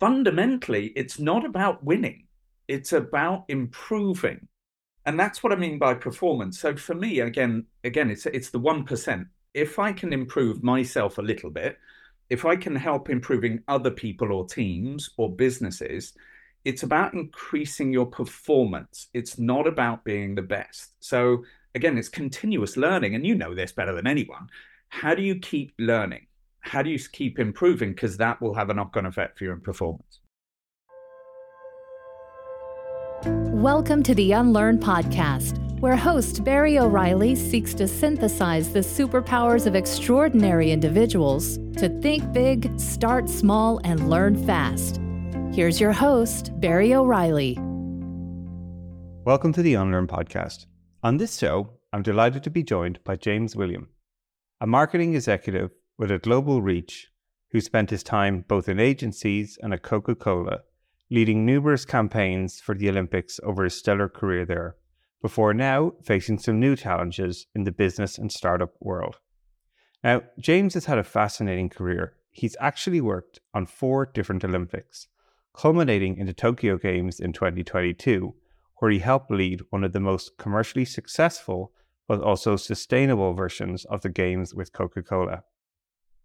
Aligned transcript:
fundamentally, 0.00 0.92
it's 0.96 1.18
not 1.18 1.44
about 1.44 1.84
winning, 1.84 2.24
it's 2.66 2.92
about 2.92 3.44
improving. 3.48 4.48
And 5.06 5.18
that's 5.18 5.42
what 5.42 5.52
I 5.52 5.56
mean 5.56 5.78
by 5.78 5.94
performance. 5.94 6.58
So 6.60 6.76
for 6.76 6.94
me, 6.94 7.20
again, 7.20 7.64
again, 7.84 8.10
it's 8.10 8.26
it's 8.26 8.50
the 8.50 8.58
one 8.58 8.84
percent. 8.84 9.26
If 9.54 9.78
I 9.78 9.92
can 9.92 10.12
improve 10.12 10.62
myself 10.62 11.18
a 11.18 11.22
little 11.22 11.50
bit, 11.50 11.78
if 12.28 12.44
I 12.44 12.56
can 12.56 12.76
help 12.76 13.08
improving 13.08 13.62
other 13.68 13.90
people 13.90 14.32
or 14.32 14.46
teams 14.46 15.10
or 15.16 15.34
businesses, 15.34 16.12
it's 16.64 16.82
about 16.82 17.14
increasing 17.14 17.92
your 17.92 18.06
performance. 18.06 19.08
It's 19.14 19.38
not 19.38 19.66
about 19.66 20.04
being 20.04 20.34
the 20.34 20.42
best. 20.42 20.92
So 21.00 21.44
again, 21.74 21.96
it's 21.96 22.08
continuous 22.10 22.76
learning, 22.76 23.14
and 23.14 23.26
you 23.26 23.34
know 23.34 23.54
this 23.54 23.72
better 23.72 23.94
than 23.94 24.06
anyone. 24.06 24.48
How 24.90 25.14
do 25.14 25.22
you 25.22 25.36
keep 25.36 25.72
learning? 25.78 26.27
How 26.60 26.82
do 26.82 26.90
you 26.90 26.98
keep 26.98 27.38
improving? 27.38 27.92
Because 27.92 28.16
that 28.18 28.42
will 28.42 28.54
have 28.54 28.68
a 28.68 28.74
knock 28.74 28.96
on 28.96 29.06
effect 29.06 29.38
for 29.38 29.44
your 29.44 29.56
performance. 29.56 30.20
Welcome 33.24 34.02
to 34.02 34.14
the 34.14 34.32
Unlearn 34.32 34.78
Podcast, 34.78 35.58
where 35.80 35.96
host 35.96 36.44
Barry 36.44 36.78
O'Reilly 36.78 37.34
seeks 37.34 37.72
to 37.74 37.88
synthesize 37.88 38.72
the 38.72 38.80
superpowers 38.80 39.66
of 39.66 39.74
extraordinary 39.74 40.70
individuals 40.70 41.56
to 41.78 41.88
think 42.00 42.32
big, 42.32 42.78
start 42.78 43.28
small, 43.30 43.80
and 43.84 44.10
learn 44.10 44.36
fast. 44.46 45.00
Here's 45.52 45.80
your 45.80 45.92
host, 45.92 46.50
Barry 46.60 46.92
O'Reilly. 46.92 47.56
Welcome 49.24 49.52
to 49.54 49.62
the 49.62 49.74
Unlearn 49.74 50.06
Podcast. 50.06 50.66
On 51.02 51.16
this 51.16 51.38
show, 51.38 51.70
I'm 51.92 52.02
delighted 52.02 52.42
to 52.44 52.50
be 52.50 52.62
joined 52.62 53.02
by 53.04 53.16
James 53.16 53.56
Williams, 53.56 53.88
a 54.60 54.66
marketing 54.66 55.14
executive 55.14 55.70
with 55.98 56.10
a 56.12 56.18
global 56.18 56.62
reach 56.62 57.08
who 57.50 57.60
spent 57.60 57.90
his 57.90 58.02
time 58.02 58.44
both 58.46 58.68
in 58.68 58.78
agencies 58.78 59.58
and 59.62 59.72
at 59.74 59.82
Coca 59.82 60.14
Cola, 60.14 60.60
leading 61.10 61.44
numerous 61.44 61.84
campaigns 61.84 62.60
for 62.60 62.74
the 62.74 62.88
Olympics 62.88 63.40
over 63.42 63.64
his 63.64 63.74
stellar 63.74 64.08
career 64.08 64.44
there, 64.44 64.76
before 65.20 65.52
now 65.52 65.92
facing 66.04 66.38
some 66.38 66.60
new 66.60 66.76
challenges 66.76 67.46
in 67.54 67.64
the 67.64 67.72
business 67.72 68.16
and 68.16 68.30
startup 68.30 68.74
world. 68.80 69.16
Now, 70.04 70.22
James 70.38 70.74
has 70.74 70.84
had 70.84 70.98
a 70.98 71.04
fascinating 71.04 71.68
career. 71.68 72.14
He's 72.30 72.56
actually 72.60 73.00
worked 73.00 73.40
on 73.52 73.66
four 73.66 74.06
different 74.06 74.44
Olympics, 74.44 75.08
culminating 75.52 76.16
in 76.18 76.26
the 76.26 76.32
Tokyo 76.32 76.78
Games 76.78 77.18
in 77.18 77.32
2022, 77.32 78.34
where 78.78 78.90
he 78.92 79.00
helped 79.00 79.32
lead 79.32 79.62
one 79.70 79.82
of 79.82 79.92
the 79.92 79.98
most 79.98 80.38
commercially 80.38 80.84
successful 80.84 81.72
but 82.06 82.22
also 82.22 82.56
sustainable 82.56 83.34
versions 83.34 83.84
of 83.86 84.02
the 84.02 84.08
games 84.08 84.54
with 84.54 84.72
Coca 84.72 85.02
Cola. 85.02 85.42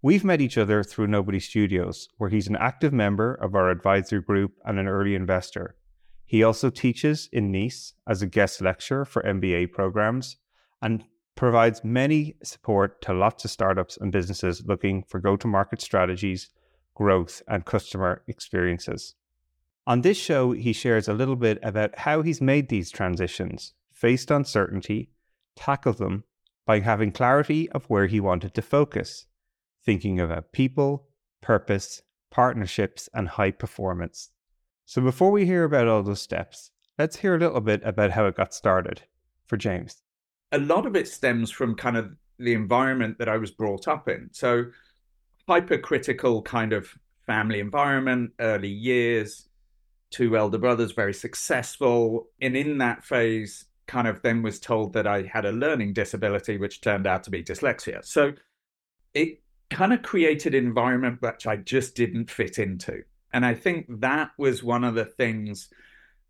We've 0.05 0.25
met 0.25 0.41
each 0.41 0.57
other 0.57 0.83
through 0.83 1.07
Nobody 1.07 1.39
Studios, 1.39 2.09
where 2.17 2.29
he's 2.29 2.49
an 2.49 2.57
active 2.57 2.91
member 2.91 3.35
of 3.35 3.55
our 3.55 3.69
advisory 3.69 4.19
group 4.19 4.51
and 4.65 4.77
an 4.77 4.85
early 4.85 5.15
investor. 5.15 5.77
He 6.25 6.43
also 6.43 6.69
teaches 6.69 7.29
in 7.31 7.53
Nice 7.53 7.93
as 8.05 8.21
a 8.21 8.27
guest 8.27 8.61
lecturer 8.61 9.05
for 9.05 9.23
MBA 9.23 9.71
programs 9.71 10.35
and 10.81 11.05
provides 11.35 11.85
many 11.85 12.35
support 12.43 13.01
to 13.03 13.13
lots 13.13 13.45
of 13.45 13.51
startups 13.51 13.95
and 13.95 14.11
businesses 14.11 14.65
looking 14.65 15.03
for 15.03 15.21
go 15.21 15.37
to 15.37 15.47
market 15.47 15.81
strategies, 15.81 16.49
growth, 16.95 17.41
and 17.47 17.63
customer 17.63 18.23
experiences. 18.27 19.15
On 19.87 20.01
this 20.01 20.17
show, 20.17 20.51
he 20.51 20.73
shares 20.73 21.07
a 21.07 21.13
little 21.13 21.37
bit 21.37 21.59
about 21.63 21.99
how 21.99 22.23
he's 22.23 22.41
made 22.41 22.67
these 22.67 22.91
transitions, 22.91 23.73
faced 23.93 24.31
uncertainty, 24.31 25.11
tackled 25.55 25.99
them 25.99 26.25
by 26.65 26.81
having 26.81 27.13
clarity 27.13 27.69
of 27.69 27.85
where 27.85 28.07
he 28.07 28.19
wanted 28.19 28.53
to 28.55 28.61
focus 28.61 29.27
thinking 29.85 30.19
about 30.19 30.51
people, 30.51 31.07
purpose, 31.41 32.01
partnerships, 32.31 33.09
and 33.13 33.29
high 33.29 33.51
performance. 33.51 34.31
So 34.85 35.01
before 35.01 35.31
we 35.31 35.45
hear 35.45 35.63
about 35.63 35.87
all 35.87 36.03
those 36.03 36.21
steps, 36.21 36.71
let's 36.97 37.17
hear 37.17 37.35
a 37.35 37.39
little 37.39 37.61
bit 37.61 37.81
about 37.83 38.11
how 38.11 38.25
it 38.25 38.35
got 38.35 38.53
started 38.53 39.03
for 39.45 39.57
James. 39.57 40.01
A 40.51 40.57
lot 40.57 40.85
of 40.85 40.95
it 40.95 41.07
stems 41.07 41.51
from 41.51 41.75
kind 41.75 41.97
of 41.97 42.15
the 42.39 42.53
environment 42.53 43.17
that 43.19 43.29
I 43.29 43.37
was 43.37 43.51
brought 43.51 43.87
up 43.87 44.07
in. 44.07 44.29
So, 44.31 44.65
hypercritical 45.47 46.41
kind 46.41 46.73
of 46.73 46.89
family 47.25 47.59
environment, 47.59 48.31
early 48.39 48.69
years, 48.69 49.47
two 50.09 50.37
elder 50.37 50.57
brothers, 50.57 50.91
very 50.91 51.13
successful. 51.13 52.27
And 52.41 52.55
in 52.55 52.77
that 52.79 53.03
phase, 53.03 53.65
kind 53.87 54.07
of 54.07 54.21
then 54.21 54.41
was 54.41 54.59
told 54.59 54.93
that 54.93 55.07
I 55.07 55.23
had 55.23 55.45
a 55.45 55.51
learning 55.51 55.93
disability, 55.93 56.57
which 56.57 56.81
turned 56.81 57.07
out 57.07 57.23
to 57.23 57.29
be 57.29 57.43
dyslexia. 57.43 58.03
So, 58.03 58.33
it 59.13 59.42
kind 59.73 59.93
of 59.93 60.01
created 60.01 60.55
an 60.55 60.65
environment 60.65 61.21
which 61.21 61.47
I 61.47 61.57
just 61.57 61.95
didn't 61.95 62.29
fit 62.29 62.59
into. 62.59 63.03
And 63.33 63.45
I 63.45 63.53
think 63.55 63.85
that 64.01 64.31
was 64.37 64.63
one 64.63 64.83
of 64.83 64.95
the 64.95 65.05
things 65.05 65.69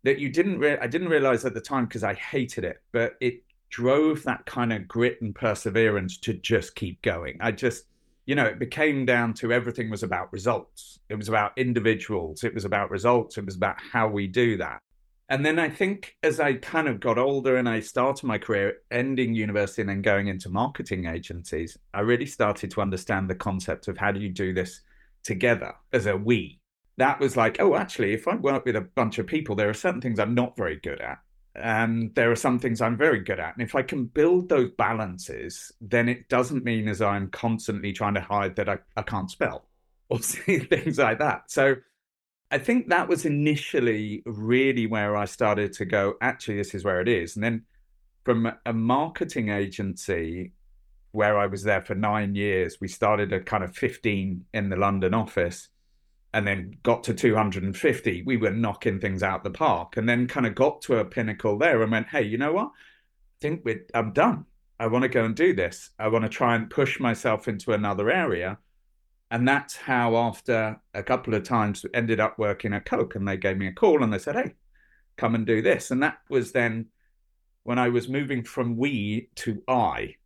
that 0.02 0.18
you 0.18 0.30
didn't 0.30 0.58
re- 0.58 0.78
I 0.78 0.86
didn't 0.86 1.08
realize 1.08 1.44
at 1.44 1.54
the 1.54 1.60
time 1.60 1.84
because 1.84 2.04
I 2.04 2.14
hated 2.14 2.64
it, 2.64 2.82
but 2.92 3.14
it 3.20 3.42
drove 3.70 4.22
that 4.22 4.46
kind 4.46 4.72
of 4.72 4.88
grit 4.88 5.20
and 5.20 5.34
perseverance 5.34 6.18
to 6.18 6.34
just 6.34 6.74
keep 6.74 7.02
going. 7.02 7.38
I 7.40 7.52
just 7.52 7.84
you 8.26 8.34
know, 8.34 8.46
it 8.46 8.58
became 8.58 9.04
down 9.04 9.34
to 9.34 9.52
everything 9.52 9.90
was 9.90 10.02
about 10.02 10.32
results. 10.32 10.98
It 11.10 11.14
was 11.14 11.28
about 11.28 11.58
individuals. 11.58 12.42
It 12.42 12.54
was 12.54 12.64
about 12.64 12.90
results. 12.90 13.36
It 13.36 13.44
was 13.44 13.56
about 13.56 13.76
how 13.78 14.08
we 14.08 14.26
do 14.26 14.56
that. 14.56 14.80
And 15.28 15.44
then 15.44 15.58
I 15.58 15.70
think 15.70 16.16
as 16.22 16.38
I 16.38 16.54
kind 16.54 16.86
of 16.86 17.00
got 17.00 17.18
older 17.18 17.56
and 17.56 17.68
I 17.68 17.80
started 17.80 18.26
my 18.26 18.36
career 18.36 18.78
ending 18.90 19.34
university 19.34 19.80
and 19.80 19.88
then 19.88 20.02
going 20.02 20.28
into 20.28 20.50
marketing 20.50 21.06
agencies, 21.06 21.78
I 21.94 22.00
really 22.00 22.26
started 22.26 22.70
to 22.72 22.82
understand 22.82 23.30
the 23.30 23.34
concept 23.34 23.88
of 23.88 23.96
how 23.96 24.12
do 24.12 24.20
you 24.20 24.28
do 24.28 24.52
this 24.52 24.82
together 25.22 25.74
as 25.92 26.06
a 26.06 26.16
we. 26.16 26.60
That 26.98 27.20
was 27.20 27.36
like, 27.36 27.56
oh, 27.58 27.74
actually, 27.74 28.12
if 28.12 28.28
I 28.28 28.36
work 28.36 28.66
with 28.66 28.76
a 28.76 28.82
bunch 28.82 29.18
of 29.18 29.26
people, 29.26 29.56
there 29.56 29.70
are 29.70 29.74
certain 29.74 30.00
things 30.00 30.20
I'm 30.20 30.34
not 30.34 30.56
very 30.56 30.76
good 30.76 31.00
at. 31.00 31.18
And 31.56 32.14
there 32.14 32.30
are 32.30 32.36
some 32.36 32.58
things 32.58 32.80
I'm 32.80 32.96
very 32.96 33.20
good 33.20 33.40
at. 33.40 33.54
And 33.54 33.66
if 33.66 33.74
I 33.74 33.82
can 33.82 34.04
build 34.04 34.48
those 34.48 34.70
balances, 34.76 35.72
then 35.80 36.08
it 36.08 36.28
doesn't 36.28 36.64
mean 36.64 36.88
as 36.88 37.00
I'm 37.00 37.28
constantly 37.30 37.92
trying 37.92 38.14
to 38.14 38.20
hide 38.20 38.56
that 38.56 38.68
I, 38.68 38.78
I 38.96 39.02
can't 39.02 39.30
spell 39.30 39.68
or 40.08 40.18
things 40.18 40.98
like 40.98 41.18
that. 41.20 41.50
So 41.50 41.76
I 42.54 42.58
think 42.58 42.88
that 42.90 43.08
was 43.08 43.24
initially 43.24 44.22
really 44.26 44.86
where 44.86 45.16
I 45.16 45.24
started 45.24 45.72
to 45.72 45.84
go, 45.84 46.14
actually, 46.20 46.58
this 46.58 46.72
is 46.72 46.84
where 46.84 47.00
it 47.00 47.08
is. 47.08 47.34
And 47.34 47.42
then 47.42 47.64
from 48.22 48.52
a 48.64 48.72
marketing 48.72 49.48
agency 49.48 50.52
where 51.10 51.36
I 51.36 51.46
was 51.48 51.64
there 51.64 51.82
for 51.82 51.96
nine 51.96 52.36
years, 52.36 52.80
we 52.80 52.86
started 52.86 53.32
at 53.32 53.44
kind 53.44 53.64
of 53.64 53.76
15 53.76 54.44
in 54.54 54.68
the 54.68 54.76
London 54.76 55.14
office 55.14 55.68
and 56.32 56.46
then 56.46 56.76
got 56.84 57.02
to 57.04 57.12
250. 57.12 58.22
We 58.22 58.36
were 58.36 58.52
knocking 58.52 59.00
things 59.00 59.24
out 59.24 59.42
the 59.42 59.50
park 59.50 59.96
and 59.96 60.08
then 60.08 60.28
kind 60.28 60.46
of 60.46 60.54
got 60.54 60.80
to 60.82 60.98
a 60.98 61.04
pinnacle 61.04 61.58
there 61.58 61.82
and 61.82 61.90
went, 61.90 62.06
hey, 62.06 62.22
you 62.22 62.38
know 62.38 62.52
what? 62.52 62.68
I 62.68 63.40
think 63.40 63.62
we're, 63.64 63.84
I'm 63.94 64.12
done. 64.12 64.44
I 64.78 64.86
want 64.86 65.02
to 65.02 65.08
go 65.08 65.24
and 65.24 65.34
do 65.34 65.54
this. 65.54 65.90
I 65.98 66.06
want 66.06 66.22
to 66.22 66.28
try 66.28 66.54
and 66.54 66.70
push 66.70 67.00
myself 67.00 67.48
into 67.48 67.72
another 67.72 68.12
area. 68.12 68.58
And 69.30 69.48
that's 69.48 69.76
how, 69.76 70.16
after 70.16 70.80
a 70.92 71.02
couple 71.02 71.34
of 71.34 71.42
times, 71.42 71.84
ended 71.94 72.20
up 72.20 72.38
working 72.38 72.72
at 72.72 72.84
Coke. 72.84 73.14
And 73.14 73.26
they 73.26 73.36
gave 73.36 73.56
me 73.56 73.66
a 73.66 73.72
call 73.72 74.02
and 74.02 74.12
they 74.12 74.18
said, 74.18 74.36
hey, 74.36 74.54
come 75.16 75.34
and 75.34 75.46
do 75.46 75.62
this. 75.62 75.90
And 75.90 76.02
that 76.02 76.18
was 76.28 76.52
then 76.52 76.86
when 77.64 77.78
I 77.78 77.88
was 77.88 78.08
moving 78.08 78.44
from 78.44 78.76
we 78.76 79.28
to 79.36 79.62
I, 79.66 80.16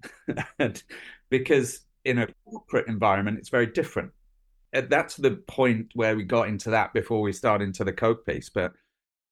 because 1.31 1.81
in 2.05 2.19
a 2.19 2.29
corporate 2.45 2.89
environment, 2.89 3.39
it's 3.39 3.49
very 3.49 3.67
different. 3.67 4.11
And 4.73 4.91
that's 4.91 5.17
the 5.17 5.37
point 5.47 5.93
where 5.95 6.17
we 6.17 6.25
got 6.25 6.49
into 6.49 6.71
that 6.71 6.93
before 6.93 7.23
we 7.23 7.33
start 7.33 7.63
into 7.63 7.85
the 7.85 7.93
Coke 7.93 8.27
piece. 8.27 8.51
But 8.51 8.73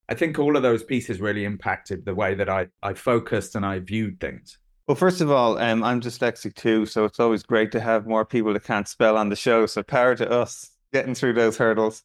I 0.09 0.15
think 0.15 0.38
all 0.38 0.56
of 0.56 0.62
those 0.62 0.84
pieces 0.84 1.21
really 1.21 1.44
impacted 1.44 2.04
the 2.04 2.15
way 2.15 2.34
that 2.34 2.48
I, 2.48 2.69
I 2.83 2.94
focused 2.94 3.56
and 3.56 3.66
I 3.66 3.81
viewed 3.81 4.21
things. 4.21 4.59
Well, 4.87 4.95
first 4.95 5.21
of 5.21 5.33
all, 5.33 5.59
um, 5.59 5.83
I'm 5.83 6.01
dyslexic 6.01 6.55
too, 6.55 6.87
so 6.87 7.05
it's 7.05 7.19
always 7.19 7.43
great 7.43 7.73
to 7.73 7.81
have 7.81 8.07
more 8.07 8.25
people 8.25 8.53
that 8.53 8.63
can't 8.63 8.87
spell 8.87 9.17
on 9.17 9.31
the 9.31 9.37
show. 9.37 9.67
So 9.67 9.83
power 9.83 10.15
to 10.15 10.31
us 10.31 10.71
getting 10.93 11.15
through 11.15 11.33
those 11.33 11.57
hurdles. 11.57 12.05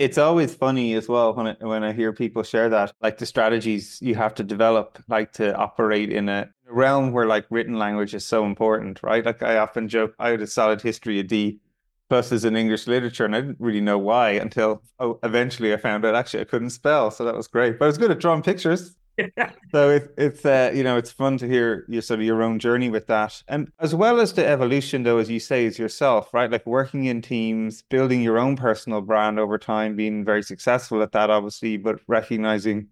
It's 0.00 0.18
always 0.18 0.54
funny 0.54 0.94
as 0.94 1.08
well 1.08 1.32
when 1.34 1.48
I, 1.48 1.56
when 1.60 1.84
I 1.84 1.92
hear 1.92 2.12
people 2.12 2.42
share 2.42 2.68
that, 2.70 2.92
like 3.00 3.18
the 3.18 3.26
strategies 3.26 4.00
you 4.02 4.16
have 4.16 4.34
to 4.36 4.44
develop, 4.44 5.02
like 5.08 5.32
to 5.34 5.54
operate 5.56 6.12
in 6.12 6.28
a 6.28 6.50
realm 6.68 7.12
where 7.12 7.26
like 7.26 7.46
written 7.50 7.78
language 7.78 8.14
is 8.14 8.24
so 8.24 8.44
important, 8.44 9.00
right? 9.02 9.24
Like 9.24 9.42
I 9.42 9.58
often 9.58 9.88
joke, 9.88 10.14
I 10.18 10.30
had 10.30 10.40
a 10.40 10.46
solid 10.46 10.82
history 10.82 11.20
of 11.20 11.28
D 11.28 11.60
plus 12.08 12.32
as 12.32 12.44
in 12.44 12.56
English 12.56 12.86
literature, 12.86 13.26
and 13.26 13.36
I 13.36 13.40
didn't 13.42 13.60
really 13.60 13.80
know 13.80 13.98
why 13.98 14.30
until 14.30 14.82
oh, 14.98 15.18
eventually 15.22 15.72
I 15.72 15.76
found 15.76 16.04
out 16.04 16.14
actually 16.14 16.40
I 16.40 16.44
couldn't 16.44 16.70
spell, 16.70 17.10
so 17.10 17.24
that 17.24 17.36
was 17.36 17.48
great. 17.48 17.78
But 17.78 17.84
I 17.84 17.88
was 17.88 17.98
good 17.98 18.10
at 18.10 18.18
drawing 18.18 18.42
pictures. 18.42 18.96
so 19.72 19.90
it, 19.90 20.14
it's 20.16 20.44
uh, 20.44 20.70
you 20.74 20.82
know 20.82 20.96
it's 20.96 21.10
fun 21.10 21.38
to 21.38 21.46
hear 21.46 21.84
your 21.88 22.02
sort 22.02 22.20
of 22.20 22.26
your 22.26 22.42
own 22.42 22.58
journey 22.58 22.90
with 22.90 23.06
that, 23.08 23.42
and 23.48 23.70
as 23.78 23.94
well 23.94 24.20
as 24.20 24.32
the 24.32 24.46
evolution, 24.46 25.02
though, 25.02 25.18
as 25.18 25.30
you 25.30 25.40
say, 25.40 25.64
is 25.64 25.78
yourself, 25.78 26.32
right? 26.32 26.50
Like 26.50 26.66
working 26.66 27.06
in 27.06 27.22
teams, 27.22 27.82
building 27.82 28.22
your 28.22 28.38
own 28.38 28.56
personal 28.56 29.00
brand 29.00 29.38
over 29.38 29.58
time, 29.58 29.96
being 29.96 30.24
very 30.24 30.42
successful 30.42 31.02
at 31.02 31.12
that, 31.12 31.30
obviously, 31.30 31.76
but 31.76 32.00
recognizing 32.06 32.88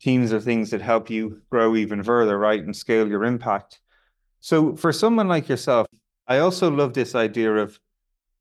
teams 0.00 0.32
are 0.32 0.40
things 0.40 0.70
that 0.70 0.80
help 0.80 1.10
you 1.10 1.42
grow 1.50 1.76
even 1.76 2.02
further, 2.02 2.38
right, 2.38 2.62
and 2.62 2.76
scale 2.76 3.08
your 3.08 3.24
impact. 3.24 3.80
So 4.40 4.76
for 4.76 4.92
someone 4.92 5.28
like 5.28 5.48
yourself, 5.48 5.86
I 6.26 6.38
also 6.38 6.70
love 6.70 6.94
this 6.94 7.14
idea 7.14 7.54
of 7.54 7.78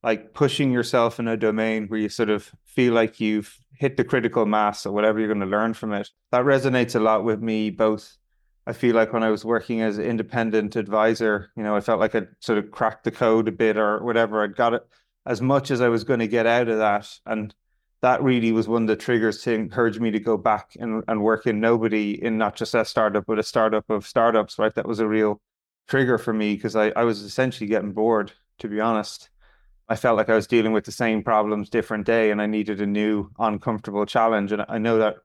like 0.04 0.34
pushing 0.34 0.72
yourself 0.72 1.20
in 1.20 1.28
a 1.28 1.38
domain 1.38 1.88
where 1.88 2.00
you 2.00 2.10
sort 2.10 2.30
of 2.30 2.52
feel 2.66 2.94
like 2.94 3.20
you've 3.20 3.58
hit 3.78 3.98
the 3.98 4.04
critical 4.04 4.46
mass 4.46 4.86
or 4.86 4.92
whatever 4.92 5.20
you're 5.20 5.28
going 5.28 5.40
to 5.40 5.46
learn 5.46 5.74
from 5.74 5.94
it. 5.94 6.10
That 6.32 6.46
resonates 6.46 6.96
a 6.96 7.00
lot 7.00 7.24
with 7.24 7.42
me, 7.42 7.70
both. 7.70 8.18
I 8.66 8.74
feel 8.74 8.96
like 8.96 9.14
when 9.14 9.24
I 9.24 9.30
was 9.30 9.46
working 9.46 9.82
as 9.82 9.98
independent 9.98 10.76
advisor, 10.76 11.52
you 11.56 11.64
know, 11.64 11.76
I 11.76 11.80
felt 11.80 12.00
like 12.00 12.16
I'd 12.16 12.28
sort 12.42 12.58
of 12.58 12.72
cracked 12.72 13.06
the 13.06 13.12
code 13.12 13.48
a 13.48 13.52
bit 13.52 13.78
or 13.78 14.04
whatever. 14.04 14.44
I'd 14.44 14.56
got 14.56 14.74
it 14.74 14.86
as 15.26 15.42
much 15.42 15.72
as 15.72 15.80
I 15.80 15.88
was 15.88 16.04
going 16.04 16.20
to 16.20 16.28
get 16.28 16.46
out 16.46 16.68
of 16.68 16.80
that. 16.80 17.10
And 17.26 17.54
that 18.02 18.22
really 18.22 18.52
was 18.52 18.68
one 18.68 18.84
of 18.84 18.88
the 18.88 18.96
triggers 18.96 19.42
to 19.44 19.54
encourage 19.54 20.00
me 20.00 20.12
to 20.12 20.20
go 20.20 20.38
back 20.38 20.72
and, 20.80 21.04
and 21.08 21.24
work 21.24 21.48
in 21.48 21.60
nobody 21.60 22.22
in 22.22 22.38
not 22.38 22.56
just 22.56 22.76
a 22.76 22.84
startup, 22.84 23.26
but 23.26 23.40
a 23.40 23.44
startup 23.44 23.90
of 23.90 24.06
startups, 24.06 24.60
right? 24.60 24.74
That 24.76 24.88
was 24.88 25.00
a 25.00 25.08
real 25.08 25.40
trigger 25.88 26.18
for 26.18 26.34
me 26.34 26.56
because 26.56 26.76
I, 26.76 26.90
I 26.90 27.04
was 27.04 27.22
essentially 27.22 27.68
getting 27.68 27.94
bored, 27.94 28.34
to 28.60 28.68
be 28.68 28.82
honest. 28.82 29.30
I 29.90 29.96
felt 29.96 30.18
like 30.18 30.30
I 30.30 30.36
was 30.36 30.48
dealing 30.48 30.74
with 30.74 30.84
the 30.84 30.92
same 30.92 31.24
problems 31.24 31.70
different 31.70 32.06
day 32.06 32.32
and 32.32 32.42
I 32.42 32.46
needed 32.46 32.82
a 32.82 32.86
new 32.86 33.30
uncomfortable 33.40 34.06
challenge. 34.06 34.52
And 34.52 34.66
I 34.68 34.78
know 34.78 34.98
that 34.98 35.16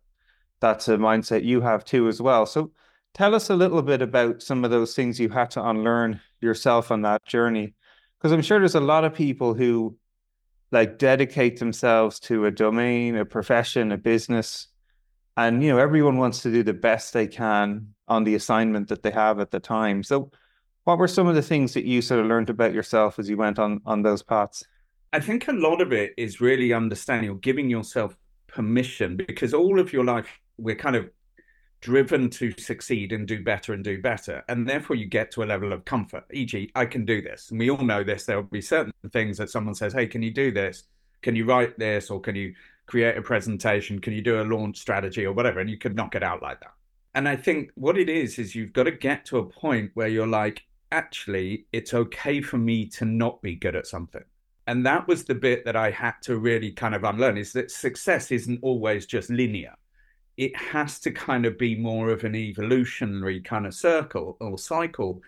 that's 0.61 0.89
a 0.89 0.97
mindset 0.97 1.45
you 1.45 1.61
have 1.61 1.85
too 1.85 2.07
as 2.09 2.23
well. 2.23 2.47
So 2.47 2.71
tell 3.15 3.35
us 3.35 3.51
a 3.51 3.57
little 3.57 3.83
bit 3.83 4.03
about 4.03 4.43
some 4.43 4.65
of 4.65 4.71
those 4.71 4.95
things 4.95 5.19
you 5.19 5.29
had 5.29 5.51
to 5.53 5.69
unlearn 5.69 6.21
yourself 6.41 6.93
on 6.93 7.03
that 7.03 7.25
journey. 7.27 7.75
Because 8.19 8.33
I'm 8.33 8.43
sure 8.43 8.61
there's 8.61 8.77
a 8.77 8.81
lot 8.81 9.05
of 9.05 9.15
people 9.15 9.55
who 9.55 9.97
like 10.71 10.97
dedicate 10.97 11.59
themselves 11.59 12.21
to 12.21 12.47
a 12.47 12.51
domain, 12.51 13.17
a 13.17 13.25
profession, 13.25 13.91
a 13.91 13.99
business. 13.99 14.69
And 15.37 15.63
you 15.63 15.71
know, 15.71 15.79
everyone 15.79 16.19
wants 16.19 16.43
to 16.43 16.53
do 16.53 16.63
the 16.63 16.73
best 16.73 17.13
they 17.13 17.27
can 17.27 17.95
on 18.07 18.23
the 18.23 18.37
assignment 18.37 18.89
that 18.89 19.03
they 19.03 19.11
have 19.11 19.41
at 19.41 19.51
the 19.51 19.61
time. 19.61 20.05
So 20.05 20.31
what 20.85 20.99
were 20.99 21.09
some 21.09 21.27
of 21.27 21.35
the 21.35 21.43
things 21.43 21.75
that 21.75 21.85
you 21.85 22.03
sort 22.03 22.21
of 22.21 22.27
learned 22.27 22.51
about 22.51 22.75
yourself 22.75 23.19
as 23.19 23.29
you 23.29 23.37
went 23.37 23.59
on 23.59 23.81
on 23.87 24.03
those 24.03 24.23
paths? 24.23 24.65
I 25.13 25.21
think 25.21 25.49
a 25.49 25.53
lot 25.53 25.81
of 25.81 25.93
it 25.93 26.15
is 26.17 26.41
really 26.41 26.73
understanding 26.73 27.31
or 27.31 27.37
giving 27.37 27.69
yourself 27.69 28.17
permission 28.47 29.17
because 29.17 29.55
all 29.55 29.79
of 29.79 29.93
your 29.93 30.05
life 30.05 30.41
we're 30.59 30.77
kind 30.77 30.97
of 30.97 31.09
driven 31.81 32.31
to 32.31 32.53
succeed 32.59 33.13
and 33.13 33.27
do 33.27 33.43
better 33.43 33.73
and 33.73 33.83
do 33.83 34.01
better. 34.01 34.45
And 34.49 34.69
therefore 34.69 34.97
you 34.97 35.07
get 35.07 35.31
to 35.33 35.43
a 35.43 35.45
level 35.45 35.73
of 35.73 35.85
comfort, 35.85 36.25
e.g., 36.33 36.71
I 36.75 36.87
can 36.87 37.05
do 37.05 37.21
this. 37.21 37.51
And 37.51 37.59
we 37.59 37.71
all 37.71 37.85
know 37.85 38.05
this. 38.05 38.25
There 38.25 38.37
will 38.37 38.45
be 38.45 38.61
certain 38.61 38.93
things 39.13 39.37
that 39.39 39.51
someone 39.51 39.75
says, 39.75 39.93
Hey, 39.93 40.07
can 40.07 40.23
you 40.23 40.31
do 40.31 40.53
this? 40.53 40.85
Can 41.23 41.37
you 41.37 41.45
write 41.45 41.79
this? 41.79 42.11
Or 42.11 42.21
can 42.21 42.37
you 42.37 42.55
create 42.87 43.17
a 43.17 43.23
presentation? 43.23 44.01
Can 44.01 44.13
you 44.13 44.23
do 44.23 44.41
a 44.41 44.45
launch 44.45 44.79
strategy 44.79 45.27
or 45.27 45.33
whatever? 45.33 45.61
And 45.61 45.69
you 45.69 45.77
could 45.77 45.97
knock 45.97 46.15
it 46.15 46.23
out 46.23 46.41
like 46.41 46.61
that. 46.61 46.73
And 47.15 47.29
I 47.29 47.37
think 47.37 47.71
what 47.75 47.99
it 47.99 48.09
is, 48.09 48.39
is 48.39 48.55
you've 48.55 48.73
got 48.73 48.85
to 48.85 48.93
get 48.93 49.25
to 49.27 49.39
a 49.39 49.45
point 49.45 49.91
where 49.95 50.09
you're 50.09 50.27
like, 50.27 50.63
actually, 50.93 51.67
it's 51.73 51.95
okay 51.95 52.41
for 52.41 52.59
me 52.59 52.87
to 52.87 53.05
not 53.05 53.43
be 53.43 53.57
good 53.57 53.75
at 53.75 53.87
something. 53.87 54.23
And 54.67 54.87
that 54.87 55.09
was 55.09 55.25
the 55.25 55.35
bit 55.35 55.65
that 55.65 55.75
I 55.75 55.91
had 55.91 56.15
to 56.23 56.39
really 56.39 56.71
kind 56.71 56.95
of 56.95 57.03
unlearn 57.03 57.37
is 57.37 57.53
that 57.55 57.71
success 57.71 58.31
isn't 58.31 58.61
always 58.63 59.07
just 59.07 59.29
linear. 59.29 59.75
It 60.37 60.57
has 60.57 61.01
to 61.01 61.11
kind 61.11 61.47
of 61.47 61.59
be 61.59 61.75
more 61.75 62.11
of 62.11 62.25
an 62.25 62.37
evolutionary 62.37 63.41
kind 63.41 63.67
of 63.67 63.75
circle 63.75 64.37
or 64.41 64.57
cycle. 64.59 65.21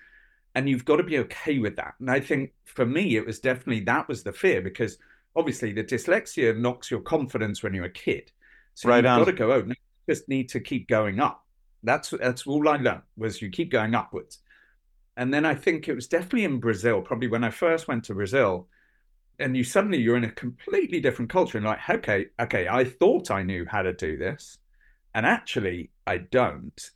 And 0.55 0.69
you've 0.69 0.85
got 0.85 0.97
to 0.97 1.03
be 1.03 1.19
okay 1.19 1.59
with 1.59 1.75
that. 1.77 1.95
And 1.99 2.11
I 2.11 2.21
think 2.21 2.53
for 2.65 2.87
me, 2.87 3.17
it 3.17 3.27
was 3.27 3.41
definitely 3.41 3.81
that 3.81 4.07
was 4.07 4.23
the 4.23 4.33
fear 4.33 4.63
because 4.63 4.99
obviously 5.35 5.73
the 5.73 5.83
dyslexia 5.83 6.57
knocks 6.57 6.91
your 6.91 7.01
confidence 7.01 7.63
when 7.63 7.75
you're 7.75 7.87
a 7.87 7.91
kid. 7.91 8.31
So 8.75 8.89
right 8.89 8.99
you've 8.99 9.07
on. 9.07 9.19
got 9.21 9.25
to 9.27 9.33
go, 9.33 9.53
oh, 9.53 9.63
no, 9.63 9.69
you 9.69 10.15
just 10.15 10.29
need 10.29 10.49
to 10.51 10.61
keep 10.61 10.89
going 10.89 11.19
up. 11.19 11.45
That's 11.83 12.11
that's 12.11 12.47
all 12.47 12.67
I 12.69 12.77
learned 12.77 13.03
was 13.17 13.43
you 13.43 13.51
keep 13.51 13.71
going 13.71 13.95
upwards. 13.95 14.39
And 15.17 15.33
then 15.33 15.45
I 15.45 15.55
think 15.55 15.89
it 15.89 15.95
was 15.95 16.09
definitely 16.09 16.45
in 16.45 16.61
Brazil, 16.61 17.01
probably 17.01 17.29
when 17.29 17.45
I 17.45 17.51
first 17.51 17.87
went 17.87 18.05
to 18.05 18.15
Brazil, 18.15 18.69
and 19.39 19.57
you 19.57 19.65
suddenly 19.65 19.99
you're 19.99 20.17
in 20.17 20.25
a 20.25 20.31
completely 20.33 21.01
different 21.01 21.31
culture 21.31 21.59
and 21.59 21.67
like, 21.67 21.89
okay, 21.89 22.27
okay, 22.41 22.69
I 22.69 22.85
thought 22.85 23.31
I 23.31 23.43
knew 23.43 23.65
how 23.69 23.83
to 23.83 23.93
do 23.93 24.17
this, 24.17 24.59
and 25.15 25.27
actually 25.27 25.91
I 26.07 26.19
don't. 26.19 26.91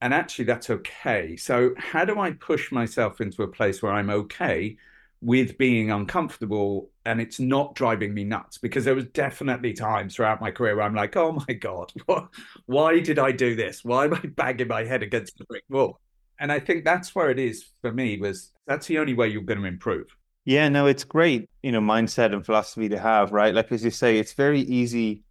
And 0.00 0.12
actually 0.12 0.46
that's 0.46 0.70
okay. 0.70 1.36
So 1.36 1.74
how 1.78 2.04
do 2.04 2.18
I 2.18 2.32
push 2.32 2.72
myself 2.72 3.20
into 3.20 3.42
a 3.44 3.48
place 3.48 3.82
where 3.82 3.92
I'm 3.92 4.10
okay 4.10 4.76
with 5.20 5.56
being 5.58 5.92
uncomfortable 5.92 6.90
and 7.04 7.20
it's 7.20 7.38
not 7.38 7.76
driving 7.76 8.12
me 8.12 8.24
nuts? 8.24 8.58
Because 8.58 8.84
there 8.84 8.96
was 8.96 9.06
definitely 9.06 9.72
times 9.72 10.16
throughout 10.16 10.40
my 10.40 10.50
career 10.50 10.74
where 10.76 10.84
I'm 10.84 10.94
like, 10.96 11.16
oh 11.16 11.32
my 11.48 11.54
God, 11.54 11.92
what, 12.06 12.28
why 12.66 12.98
did 13.00 13.18
I 13.20 13.30
do 13.32 13.54
this? 13.54 13.84
Why 13.84 14.06
am 14.06 14.14
I 14.14 14.20
banging 14.20 14.68
my 14.68 14.84
head 14.84 15.04
against 15.04 15.38
the 15.38 15.44
brick 15.44 15.64
wall? 15.70 16.00
And 16.42 16.50
I 16.50 16.58
think 16.58 16.84
that's 16.84 17.14
where 17.14 17.30
it 17.30 17.38
is 17.38 17.70
for 17.80 17.92
me 17.92 18.18
was 18.18 18.50
that's 18.66 18.88
the 18.88 18.98
only 18.98 19.14
way 19.14 19.28
you're 19.28 19.42
going 19.42 19.60
to 19.60 19.66
improve. 19.66 20.08
Yeah, 20.44 20.68
no, 20.68 20.86
it's 20.86 21.04
great, 21.04 21.48
you 21.62 21.70
know, 21.70 21.80
mindset 21.80 22.34
and 22.34 22.44
philosophy 22.44 22.88
to 22.88 22.98
have, 22.98 23.30
right? 23.30 23.54
Like 23.54 23.70
as 23.70 23.84
you 23.84 23.92
say, 23.92 24.18
it's 24.18 24.32
very 24.32 24.62
easy 24.62 25.22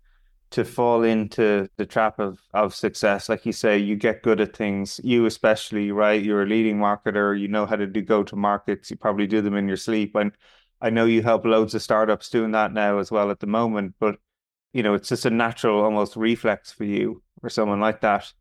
to 0.51 0.63
fall 0.63 1.03
into 1.03 1.67
the 1.75 1.85
trap 1.85 2.17
of 2.17 2.39
of 2.53 2.73
success. 2.73 3.27
Like 3.27 3.45
you 3.45 3.51
say, 3.51 3.77
you 3.77 3.97
get 3.97 4.23
good 4.23 4.39
at 4.39 4.55
things. 4.55 5.01
You 5.03 5.25
especially, 5.25 5.91
right? 5.91 6.23
You're 6.23 6.43
a 6.43 6.47
leading 6.47 6.77
marketer. 6.77 7.37
You 7.37 7.49
know 7.49 7.65
how 7.65 7.75
to 7.75 7.87
do 7.87 8.01
go 8.01 8.23
to 8.23 8.35
markets. 8.37 8.89
You 8.89 8.95
probably 8.95 9.27
do 9.27 9.41
them 9.41 9.57
in 9.57 9.67
your 9.67 9.77
sleep. 9.77 10.15
And 10.15 10.31
I 10.79 10.91
know 10.91 11.05
you 11.05 11.21
help 11.23 11.43
loads 11.43 11.75
of 11.75 11.81
startups 11.81 12.29
doing 12.29 12.51
that 12.51 12.71
now 12.71 12.99
as 12.99 13.11
well 13.11 13.31
at 13.31 13.41
the 13.41 13.47
moment. 13.47 13.95
But 13.99 14.15
you 14.71 14.81
know, 14.81 14.93
it's 14.93 15.09
just 15.09 15.25
a 15.25 15.29
natural, 15.29 15.83
almost 15.83 16.15
reflex 16.15 16.71
for 16.71 16.85
you 16.85 17.21
or 17.43 17.49
someone 17.49 17.81
like 17.81 17.99
that. 17.99 18.31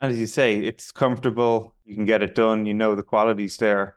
And 0.00 0.12
as 0.12 0.18
you 0.18 0.26
say, 0.26 0.58
it's 0.58 0.92
comfortable. 0.92 1.74
You 1.84 1.94
can 1.94 2.04
get 2.04 2.22
it 2.22 2.34
done. 2.34 2.66
You 2.66 2.74
know 2.74 2.94
the 2.94 3.02
quality's 3.02 3.56
there. 3.56 3.96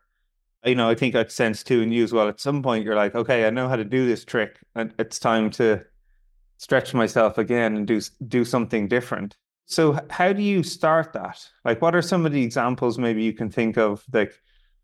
You 0.66 0.76
know, 0.76 0.90
I 0.90 0.96
think 0.96 1.16
I'd 1.16 1.32
sense 1.32 1.64
too 1.64 1.82
in 1.82 1.92
you 1.92 2.04
as 2.04 2.14
well. 2.14 2.28
At 2.28 2.40
some 2.40 2.62
point, 2.64 2.84
you're 2.84 2.96
like, 2.96 3.16
okay, 3.16 3.46
I 3.46 3.50
know 3.50 3.70
how 3.70 3.76
to 3.76 3.86
do 3.86 4.06
this 4.06 4.26
trick, 4.26 4.60
and 4.76 4.94
it's 5.00 5.20
time 5.20 5.50
to 5.52 5.84
stretch 6.58 6.94
myself 6.94 7.38
again 7.38 7.78
and 7.78 7.88
do 7.88 8.02
do 8.28 8.44
something 8.44 8.88
different. 8.88 9.38
So, 9.66 10.00
how 10.10 10.34
do 10.34 10.42
you 10.42 10.64
start 10.64 11.14
that? 11.14 11.48
Like, 11.66 11.82
what 11.82 11.96
are 11.96 12.02
some 12.02 12.26
of 12.26 12.32
the 12.32 12.42
examples 12.42 12.98
maybe 12.98 13.24
you 13.24 13.34
can 13.34 13.50
think 13.50 13.78
of, 13.78 14.04
like 14.14 14.34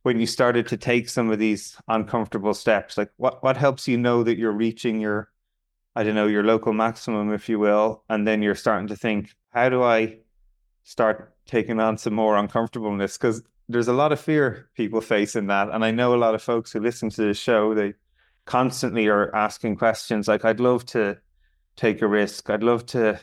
when 0.03 0.19
you 0.19 0.27
started 0.27 0.67
to 0.67 0.77
take 0.77 1.09
some 1.09 1.31
of 1.31 1.39
these 1.39 1.77
uncomfortable 1.87 2.53
steps? 2.53 2.97
Like, 2.97 3.11
what 3.17 3.43
what 3.43 3.57
helps 3.57 3.87
you 3.87 3.97
know 3.97 4.23
that 4.23 4.37
you're 4.37 4.51
reaching 4.51 4.99
your, 5.01 5.29
I 5.95 6.03
don't 6.03 6.15
know, 6.15 6.27
your 6.27 6.43
local 6.43 6.73
maximum, 6.73 7.33
if 7.33 7.49
you 7.49 7.59
will, 7.59 8.03
and 8.09 8.27
then 8.27 8.41
you're 8.41 8.55
starting 8.55 8.87
to 8.87 8.95
think, 8.95 9.33
how 9.51 9.69
do 9.69 9.83
I 9.83 10.17
start 10.83 11.33
taking 11.45 11.79
on 11.79 11.97
some 11.97 12.13
more 12.13 12.37
uncomfortableness 12.37 13.17
because 13.17 13.41
there's 13.69 13.87
a 13.87 13.93
lot 13.93 14.11
of 14.11 14.19
fear 14.19 14.69
people 14.75 15.01
face 15.01 15.35
in 15.35 15.47
that. 15.47 15.69
And 15.69 15.83
I 15.83 15.91
know 15.91 16.13
a 16.13 16.17
lot 16.17 16.35
of 16.35 16.41
folks 16.41 16.71
who 16.71 16.79
listen 16.79 17.09
to 17.11 17.21
the 17.23 17.33
show, 17.33 17.73
they 17.73 17.93
constantly 18.45 19.07
are 19.07 19.33
asking 19.35 19.77
questions 19.77 20.27
like, 20.27 20.45
I'd 20.45 20.59
love 20.59 20.85
to 20.87 21.17
take 21.75 22.01
a 22.01 22.07
risk. 22.07 22.49
I'd 22.49 22.63
love 22.63 22.85
to, 22.87 23.19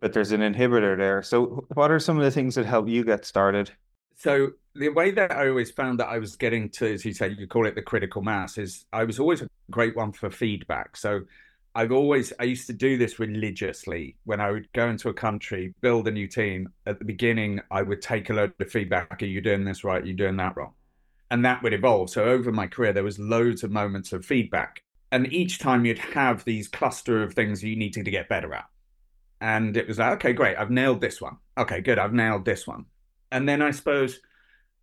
but 0.00 0.12
there's 0.12 0.32
an 0.32 0.40
inhibitor 0.40 0.96
there. 0.96 1.22
So, 1.22 1.66
what 1.74 1.90
are 1.90 1.98
some 1.98 2.18
of 2.18 2.24
the 2.24 2.30
things 2.30 2.54
that 2.54 2.66
help 2.66 2.88
you 2.88 3.04
get 3.04 3.24
started? 3.24 3.70
So, 4.16 4.50
the 4.74 4.90
way 4.90 5.10
that 5.12 5.32
I 5.32 5.48
always 5.48 5.70
found 5.70 5.98
that 6.00 6.08
I 6.08 6.18
was 6.18 6.36
getting 6.36 6.68
to, 6.70 6.92
as 6.92 7.04
you 7.04 7.12
say, 7.12 7.28
you 7.28 7.46
call 7.46 7.66
it 7.66 7.74
the 7.74 7.82
critical 7.82 8.22
mass, 8.22 8.58
is 8.58 8.84
I 8.92 9.04
was 9.04 9.18
always 9.18 9.42
a 9.42 9.48
great 9.70 9.96
one 9.96 10.12
for 10.12 10.30
feedback. 10.30 10.96
So, 10.96 11.22
I've 11.74 11.92
always 11.92 12.32
I 12.40 12.44
used 12.44 12.66
to 12.68 12.72
do 12.72 12.96
this 12.96 13.18
religiously 13.18 14.16
when 14.24 14.40
I 14.40 14.50
would 14.50 14.72
go 14.72 14.88
into 14.88 15.08
a 15.08 15.14
country, 15.14 15.74
build 15.80 16.08
a 16.08 16.10
new 16.10 16.26
team. 16.26 16.68
At 16.86 16.98
the 16.98 17.04
beginning, 17.04 17.60
I 17.70 17.82
would 17.82 18.02
take 18.02 18.30
a 18.30 18.34
load 18.34 18.52
of 18.60 18.70
feedback. 18.70 19.22
Are 19.22 19.26
you 19.26 19.40
doing 19.40 19.64
this 19.64 19.84
right? 19.84 20.02
Are 20.02 20.06
you 20.06 20.14
doing 20.14 20.36
that 20.36 20.56
wrong? 20.56 20.72
And 21.30 21.44
that 21.44 21.62
would 21.62 21.74
evolve. 21.74 22.10
So 22.10 22.24
over 22.24 22.50
my 22.50 22.66
career, 22.66 22.92
there 22.92 23.04
was 23.04 23.18
loads 23.18 23.62
of 23.62 23.70
moments 23.70 24.12
of 24.12 24.24
feedback. 24.24 24.82
And 25.12 25.32
each 25.32 25.58
time 25.58 25.84
you'd 25.84 25.98
have 25.98 26.44
these 26.44 26.68
cluster 26.68 27.22
of 27.22 27.34
things 27.34 27.62
you 27.62 27.76
needed 27.76 28.04
to 28.04 28.10
get 28.10 28.28
better 28.28 28.52
at. 28.54 28.66
And 29.40 29.76
it 29.76 29.86
was 29.86 29.98
like, 29.98 30.12
okay, 30.14 30.32
great, 30.32 30.56
I've 30.56 30.70
nailed 30.70 31.00
this 31.00 31.20
one. 31.20 31.36
Okay, 31.56 31.80
good, 31.80 31.98
I've 31.98 32.12
nailed 32.12 32.44
this 32.44 32.66
one. 32.66 32.86
And 33.30 33.48
then 33.48 33.62
I 33.62 33.70
suppose 33.70 34.20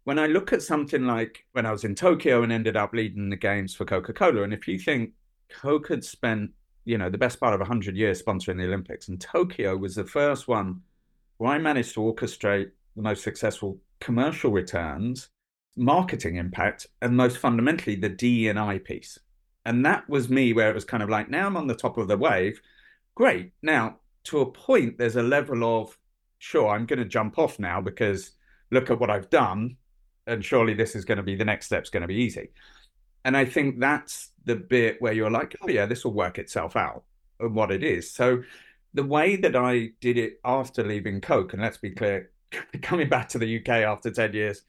when 0.06 0.20
I 0.20 0.28
look 0.28 0.54
at 0.54 0.62
something 0.62 1.06
like 1.06 1.44
when 1.52 1.66
I 1.66 1.72
was 1.72 1.84
in 1.84 1.96
Tokyo 1.96 2.44
and 2.44 2.52
ended 2.52 2.78
up 2.78 2.94
leading 2.94 3.30
the 3.30 3.36
games 3.36 3.76
for 3.76 3.86
Coca 3.86 4.14
Cola, 4.14 4.44
and 4.44 4.54
if 4.54 4.68
you 4.68 4.80
think 4.80 5.12
Coke 5.50 5.90
had 5.90 6.04
spent 6.04 6.52
you 6.86 6.98
know, 6.98 7.10
the 7.10 7.18
best 7.18 7.40
part 7.40 7.54
of 7.54 7.60
100 7.60 7.98
years 7.98 8.22
sponsoring 8.22 8.58
the 8.58 8.66
Olympics. 8.66 9.08
And 9.08 9.20
Tokyo 9.20 9.76
was 9.76 9.96
the 9.96 10.06
first 10.06 10.48
one 10.48 10.82
where 11.38 11.52
I 11.52 11.58
managed 11.58 11.94
to 11.96 12.00
orchestrate 12.00 12.72
the 12.96 13.02
most 13.02 13.24
successful 13.24 13.80
commercial 14.00 14.52
returns, 14.52 15.30
marketing 15.76 16.38
impact, 16.38 16.88
and 17.02 17.18
most 17.18 17.40
fundamentally, 17.40 17.96
the 17.96 18.10
D 18.10 18.48
and 18.48 18.60
I 18.60 18.78
piece. 18.78 19.20
And 19.66 19.86
that 19.86 20.08
was 20.08 20.30
me 20.30 20.54
where 20.54 20.70
it 20.70 20.76
was 20.76 20.86
kind 20.86 21.02
of 21.02 21.10
like, 21.10 21.30
now 21.30 21.48
I'm 21.48 21.58
on 21.58 21.68
the 21.68 21.76
top 21.76 21.98
of 21.98 22.08
the 22.08 22.18
wave. 22.18 22.62
Great. 23.16 23.52
Now, 23.62 23.98
to 24.26 24.42
a 24.42 24.52
point, 24.52 24.98
there's 24.98 25.16
a 25.16 25.24
level 25.24 25.82
of, 25.82 25.98
sure, 26.38 26.70
I'm 26.70 26.86
going 26.86 27.00
to 27.00 27.06
jump 27.06 27.40
off 27.40 27.58
now 27.58 27.82
because 27.82 28.32
look 28.72 28.92
at 28.92 29.00
what 29.00 29.10
I've 29.10 29.30
done. 29.30 29.78
And 30.28 30.44
surely 30.44 30.74
this 30.74 30.96
is 30.96 31.06
going 31.06 31.18
to 31.18 31.24
be 31.24 31.36
the 31.36 31.46
next 31.46 31.68
step's 31.68 31.90
going 31.90 32.02
to 32.02 32.08
be 32.08 32.16
easy. 32.16 32.50
And 33.26 33.36
I 33.36 33.44
think 33.44 33.80
that's 33.80 34.30
the 34.46 34.56
bit 34.56 35.02
where 35.02 35.12
you're 35.12 35.32
like, 35.32 35.56
oh, 35.62 35.68
yeah, 35.68 35.88
this 35.88 36.06
will 36.06 36.14
work 36.14 36.38
itself 36.38 36.76
out 36.76 37.04
and 37.40 37.56
what 37.56 37.72
it 37.72 37.84
is. 37.84 38.14
So 38.14 38.44
the 38.94 39.04
way 39.04 39.36
that 39.36 39.56
I 39.56 39.90
did 40.00 40.20
it 40.20 40.40
after 40.46 40.84
leaving 40.84 41.22
Coke, 41.22 41.54
and 41.54 41.62
let's 41.62 41.78
be 41.78 41.90
clear, 41.90 42.30
coming 42.84 43.10
back 43.10 43.28
to 43.30 43.40
the 43.40 43.60
UK 43.60 43.70
after 43.84 44.12
10 44.12 44.34
years, 44.34 44.62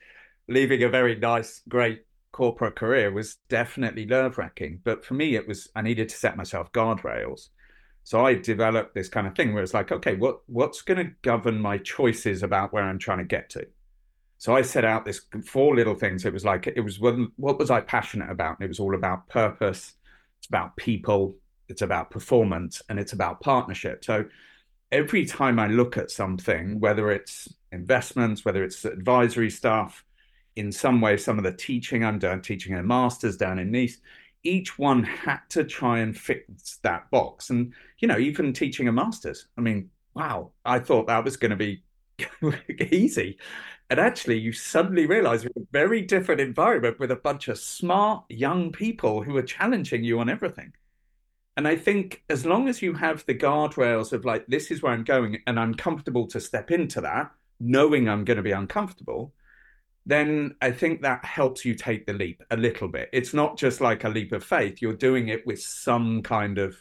leaving 0.48 0.82
a 0.82 0.88
very 0.88 1.16
nice, 1.16 1.60
great 1.68 2.06
corporate 2.32 2.76
career 2.76 3.12
was 3.12 3.36
definitely 3.50 4.06
nerve 4.06 4.38
wracking. 4.38 4.80
But 4.82 5.04
for 5.04 5.12
me, 5.12 5.36
it 5.36 5.46
was 5.46 5.68
I 5.76 5.82
needed 5.82 6.08
to 6.08 6.16
set 6.16 6.36
myself 6.38 6.72
guardrails. 6.72 7.48
So 8.04 8.24
I 8.24 8.34
developed 8.34 8.94
this 8.94 9.08
kind 9.10 9.26
of 9.26 9.34
thing 9.34 9.52
where 9.52 9.62
it's 9.62 9.74
like, 9.74 9.92
okay, 9.92 10.14
what 10.16 10.40
what's 10.46 10.80
going 10.80 11.04
to 11.04 11.12
govern 11.22 11.60
my 11.60 11.76
choices 11.76 12.42
about 12.42 12.72
where 12.72 12.84
I'm 12.84 12.98
trying 12.98 13.18
to 13.18 13.24
get 13.24 13.50
to? 13.50 13.66
So 14.38 14.54
I 14.54 14.62
set 14.62 14.84
out 14.84 15.04
this 15.04 15.22
four 15.44 15.74
little 15.74 15.94
things. 15.94 16.24
It 16.24 16.32
was 16.32 16.44
like 16.44 16.66
it 16.66 16.80
was 16.80 17.00
what, 17.00 17.16
what 17.36 17.58
was 17.58 17.70
I 17.70 17.80
passionate 17.80 18.30
about? 18.30 18.58
And 18.58 18.64
it 18.64 18.68
was 18.68 18.80
all 18.80 18.94
about 18.94 19.28
purpose. 19.28 19.94
It's 20.38 20.46
about 20.48 20.76
people. 20.76 21.36
It's 21.68 21.82
about 21.82 22.10
performance, 22.10 22.80
and 22.88 22.98
it's 22.98 23.12
about 23.12 23.40
partnership. 23.40 24.04
So 24.04 24.26
every 24.92 25.26
time 25.26 25.58
I 25.58 25.66
look 25.66 25.96
at 25.96 26.10
something, 26.10 26.78
whether 26.78 27.10
it's 27.10 27.52
investments, 27.72 28.44
whether 28.44 28.62
it's 28.62 28.84
advisory 28.84 29.50
stuff, 29.50 30.04
in 30.56 30.72
some 30.72 31.00
way, 31.00 31.16
some 31.16 31.38
of 31.38 31.44
the 31.44 31.52
teaching 31.52 32.04
I'm 32.04 32.18
doing, 32.18 32.40
teaching 32.40 32.74
a 32.74 32.82
master's 32.82 33.36
down 33.36 33.58
in 33.58 33.70
Nice, 33.70 33.98
each 34.42 34.78
one 34.78 35.02
had 35.02 35.40
to 35.50 35.64
try 35.64 35.98
and 35.98 36.16
fix 36.16 36.78
that 36.82 37.10
box. 37.10 37.50
And, 37.50 37.74
you 37.98 38.08
know, 38.08 38.18
even 38.18 38.52
teaching 38.52 38.88
a 38.88 38.92
master's, 38.92 39.46
I 39.58 39.60
mean, 39.60 39.90
wow, 40.14 40.52
I 40.64 40.78
thought 40.78 41.08
that 41.08 41.24
was 41.24 41.36
going 41.36 41.50
to 41.50 41.56
be 41.56 41.82
easy. 42.90 43.38
And 43.88 44.00
actually, 44.00 44.38
you 44.38 44.52
suddenly 44.52 45.06
realize 45.06 45.44
you're 45.44 45.52
in 45.54 45.62
a 45.62 45.66
very 45.72 46.02
different 46.02 46.40
environment 46.40 46.98
with 46.98 47.12
a 47.12 47.16
bunch 47.16 47.48
of 47.48 47.58
smart 47.58 48.24
young 48.28 48.72
people 48.72 49.22
who 49.22 49.36
are 49.36 49.42
challenging 49.42 50.02
you 50.02 50.18
on 50.18 50.28
everything. 50.28 50.72
And 51.56 51.66
I 51.66 51.76
think 51.76 52.22
as 52.28 52.44
long 52.44 52.68
as 52.68 52.82
you 52.82 52.92
have 52.94 53.24
the 53.26 53.34
guardrails 53.34 54.12
of 54.12 54.24
like, 54.24 54.46
this 54.46 54.70
is 54.70 54.82
where 54.82 54.92
I'm 54.92 55.04
going 55.04 55.38
and 55.46 55.58
I'm 55.58 55.74
comfortable 55.74 56.26
to 56.28 56.40
step 56.40 56.70
into 56.70 57.00
that, 57.00 57.30
knowing 57.60 58.08
I'm 58.08 58.24
going 58.24 58.36
to 58.36 58.42
be 58.42 58.52
uncomfortable, 58.52 59.32
then 60.04 60.54
I 60.60 60.70
think 60.70 61.02
that 61.02 61.24
helps 61.24 61.64
you 61.64 61.74
take 61.74 62.06
the 62.06 62.12
leap 62.12 62.42
a 62.50 62.56
little 62.56 62.88
bit. 62.88 63.08
It's 63.12 63.32
not 63.32 63.56
just 63.56 63.80
like 63.80 64.04
a 64.04 64.08
leap 64.08 64.32
of 64.32 64.44
faith, 64.44 64.82
you're 64.82 64.92
doing 64.94 65.28
it 65.28 65.46
with 65.46 65.60
some 65.60 66.22
kind 66.22 66.58
of 66.58 66.76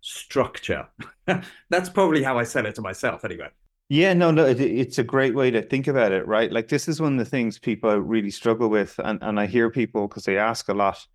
structure. 0.00 0.88
That's 1.70 1.88
probably 1.88 2.22
how 2.22 2.38
I 2.38 2.44
sell 2.44 2.66
it 2.66 2.74
to 2.76 2.82
myself, 2.82 3.24
anyway. 3.24 3.48
Yeah, 3.92 4.14
no, 4.14 4.30
no, 4.30 4.46
it, 4.46 4.58
it's 4.58 4.96
a 4.96 5.04
great 5.04 5.34
way 5.34 5.50
to 5.50 5.60
think 5.60 5.86
about 5.86 6.12
it, 6.12 6.26
right? 6.26 6.50
Like 6.50 6.68
this 6.68 6.88
is 6.88 6.98
one 6.98 7.12
of 7.12 7.18
the 7.18 7.30
things 7.30 7.58
people 7.58 7.94
really 7.98 8.30
struggle 8.30 8.70
with, 8.70 8.98
and 8.98 9.18
and 9.22 9.38
I 9.38 9.44
hear 9.44 9.68
people 9.68 10.08
because 10.08 10.24
they 10.24 10.38
ask 10.38 10.66
a 10.70 10.72
lot, 10.72 11.06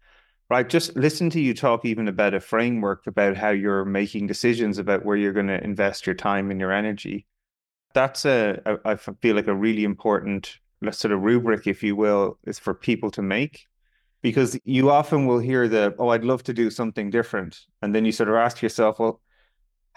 right? 0.51 0.69
Just 0.69 0.95
listen 0.95 1.31
to 1.31 1.41
you 1.41 1.55
talk 1.55 1.85
even 1.85 2.07
about 2.07 2.35
a 2.35 2.39
framework 2.39 3.07
about 3.07 3.35
how 3.35 3.49
you're 3.49 3.83
making 3.83 4.27
decisions 4.27 4.77
about 4.77 5.03
where 5.03 5.17
you're 5.17 5.33
going 5.33 5.47
to 5.47 5.63
invest 5.63 6.05
your 6.05 6.13
time 6.13 6.51
and 6.51 6.59
your 6.59 6.71
energy. 6.71 7.25
That's 7.95 8.25
a, 8.25 8.61
I 8.85 8.95
feel 8.95 9.35
like 9.35 9.47
a 9.47 9.55
really 9.55 9.83
important 9.83 10.59
sort 10.91 11.13
of 11.13 11.21
rubric, 11.23 11.65
if 11.65 11.81
you 11.81 11.95
will, 11.95 12.37
is 12.45 12.59
for 12.59 12.75
people 12.75 13.09
to 13.11 13.23
make. 13.23 13.65
Because 14.21 14.59
you 14.65 14.91
often 14.91 15.25
will 15.25 15.39
hear 15.39 15.67
the, 15.67 15.95
oh, 15.97 16.09
I'd 16.09 16.23
love 16.23 16.43
to 16.43 16.53
do 16.53 16.69
something 16.69 17.09
different. 17.09 17.59
And 17.81 17.95
then 17.95 18.05
you 18.05 18.11
sort 18.11 18.29
of 18.29 18.35
ask 18.35 18.61
yourself, 18.61 18.99
well, 18.99 19.19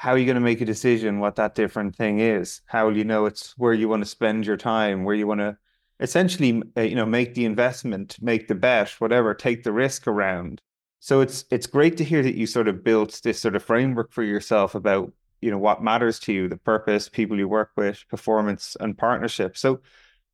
how 0.00 0.12
are 0.12 0.18
you 0.18 0.24
going 0.24 0.34
to 0.34 0.40
make 0.40 0.62
a 0.62 0.64
decision 0.64 1.20
what 1.20 1.36
that 1.36 1.54
different 1.54 1.94
thing 1.94 2.20
is? 2.20 2.62
How 2.64 2.86
will 2.86 2.96
you 2.96 3.04
know 3.04 3.26
it's 3.26 3.52
where 3.58 3.74
you 3.74 3.86
want 3.86 4.02
to 4.02 4.08
spend 4.08 4.46
your 4.46 4.56
time, 4.56 5.04
where 5.04 5.14
you 5.14 5.26
want 5.26 5.40
to 5.40 5.58
essentially, 6.00 6.62
uh, 6.74 6.80
you 6.80 6.94
know, 6.94 7.04
make 7.04 7.34
the 7.34 7.44
investment, 7.44 8.16
make 8.18 8.48
the 8.48 8.54
bet, 8.54 8.88
whatever, 8.92 9.34
take 9.34 9.62
the 9.62 9.72
risk 9.72 10.06
around. 10.06 10.62
So 11.00 11.20
it's 11.20 11.44
it's 11.50 11.66
great 11.66 11.98
to 11.98 12.04
hear 12.04 12.22
that 12.22 12.34
you 12.34 12.46
sort 12.46 12.66
of 12.66 12.82
built 12.82 13.20
this 13.22 13.40
sort 13.40 13.54
of 13.54 13.62
framework 13.62 14.10
for 14.10 14.22
yourself 14.22 14.74
about 14.74 15.12
you 15.42 15.50
know 15.50 15.58
what 15.58 15.82
matters 15.82 16.18
to 16.20 16.32
you, 16.32 16.48
the 16.48 16.56
purpose, 16.56 17.10
people 17.10 17.36
you 17.38 17.46
work 17.46 17.72
with, 17.76 18.02
performance, 18.08 18.78
and 18.80 18.96
partnership. 18.96 19.54
So 19.58 19.80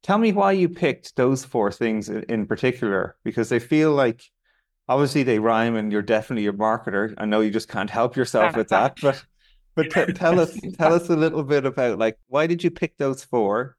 tell 0.04 0.18
me 0.18 0.30
why 0.30 0.52
you 0.52 0.68
picked 0.68 1.16
those 1.16 1.44
four 1.44 1.72
things 1.72 2.08
in 2.08 2.46
particular 2.46 3.16
because 3.24 3.48
they 3.48 3.58
feel 3.58 3.90
like 3.90 4.22
obviously 4.88 5.24
they 5.24 5.40
rhyme 5.40 5.74
and 5.74 5.90
you're 5.90 6.02
definitely 6.02 6.46
a 6.46 6.52
marketer. 6.52 7.14
I 7.18 7.24
know 7.24 7.40
you 7.40 7.50
just 7.50 7.68
can't 7.68 7.90
help 7.90 8.14
yourself 8.14 8.54
with 8.54 8.68
that, 8.68 8.98
but 9.02 9.24
but 9.76 9.90
t- 9.90 10.12
tell 10.14 10.40
us 10.40 10.58
tell 10.76 10.92
us 10.94 11.08
a 11.08 11.16
little 11.16 11.44
bit 11.44 11.64
about 11.64 11.98
like 11.98 12.18
why 12.26 12.46
did 12.46 12.64
you 12.64 12.70
pick 12.70 12.96
those 12.96 13.22
four, 13.22 13.76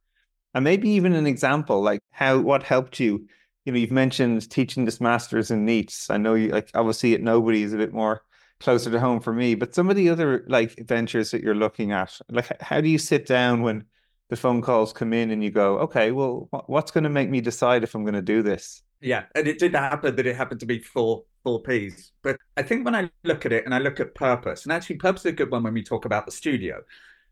and 0.53 0.63
maybe 0.63 0.89
even 0.91 1.13
an 1.13 1.27
example 1.27 1.81
like 1.81 1.99
how 2.11 2.39
what 2.39 2.63
helped 2.63 2.99
you. 2.99 3.27
You 3.65 3.73
know, 3.73 3.79
you've 3.79 3.91
mentioned 3.91 4.49
teaching 4.49 4.85
this 4.85 5.01
masters 5.01 5.51
in 5.51 5.65
Nice. 5.65 6.09
I 6.09 6.15
know 6.15 6.35
you 6.35 6.49
like 6.49 6.71
obviously 6.73 7.13
at 7.13 7.21
nobody 7.21 7.63
is 7.63 7.73
a 7.73 7.77
bit 7.77 7.91
more 7.91 8.21
closer 8.59 8.89
to 8.89 8.99
home 8.99 9.19
for 9.19 9.33
me, 9.33 9.55
but 9.55 9.75
some 9.75 9.89
of 9.89 9.95
the 9.95 10.09
other 10.09 10.45
like 10.47 10.75
ventures 10.87 11.31
that 11.31 11.43
you're 11.43 11.55
looking 11.55 11.91
at, 11.91 12.17
like 12.29 12.61
how 12.61 12.79
do 12.79 12.87
you 12.87 12.97
sit 12.97 13.25
down 13.25 13.61
when 13.61 13.83
the 14.29 14.35
phone 14.35 14.61
calls 14.61 14.93
come 14.93 15.13
in 15.13 15.31
and 15.31 15.43
you 15.43 15.51
go, 15.51 15.79
okay, 15.79 16.11
well, 16.11 16.49
what's 16.67 16.91
going 16.91 17.03
to 17.03 17.09
make 17.09 17.29
me 17.29 17.41
decide 17.41 17.83
if 17.83 17.95
I'm 17.95 18.03
going 18.03 18.13
to 18.13 18.21
do 18.21 18.41
this? 18.41 18.81
Yeah, 18.99 19.25
and 19.35 19.47
it 19.47 19.59
did 19.59 19.73
happen 19.73 20.15
that 20.15 20.25
it 20.25 20.35
happened 20.35 20.59
to 20.61 20.65
be 20.65 20.79
four 20.79 21.23
four 21.47 21.61
P's. 21.61 22.11
But 22.23 22.37
I 22.57 22.61
think 22.61 22.83
when 22.83 22.93
I 22.93 23.09
look 23.23 23.45
at 23.45 23.53
it 23.53 23.63
and 23.63 23.73
I 23.73 23.77
look 23.77 24.01
at 24.01 24.13
purpose, 24.15 24.65
and 24.65 24.73
actually 24.73 24.97
purpose 24.97 25.21
is 25.21 25.31
a 25.31 25.31
good 25.31 25.49
one 25.49 25.63
when 25.63 25.73
we 25.73 25.81
talk 25.81 26.03
about 26.03 26.25
the 26.25 26.31
studio. 26.33 26.81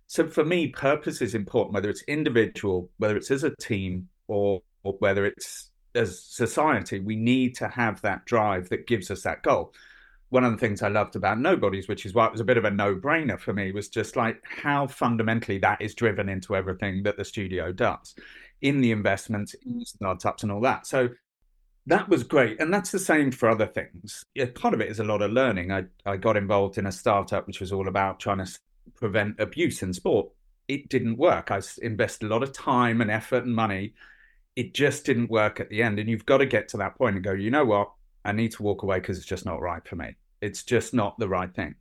So 0.07 0.25
for 0.25 0.45
me, 0.45 0.67
purpose 0.67 1.21
is 1.21 1.35
important, 1.35 1.73
whether 1.73 1.89
it's 1.89 2.01
individual, 2.03 2.89
whether 2.97 3.17
it's 3.17 3.29
as 3.29 3.43
a 3.43 3.53
team, 3.57 4.07
or, 4.29 4.61
or 4.83 4.93
whether 4.99 5.25
it's 5.25 5.69
as 5.95 6.23
society. 6.23 6.99
We 6.99 7.17
need 7.17 7.57
to 7.57 7.67
have 7.67 8.01
that 8.03 8.23
drive 8.23 8.69
that 8.69 8.87
gives 8.87 9.11
us 9.11 9.23
that 9.23 9.43
goal. 9.43 9.73
One 10.29 10.45
of 10.45 10.53
the 10.53 10.59
things 10.59 10.81
I 10.81 10.87
loved 10.87 11.17
about 11.17 11.37
Nobodies, 11.37 11.89
which 11.89 12.05
is 12.05 12.13
why 12.13 12.27
it 12.27 12.31
was 12.31 12.39
a 12.39 12.45
bit 12.45 12.57
of 12.57 12.63
a 12.63 12.71
no-brainer 12.71 13.37
for 13.37 13.51
me, 13.51 13.73
was 13.73 13.89
just 13.89 14.15
like 14.15 14.41
how 14.45 14.87
fundamentally 14.87 15.57
that 15.57 15.81
is 15.81 15.93
driven 15.93 16.29
into 16.29 16.55
everything 16.55 17.03
that 17.03 17.17
the 17.17 17.25
studio 17.25 17.73
does 17.73 18.15
in 18.61 18.79
the 18.79 18.91
investments, 18.91 19.55
in 19.65 19.85
startups, 19.85 20.43
and 20.43 20.53
all 20.53 20.61
that. 20.61 20.87
So 20.87 21.09
that 21.87 22.09
was 22.09 22.23
great. 22.23 22.59
And 22.59 22.73
that's 22.73 22.91
the 22.91 22.99
same 22.99 23.31
for 23.31 23.49
other 23.49 23.67
things. 23.67 24.23
Yeah, 24.33 24.45
part 24.53 24.73
of 24.73 24.81
it 24.81 24.89
is 24.89 24.99
a 24.99 25.03
lot 25.03 25.21
of 25.21 25.31
learning. 25.31 25.71
I, 25.71 25.83
I 26.05 26.17
got 26.17 26.37
involved 26.37 26.77
in 26.77 26.87
a 26.87 26.91
startup 26.91 27.45
which 27.47 27.59
was 27.59 27.71
all 27.71 27.87
about 27.87 28.19
trying 28.19 28.43
to 28.43 28.59
prevent 28.95 29.39
abuse 29.39 29.83
in 29.83 29.93
sport. 29.93 30.29
It 30.67 30.89
didn't 30.89 31.17
work. 31.17 31.51
I 31.51 31.61
invested 31.81 32.25
a 32.25 32.29
lot 32.29 32.43
of 32.43 32.53
time 32.53 33.01
and 33.01 33.11
effort 33.11 33.45
and 33.45 33.55
money. 33.55 33.93
It 34.55 34.73
just 34.73 35.05
didn't 35.05 35.29
work 35.29 35.59
at 35.59 35.69
the 35.69 35.83
end. 35.83 35.99
And 35.99 36.09
you've 36.09 36.25
got 36.25 36.39
to 36.39 36.45
get 36.45 36.69
to 36.69 36.77
that 36.77 36.97
point 36.97 37.15
and 37.15 37.23
go, 37.23 37.33
you 37.33 37.51
know 37.51 37.65
what? 37.65 37.91
I 38.23 38.31
need 38.31 38.51
to 38.53 38.63
walk 38.63 38.81
away 38.81 38.99
because 38.99 39.17
it's 39.17 39.27
just 39.27 39.45
not 39.45 39.61
right 39.61 39.87
for 39.87 39.95
me. 39.95 40.15
It's 40.41 40.63
just 40.63 40.93
not 40.93 41.19
the 41.19 41.29
right 41.29 41.53
thing. 41.53 41.75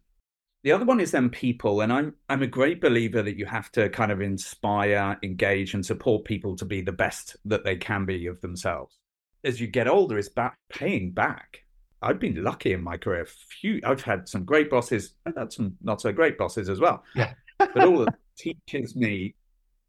The 0.64 0.72
other 0.72 0.84
one 0.84 1.00
is 1.00 1.10
then 1.10 1.28
people, 1.28 1.82
and 1.82 1.92
I'm 1.92 2.14
I'm 2.30 2.42
a 2.42 2.46
great 2.46 2.80
believer 2.80 3.20
that 3.20 3.36
you 3.36 3.44
have 3.44 3.70
to 3.72 3.90
kind 3.90 4.10
of 4.10 4.22
inspire, 4.22 5.18
engage, 5.22 5.74
and 5.74 5.84
support 5.84 6.24
people 6.24 6.56
to 6.56 6.64
be 6.64 6.80
the 6.80 6.92
best 6.92 7.36
that 7.44 7.64
they 7.64 7.76
can 7.76 8.06
be 8.06 8.26
of 8.26 8.40
themselves 8.40 8.98
as 9.44 9.60
you 9.60 9.66
get 9.66 9.88
older 9.88 10.18
is 10.18 10.28
back 10.28 10.56
paying 10.70 11.12
back. 11.12 11.60
I've 12.02 12.18
been 12.18 12.42
lucky 12.42 12.72
in 12.72 12.82
my 12.82 12.96
career. 12.96 13.26
Few, 13.26 13.80
I've 13.84 14.02
had 14.02 14.28
some 14.28 14.44
great 14.44 14.68
bosses. 14.68 15.14
I've 15.24 15.36
had 15.36 15.52
some 15.52 15.76
not 15.82 16.00
so 16.00 16.12
great 16.12 16.36
bosses 16.36 16.68
as 16.68 16.80
well. 16.80 17.02
Yeah, 17.14 17.34
but 17.58 17.84
all 17.84 18.00
of 18.00 18.06
that 18.06 18.18
teaches 18.36 18.94
me 18.94 19.34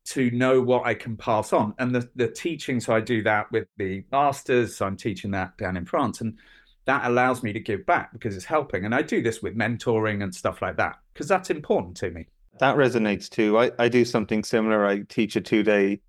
to 0.06 0.30
know 0.32 0.62
what 0.62 0.86
I 0.86 0.94
can 0.94 1.18
pass 1.18 1.52
on. 1.52 1.74
And 1.78 1.94
the 1.94 2.10
the 2.16 2.28
teaching, 2.28 2.80
so 2.80 2.96
I 2.96 3.02
do 3.02 3.24
that 3.24 3.52
with 3.52 3.68
the 3.78 4.04
masters. 4.12 4.78
So 4.78 4.86
I'm 4.86 4.98
teaching 4.98 5.32
that 5.32 5.58
down 5.58 5.76
in 5.76 5.86
France, 5.86 6.22
and 6.22 6.38
that 6.86 7.06
allows 7.06 7.44
me 7.44 7.52
to 7.52 7.60
give 7.60 7.86
back 7.86 8.14
because 8.14 8.36
it's 8.36 8.46
helping. 8.46 8.86
And 8.86 8.96
I 8.96 9.02
do 9.02 9.22
this 9.22 9.42
with 9.42 9.58
mentoring 9.58 10.24
and 10.24 10.34
stuff 10.34 10.62
like 10.62 10.78
that 10.78 11.00
because 11.14 11.28
that's 11.28 11.50
important 11.50 11.98
to 11.98 12.12
me. 12.12 12.28
That 12.60 12.78
resonates 12.78 13.30
too. 13.30 13.58
I, 13.58 13.72
I 13.78 13.90
do 13.90 14.06
something 14.06 14.44
similar. 14.44 14.86
I 14.86 15.02
teach 15.02 15.36
a 15.36 15.42
two 15.42 15.64
day 15.64 16.00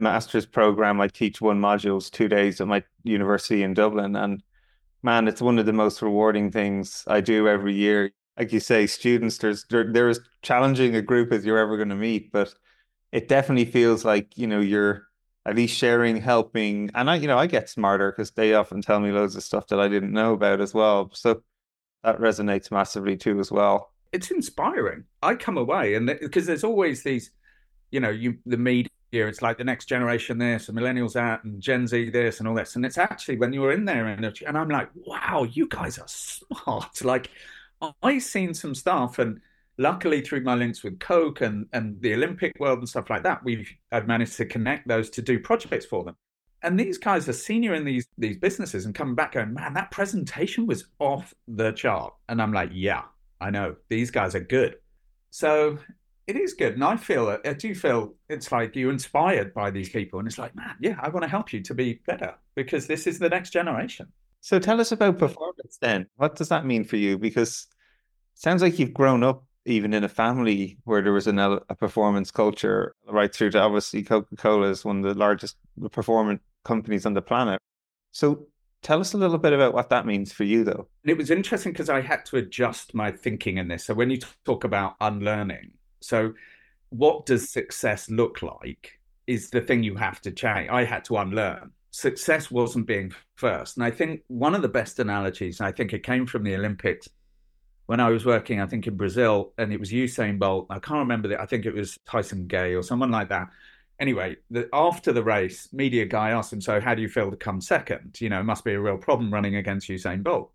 master's 0.00 0.46
program. 0.46 1.00
I 1.00 1.08
teach 1.08 1.40
one 1.40 1.60
modules 1.60 2.10
two 2.10 2.28
days 2.28 2.60
at 2.60 2.68
my 2.68 2.82
university 3.04 3.62
in 3.62 3.74
Dublin, 3.74 4.16
and 4.16 4.42
man, 5.02 5.28
it's 5.28 5.42
one 5.42 5.58
of 5.58 5.66
the 5.66 5.72
most 5.72 6.02
rewarding 6.02 6.50
things 6.50 7.04
I 7.06 7.20
do 7.20 7.48
every 7.48 7.74
year. 7.74 8.10
Like 8.38 8.52
you 8.52 8.60
say, 8.60 8.86
students, 8.86 9.38
there's 9.38 9.64
as 9.70 10.20
challenging 10.42 10.96
a 10.96 11.02
group 11.02 11.32
as 11.32 11.44
you're 11.44 11.58
ever 11.58 11.76
going 11.76 11.90
to 11.90 11.94
meet, 11.94 12.32
but 12.32 12.54
it 13.12 13.28
definitely 13.28 13.70
feels 13.70 14.04
like 14.04 14.36
you 14.36 14.46
know 14.46 14.60
you're 14.60 15.06
at 15.46 15.56
least 15.56 15.76
sharing, 15.76 16.16
helping, 16.16 16.90
and 16.94 17.10
I, 17.10 17.16
you 17.16 17.26
know, 17.26 17.38
I 17.38 17.46
get 17.46 17.68
smarter 17.68 18.12
because 18.12 18.30
they 18.32 18.54
often 18.54 18.82
tell 18.82 19.00
me 19.00 19.10
loads 19.10 19.36
of 19.36 19.42
stuff 19.42 19.66
that 19.68 19.80
I 19.80 19.88
didn't 19.88 20.12
know 20.12 20.34
about 20.34 20.60
as 20.60 20.74
well. 20.74 21.10
So 21.14 21.42
that 22.04 22.18
resonates 22.18 22.70
massively 22.70 23.16
too, 23.16 23.40
as 23.40 23.50
well. 23.50 23.92
It's 24.12 24.30
inspiring. 24.30 25.04
I 25.22 25.34
come 25.34 25.56
away 25.56 25.94
and 25.94 26.06
because 26.06 26.46
there's 26.46 26.64
always 26.64 27.02
these, 27.02 27.30
you 27.90 28.00
know, 28.00 28.10
you 28.10 28.38
the 28.44 28.56
media 28.56 28.90
year. 29.12 29.28
It's 29.28 29.42
like 29.42 29.58
the 29.58 29.64
next 29.64 29.86
generation 29.86 30.38
this, 30.38 30.68
and 30.68 30.78
millennials 30.78 31.16
out 31.16 31.44
and 31.44 31.60
Gen 31.60 31.86
Z 31.86 32.10
this, 32.10 32.38
and 32.38 32.48
all 32.48 32.54
this. 32.54 32.76
And 32.76 32.84
it's 32.84 32.98
actually 32.98 33.38
when 33.38 33.52
you 33.52 33.60
were 33.60 33.72
in 33.72 33.84
there, 33.84 34.06
and, 34.06 34.24
and 34.24 34.58
I'm 34.58 34.68
like, 34.68 34.88
wow, 34.94 35.46
you 35.50 35.66
guys 35.68 35.98
are 35.98 36.08
smart. 36.08 37.00
Like 37.04 37.30
I've 38.02 38.22
seen 38.22 38.54
some 38.54 38.74
stuff, 38.74 39.18
and 39.18 39.40
luckily 39.78 40.20
through 40.20 40.42
my 40.42 40.54
links 40.54 40.82
with 40.82 41.00
Coke 41.00 41.40
and 41.40 41.66
and 41.72 42.00
the 42.00 42.14
Olympic 42.14 42.52
world 42.60 42.78
and 42.78 42.88
stuff 42.88 43.10
like 43.10 43.22
that, 43.24 43.42
we've 43.44 43.70
I've 43.90 44.06
managed 44.06 44.36
to 44.36 44.44
connect 44.44 44.86
those 44.86 45.10
to 45.10 45.22
do 45.22 45.40
projects 45.40 45.86
for 45.86 46.04
them. 46.04 46.16
And 46.62 46.78
these 46.78 46.98
guys 46.98 47.28
are 47.28 47.32
senior 47.32 47.74
in 47.74 47.84
these 47.84 48.06
these 48.18 48.36
businesses 48.36 48.84
and 48.84 48.94
coming 48.94 49.14
back 49.14 49.32
going, 49.32 49.54
man, 49.54 49.74
that 49.74 49.90
presentation 49.90 50.66
was 50.66 50.84
off 50.98 51.34
the 51.48 51.72
chart. 51.72 52.14
And 52.28 52.40
I'm 52.40 52.52
like, 52.52 52.70
yeah, 52.72 53.02
I 53.40 53.50
know 53.50 53.76
these 53.88 54.10
guys 54.10 54.34
are 54.34 54.40
good. 54.40 54.76
So 55.30 55.78
it 56.26 56.36
is 56.36 56.54
good. 56.54 56.74
And 56.74 56.84
I 56.84 56.96
feel, 56.96 57.36
I 57.44 57.52
do 57.52 57.74
feel 57.74 58.14
it's 58.28 58.52
like 58.52 58.76
you're 58.76 58.92
inspired 58.92 59.52
by 59.52 59.70
these 59.70 59.88
people. 59.88 60.18
And 60.18 60.28
it's 60.28 60.38
like, 60.38 60.54
man, 60.54 60.76
yeah, 60.80 60.96
I 61.00 61.08
want 61.08 61.24
to 61.24 61.28
help 61.28 61.52
you 61.52 61.60
to 61.62 61.74
be 61.74 62.00
better 62.06 62.34
because 62.54 62.86
this 62.86 63.06
is 63.06 63.18
the 63.18 63.28
next 63.28 63.50
generation. 63.50 64.12
So 64.40 64.58
tell 64.58 64.80
us 64.80 64.92
about 64.92 65.18
performance 65.18 65.78
then. 65.80 66.06
What 66.16 66.36
does 66.36 66.48
that 66.48 66.64
mean 66.64 66.84
for 66.84 66.96
you? 66.96 67.18
Because 67.18 67.66
it 68.34 68.40
sounds 68.40 68.62
like 68.62 68.78
you've 68.78 68.94
grown 68.94 69.22
up 69.22 69.44
even 69.66 69.92
in 69.92 70.04
a 70.04 70.08
family 70.08 70.78
where 70.84 71.02
there 71.02 71.12
was 71.12 71.26
an, 71.26 71.38
a 71.38 71.60
performance 71.74 72.30
culture 72.30 72.94
right 73.06 73.34
through 73.34 73.50
to 73.50 73.60
obviously 73.60 74.02
Coca-Cola 74.02 74.68
is 74.68 74.84
one 74.84 74.98
of 74.98 75.02
the 75.04 75.18
largest 75.18 75.56
performance 75.90 76.40
companies 76.64 77.04
on 77.04 77.14
the 77.14 77.22
planet. 77.22 77.60
So 78.12 78.46
tell 78.82 79.00
us 79.00 79.12
a 79.12 79.18
little 79.18 79.38
bit 79.38 79.52
about 79.52 79.74
what 79.74 79.90
that 79.90 80.06
means 80.06 80.32
for 80.32 80.44
you 80.44 80.64
though. 80.64 80.88
It 81.04 81.18
was 81.18 81.30
interesting 81.30 81.72
because 81.72 81.90
I 81.90 82.00
had 82.00 82.24
to 82.26 82.38
adjust 82.38 82.94
my 82.94 83.12
thinking 83.12 83.58
in 83.58 83.68
this. 83.68 83.84
So 83.84 83.94
when 83.94 84.10
you 84.10 84.20
talk 84.46 84.64
about 84.64 84.96
unlearning, 85.00 85.72
so 86.00 86.34
what 86.90 87.26
does 87.26 87.48
success 87.48 88.10
look 88.10 88.42
like 88.42 88.98
is 89.26 89.50
the 89.50 89.60
thing 89.60 89.82
you 89.82 89.94
have 89.94 90.20
to 90.22 90.30
change. 90.30 90.68
I 90.70 90.84
had 90.84 91.04
to 91.04 91.16
unlearn. 91.16 91.70
Success 91.92 92.50
wasn't 92.50 92.86
being 92.86 93.12
first. 93.36 93.76
And 93.76 93.84
I 93.84 93.90
think 93.90 94.22
one 94.28 94.54
of 94.54 94.62
the 94.62 94.68
best 94.68 94.98
analogies, 94.98 95.60
and 95.60 95.68
I 95.68 95.72
think 95.72 95.92
it 95.92 96.02
came 96.02 96.26
from 96.26 96.42
the 96.42 96.54
Olympics 96.54 97.08
when 97.86 98.00
I 98.00 98.10
was 98.10 98.24
working, 98.24 98.60
I 98.60 98.66
think 98.66 98.86
in 98.86 98.96
Brazil, 98.96 99.52
and 99.58 99.72
it 99.72 99.80
was 99.80 99.90
Usain 99.90 100.38
Bolt. 100.38 100.66
I 100.70 100.78
can't 100.78 101.00
remember 101.00 101.28
that. 101.28 101.40
I 101.40 101.46
think 101.46 101.66
it 101.66 101.74
was 101.74 101.98
Tyson 102.06 102.46
Gay 102.46 102.74
or 102.74 102.82
someone 102.82 103.10
like 103.10 103.28
that. 103.30 103.48
Anyway, 103.98 104.36
the, 104.50 104.68
after 104.72 105.12
the 105.12 105.22
race, 105.22 105.68
media 105.72 106.06
guy 106.06 106.30
asked 106.30 106.52
him, 106.52 106.60
"So 106.60 106.80
how 106.80 106.94
do 106.94 107.02
you 107.02 107.08
feel 107.08 107.30
to 107.30 107.36
come 107.36 107.60
second? 107.60 108.20
You 108.20 108.28
know, 108.30 108.40
it 108.40 108.44
must 108.44 108.64
be 108.64 108.72
a 108.74 108.80
real 108.80 108.96
problem 108.96 109.32
running 109.32 109.56
against 109.56 109.88
Usain 109.88 110.22
Bolt." 110.22 110.52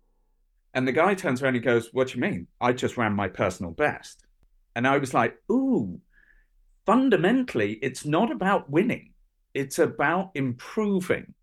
And 0.74 0.88
the 0.88 0.92
guy 0.92 1.14
turns 1.14 1.42
around 1.42 1.56
and 1.56 1.64
goes, 1.64 1.92
"What 1.92 2.08
do 2.08 2.14
you 2.14 2.20
mean? 2.20 2.46
I 2.60 2.72
just 2.72 2.96
ran 2.96 3.12
my 3.12 3.28
personal 3.28 3.72
best." 3.72 4.25
And 4.76 4.86
I 4.86 4.98
was 4.98 5.12
like, 5.12 5.36
"Ooh." 5.50 6.00
Fundamentally, 6.86 7.80
it's 7.82 8.04
not 8.04 8.30
about 8.30 8.70
winning; 8.70 9.14
it's 9.54 9.80
about 9.80 10.30
improving 10.36 11.34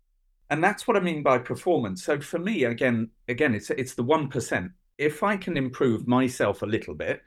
and 0.50 0.62
that's 0.62 0.86
what 0.86 0.96
I 0.96 1.00
mean 1.00 1.22
by 1.22 1.38
performance. 1.38 2.04
So 2.04 2.20
for 2.20 2.38
me, 2.38 2.64
again, 2.64 3.10
again, 3.28 3.54
it's 3.54 3.70
it's 3.70 3.94
the 3.94 4.02
one 4.02 4.28
percent 4.28 4.72
if 4.98 5.22
I 5.22 5.36
can 5.36 5.56
improve 5.56 6.06
myself 6.06 6.62
a 6.62 6.66
little 6.66 6.94
bit, 6.94 7.22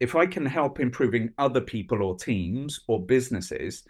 if 0.00 0.16
I 0.16 0.26
can 0.26 0.46
help 0.46 0.80
improving 0.80 1.32
other 1.38 1.60
people 1.60 2.02
or 2.02 2.16
teams 2.16 2.80
or 2.86 3.04
businesses, 3.04 3.84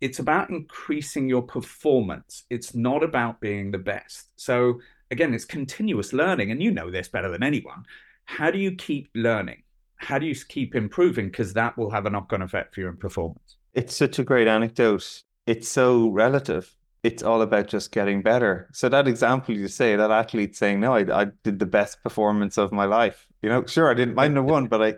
it's 0.00 0.18
about 0.20 0.50
increasing 0.50 1.28
your 1.28 1.42
performance. 1.42 2.44
It's 2.50 2.74
not 2.74 3.02
about 3.02 3.40
being 3.40 3.70
the 3.70 3.78
best. 3.78 4.28
So, 4.36 4.80
again, 5.10 5.34
it's 5.34 5.44
continuous 5.44 6.12
learning. 6.12 6.50
And 6.52 6.62
you 6.62 6.70
know 6.70 6.90
this 6.90 7.08
better 7.08 7.30
than 7.30 7.42
anyone. 7.42 7.84
How 8.26 8.50
do 8.50 8.58
you 8.58 8.76
keep 8.76 9.08
learning? 9.14 9.62
How 9.96 10.18
do 10.18 10.26
you 10.26 10.34
keep 10.48 10.74
improving? 10.74 11.26
Because 11.26 11.54
that 11.54 11.76
will 11.76 11.90
have 11.90 12.06
a 12.06 12.10
knock 12.10 12.32
on 12.32 12.42
effect 12.42 12.74
for 12.74 12.80
your 12.80 12.92
performance. 12.92 13.56
It's 13.74 13.94
such 13.94 14.18
a 14.18 14.24
great 14.24 14.48
anecdote. 14.48 15.22
It's 15.46 15.68
so 15.68 16.08
relative 16.08 16.76
it's 17.06 17.22
all 17.22 17.40
about 17.40 17.68
just 17.68 17.92
getting 17.92 18.20
better. 18.20 18.68
So 18.72 18.88
that 18.88 19.06
example 19.06 19.54
you 19.54 19.68
say, 19.68 19.94
that 19.94 20.10
athlete 20.10 20.56
saying, 20.56 20.80
"No, 20.80 20.94
I, 20.94 21.22
I 21.22 21.26
did 21.44 21.60
the 21.60 21.66
best 21.66 22.02
performance 22.02 22.58
of 22.58 22.72
my 22.72 22.84
life." 22.84 23.28
You 23.42 23.48
know, 23.48 23.64
sure, 23.64 23.88
I 23.88 23.94
didn't 23.94 24.16
mind 24.16 24.36
the 24.36 24.42
one, 24.42 24.66
but 24.66 24.82
I, 24.82 24.94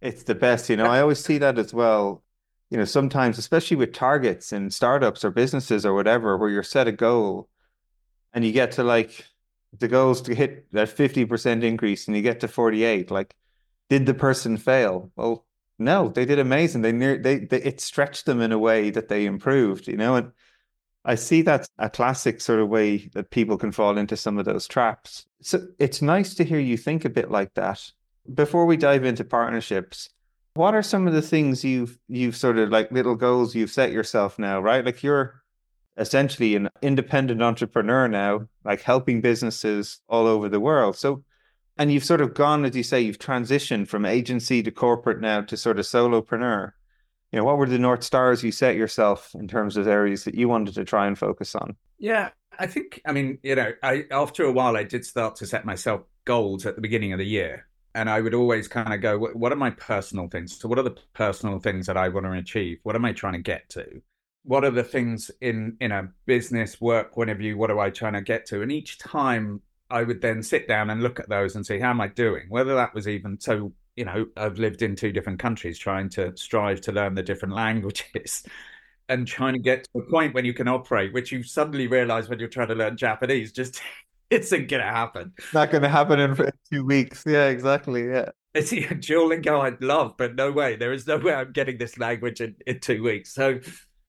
it's 0.00 0.24
the 0.24 0.34
best. 0.34 0.68
You 0.68 0.76
know, 0.76 0.86
I 0.86 1.00
always 1.00 1.24
see 1.24 1.38
that 1.38 1.58
as 1.58 1.72
well. 1.72 2.24
You 2.70 2.78
know, 2.78 2.84
sometimes, 2.84 3.38
especially 3.38 3.76
with 3.76 3.92
targets 3.92 4.52
in 4.52 4.70
startups 4.70 5.24
or 5.24 5.30
businesses 5.30 5.86
or 5.86 5.94
whatever, 5.94 6.36
where 6.36 6.50
you're 6.50 6.64
set 6.64 6.88
a 6.88 6.92
goal, 6.92 7.48
and 8.32 8.44
you 8.44 8.50
get 8.50 8.72
to 8.72 8.82
like 8.82 9.24
the 9.78 9.86
goals 9.86 10.22
to 10.22 10.34
hit 10.34 10.66
that 10.72 10.88
fifty 10.88 11.24
percent 11.24 11.62
increase, 11.62 12.08
and 12.08 12.16
you 12.16 12.22
get 12.22 12.40
to 12.40 12.48
forty 12.48 12.82
eight. 12.82 13.12
Like, 13.12 13.32
did 13.88 14.06
the 14.06 14.14
person 14.14 14.56
fail? 14.56 15.10
Well, 15.16 15.44
no, 15.78 16.08
they 16.08 16.24
did 16.24 16.38
amazing. 16.38 16.82
They 16.82 16.92
near 16.92 17.18
they, 17.18 17.40
they 17.40 17.62
it 17.62 17.80
stretched 17.80 18.26
them 18.26 18.40
in 18.40 18.52
a 18.52 18.58
way 18.58 18.90
that 18.90 19.08
they 19.08 19.26
improved. 19.26 19.88
You 19.88 19.96
know, 19.96 20.16
and 20.16 20.32
I 21.04 21.16
see 21.16 21.42
that's 21.42 21.68
a 21.78 21.90
classic 21.90 22.40
sort 22.40 22.60
of 22.60 22.68
way 22.68 23.10
that 23.14 23.30
people 23.30 23.58
can 23.58 23.72
fall 23.72 23.98
into 23.98 24.16
some 24.16 24.38
of 24.38 24.44
those 24.44 24.66
traps. 24.66 25.26
So 25.42 25.66
it's 25.78 26.00
nice 26.00 26.34
to 26.34 26.44
hear 26.44 26.60
you 26.60 26.76
think 26.76 27.04
a 27.04 27.10
bit 27.10 27.30
like 27.30 27.54
that. 27.54 27.90
Before 28.32 28.64
we 28.64 28.76
dive 28.78 29.04
into 29.04 29.24
partnerships, 29.24 30.08
what 30.54 30.74
are 30.74 30.82
some 30.82 31.06
of 31.06 31.12
the 31.12 31.22
things 31.22 31.64
you've 31.64 31.98
you've 32.08 32.36
sort 32.36 32.58
of 32.58 32.70
like 32.70 32.90
little 32.92 33.16
goals 33.16 33.54
you've 33.54 33.70
set 33.70 33.92
yourself 33.92 34.38
now, 34.38 34.60
right? 34.60 34.84
Like 34.84 35.02
you're 35.02 35.42
essentially 35.96 36.56
an 36.56 36.68
independent 36.82 37.42
entrepreneur 37.42 38.08
now, 38.08 38.48
like 38.64 38.80
helping 38.80 39.20
businesses 39.20 40.00
all 40.08 40.26
over 40.26 40.48
the 40.48 40.60
world. 40.60 40.96
So 40.96 41.24
and 41.76 41.92
you've 41.92 42.04
sort 42.04 42.20
of 42.20 42.34
gone, 42.34 42.64
as 42.64 42.76
you 42.76 42.82
say, 42.82 43.00
you've 43.00 43.18
transitioned 43.18 43.88
from 43.88 44.04
agency 44.04 44.62
to 44.62 44.70
corporate 44.70 45.20
now 45.20 45.40
to 45.42 45.56
sort 45.56 45.78
of 45.78 45.84
solopreneur 45.84 46.72
you 47.34 47.40
know, 47.40 47.46
what 47.46 47.58
were 47.58 47.66
the 47.66 47.80
North 47.80 48.04
Stars 48.04 48.44
you 48.44 48.52
set 48.52 48.76
yourself 48.76 49.34
in 49.34 49.48
terms 49.48 49.76
of 49.76 49.88
areas 49.88 50.22
that 50.22 50.36
you 50.36 50.48
wanted 50.48 50.72
to 50.76 50.84
try 50.84 51.08
and 51.08 51.18
focus 51.18 51.56
on? 51.56 51.74
Yeah, 51.98 52.28
I 52.60 52.68
think, 52.68 53.02
I 53.04 53.10
mean, 53.10 53.40
you 53.42 53.56
know, 53.56 53.72
I 53.82 54.04
after 54.12 54.44
a 54.44 54.52
while, 54.52 54.76
I 54.76 54.84
did 54.84 55.04
start 55.04 55.34
to 55.36 55.46
set 55.46 55.64
myself 55.64 56.02
goals 56.24 56.64
at 56.64 56.76
the 56.76 56.80
beginning 56.80 57.12
of 57.12 57.18
the 57.18 57.26
year. 57.26 57.66
And 57.96 58.08
I 58.08 58.20
would 58.20 58.34
always 58.34 58.68
kind 58.68 58.94
of 58.94 59.00
go, 59.00 59.18
what 59.18 59.50
are 59.50 59.56
my 59.56 59.70
personal 59.70 60.28
things? 60.28 60.56
So, 60.56 60.68
what 60.68 60.78
are 60.78 60.84
the 60.84 60.96
personal 61.12 61.58
things 61.58 61.86
that 61.86 61.96
I 61.96 62.08
want 62.08 62.24
to 62.26 62.32
achieve? 62.34 62.78
What 62.84 62.94
am 62.94 63.04
I 63.04 63.12
trying 63.12 63.32
to 63.32 63.40
get 63.40 63.68
to? 63.70 64.00
What 64.44 64.64
are 64.64 64.70
the 64.70 64.84
things 64.84 65.32
in 65.40 65.76
in 65.80 65.90
a 65.90 66.10
business, 66.26 66.80
work, 66.80 67.14
point 67.14 67.30
of 67.30 67.38
view? 67.38 67.58
what 67.58 67.72
am 67.72 67.80
I 67.80 67.90
trying 67.90 68.12
to 68.12 68.22
get 68.22 68.46
to? 68.46 68.62
And 68.62 68.70
each 68.70 69.00
time 69.00 69.60
I 69.94 70.02
would 70.02 70.20
then 70.20 70.42
sit 70.42 70.66
down 70.66 70.90
and 70.90 71.02
look 71.02 71.20
at 71.20 71.28
those 71.28 71.54
and 71.54 71.64
see 71.64 71.78
how 71.78 71.90
am 71.90 72.00
I 72.00 72.08
doing? 72.08 72.46
Whether 72.48 72.74
that 72.74 72.94
was 72.94 73.06
even 73.06 73.38
so 73.40 73.72
you 73.96 74.04
know, 74.04 74.26
I've 74.36 74.58
lived 74.58 74.82
in 74.82 74.96
two 74.96 75.12
different 75.12 75.38
countries 75.38 75.78
trying 75.78 76.08
to 76.10 76.36
strive 76.36 76.80
to 76.82 76.92
learn 76.92 77.14
the 77.14 77.22
different 77.22 77.54
languages 77.64 78.42
and 79.08 79.26
trying 79.26 79.52
to 79.52 79.58
get 79.58 79.84
to 79.84 80.00
a 80.00 80.10
point 80.10 80.34
when 80.34 80.44
you 80.44 80.54
can 80.54 80.68
operate, 80.68 81.12
which 81.12 81.30
you 81.30 81.42
suddenly 81.42 81.86
realize 81.86 82.28
when 82.28 82.38
you're 82.38 82.48
trying 82.48 82.68
to 82.68 82.74
learn 82.74 82.96
Japanese, 82.96 83.52
just 83.52 83.80
it's 84.30 84.50
not 84.50 84.68
going 84.68 84.82
to 84.82 84.90
happen. 84.90 85.32
Not 85.52 85.70
going 85.70 85.82
to 85.82 85.88
happen 85.88 86.18
in 86.18 86.50
two 86.72 86.84
weeks. 86.84 87.22
Yeah, 87.26 87.46
exactly. 87.46 88.08
Yeah. 88.08 88.30
It's 88.54 88.72
a 88.72 88.76
Duolingo 88.76 89.60
I'd 89.60 89.82
love, 89.82 90.16
but 90.16 90.36
no 90.36 90.52
way. 90.52 90.76
There 90.76 90.92
is 90.92 91.06
no 91.06 91.18
way 91.18 91.34
I'm 91.34 91.52
getting 91.52 91.76
this 91.76 91.98
language 91.98 92.40
in, 92.40 92.54
in 92.66 92.80
two 92.80 93.02
weeks. 93.02 93.34
So, 93.34 93.60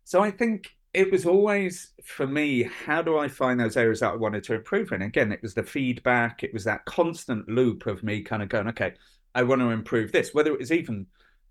so 0.04 0.22
I 0.22 0.32
think 0.32 0.75
it 0.96 1.12
was 1.12 1.26
always 1.26 1.92
for 2.04 2.26
me, 2.26 2.64
how 2.64 3.02
do 3.02 3.18
I 3.18 3.28
find 3.28 3.60
those 3.60 3.76
areas 3.76 4.00
that 4.00 4.14
I 4.14 4.16
wanted 4.16 4.44
to 4.46 4.54
improve 4.56 4.94
in? 4.94 5.02
Again, 5.02 5.32
it 5.32 5.42
was 5.42 5.54
the 5.54 5.64
feedback, 5.64 6.44
it 6.44 6.54
was 6.54 6.64
that 6.64 6.86
constant 6.86 7.50
loop 7.50 7.86
of 7.86 8.02
me 8.02 8.22
kind 8.22 8.42
of 8.42 8.48
going, 8.48 8.70
okay, 8.70 8.94
I 9.36 9.44
want 9.44 9.60
to 9.60 9.72
improve 9.72 10.14
this, 10.14 10.34
whether 10.34 10.54
it 10.54 10.60
was 10.60 10.72
even 10.72 11.06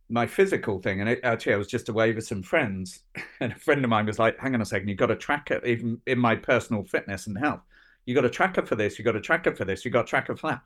my 0.09 0.26
physical 0.26 0.80
thing. 0.80 1.00
And 1.00 1.11
it, 1.11 1.20
actually, 1.22 1.52
I 1.52 1.59
was 1.59 1.66
just 1.66 1.90
away 1.90 2.12
with 2.12 2.26
some 2.26 2.42
friends, 2.42 3.00
and 3.40 3.52
a 3.52 3.57
friend 3.57 3.85
of 3.85 3.90
mine 3.90 4.07
was 4.07 4.18
like, 4.18 4.38
"Hang 4.38 4.54
on 4.54 4.62
a 4.62 4.64
second, 4.64 4.88
you've 4.88 4.98
got 4.98 5.11
a 5.11 5.16
tracker, 5.16 5.64
even 5.64 6.00
in 6.07 6.18
my 6.18 6.37
personal 6.37 6.83
fitness 6.85 7.26
and 7.26 7.38
health. 7.38 7.61
You 8.07 8.14
got 8.14 8.24
a 8.24 8.30
tracker 8.30 8.64
for 8.64 8.76
this. 8.76 8.98
You 8.98 9.04
got 9.04 9.16
a 9.16 9.20
tracker 9.20 9.54
for 9.54 9.64
this. 9.64 9.85
You 9.85 9.90
got 9.90 10.04
a 10.04 10.09
tracker 10.09 10.37
for 10.37 10.52
that. 10.52 10.62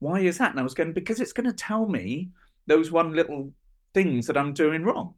Why 0.00 0.20
is 0.20 0.38
that?" 0.38 0.50
And 0.50 0.60
I 0.60 0.64
was 0.64 0.74
going 0.74 0.92
because 0.92 1.20
it's 1.20 1.32
going 1.32 1.48
to 1.48 1.52
tell 1.52 1.86
me 1.86 2.30
those 2.66 2.90
one 2.90 3.14
little 3.14 3.52
things 3.94 4.26
that 4.26 4.36
I'm 4.36 4.52
doing 4.52 4.82
wrong. 4.82 5.14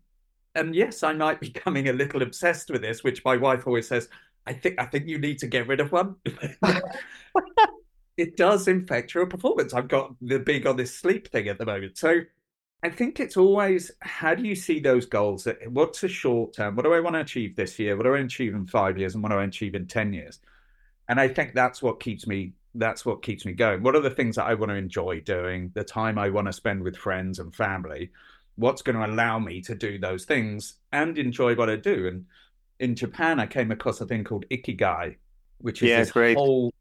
And 0.59 0.75
yes, 0.75 1.03
I 1.03 1.13
might 1.13 1.41
be 1.41 1.49
becoming 1.53 1.89
a 1.89 1.93
little 1.93 2.23
obsessed 2.23 2.71
with 2.71 2.83
this, 2.83 3.05
which 3.05 3.25
my 3.25 3.37
wife 3.37 3.67
always 3.67 3.89
says. 3.89 4.09
I 4.47 4.55
think 4.55 4.81
I 4.81 4.87
think 4.87 5.07
you 5.07 5.19
need 5.19 5.39
to 5.39 5.47
get 5.47 5.69
rid 5.69 5.81
of 5.81 5.93
one. 5.93 6.17
it 8.17 8.37
does 8.37 8.67
infect 8.67 9.15
your 9.15 9.27
performance. 9.27 9.75
I've 9.75 9.89
got 9.89 10.15
the 10.23 10.39
big 10.39 10.67
on 10.67 10.77
this 10.77 10.95
sleep 10.95 11.29
thing 11.31 11.49
at 11.49 11.59
the 11.59 11.67
moment. 11.67 11.99
So 11.99 12.21
I 12.83 12.89
think 12.89 13.21
it's 13.21 13.37
always 13.37 13.91
how 14.01 14.35
do 14.35 14.43
you 14.43 14.55
see 14.55 14.81
those 14.81 15.05
goals? 15.05 15.47
Uh, 15.47 15.55
what's 15.69 16.01
the 16.01 16.09
short 16.09 16.55
term? 16.55 16.77
What 16.77 16.85
do 16.85 16.95
I 16.95 17.01
want 17.01 17.15
to 17.15 17.21
achieve 17.21 17.57
this 17.57 17.79
year? 17.79 17.97
What 17.97 18.05
do 18.05 18.15
I 18.15 18.21
achieve 18.21 18.55
in 18.55 18.67
five 18.67 18.97
years? 18.97 19.15
And 19.15 19.23
what 19.23 19.33
do 19.33 19.39
I 19.39 19.45
achieve 19.45 19.75
in 19.75 19.87
10 19.87 20.15
years? 20.15 20.41
And 21.09 21.21
I 21.21 21.29
think 21.29 21.55
that's 21.55 21.83
what 21.83 22.01
keeps 22.01 22.27
me 22.27 22.53
that's 22.75 23.05
what 23.05 23.23
keeps 23.23 23.45
me 23.45 23.53
going. 23.53 23.83
What 23.83 23.97
are 23.97 24.01
the 24.01 24.11
things 24.11 24.37
that 24.37 24.45
I 24.45 24.55
want 24.55 24.71
to 24.71 24.77
enjoy 24.77 25.21
doing? 25.21 25.71
The 25.75 25.85
time 25.85 26.19
I 26.19 26.29
want 26.31 26.47
to 26.47 26.53
spend 26.53 26.83
with 26.83 26.97
friends 26.97 27.39
and 27.39 27.55
family. 27.55 28.11
What's 28.59 28.83
going 28.83 28.97
to 28.97 29.07
allow 29.07 29.39
me 29.39 29.61
to 29.63 29.75
do 29.75 29.99
those 29.99 30.25
things 30.25 30.75
and 30.93 31.17
enjoy 31.17 31.55
what 31.55 31.71
I 31.71 31.77
do? 31.77 32.09
And 32.09 32.27
in 32.81 32.95
Japan, 32.95 33.39
I 33.39 33.47
came 33.47 33.71
across 33.71 34.01
a 34.01 34.07
thing 34.07 34.25
called 34.25 34.45
ikigai, 34.51 35.17
which 35.59 35.83
is 35.83 35.91
yeah, 35.91 36.01
this 36.01 36.13
great. 36.13 36.37
whole 36.37 36.75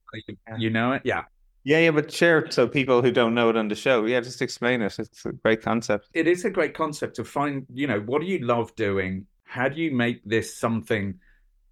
you 0.58 0.70
know 0.70 0.94
it? 0.94 1.04
Yeah. 1.06 1.24
Yeah, 1.64 1.80
yeah, 1.80 1.92
but 1.92 2.10
share 2.10 2.50
so 2.50 2.66
people 2.66 3.02
who 3.02 3.12
don't 3.12 3.34
know 3.34 3.50
it 3.50 3.58
on 3.58 3.68
the 3.68 3.76
show. 3.76 4.06
Yeah, 4.06 4.22
just 4.22 4.42
explain 4.42 4.82
it. 4.82 4.98
It's 4.98 5.26
a 5.26 5.34
great 5.34 5.62
concept. 5.62 6.08
It 6.14 6.26
is 6.26 6.46
a 6.46 6.50
great 6.50 6.74
concept 6.74 7.18
to 7.18 7.26
find, 7.26 7.66
you 7.74 7.88
know, 7.88 8.00
what 8.00 8.22
do 8.22 8.28
you 8.28 8.40
love 8.40 8.74
doing? 8.76 9.26
How 9.44 9.68
do 9.68 9.82
you 9.82 9.92
make 9.92 10.24
this 10.24 10.56
something 10.56 11.20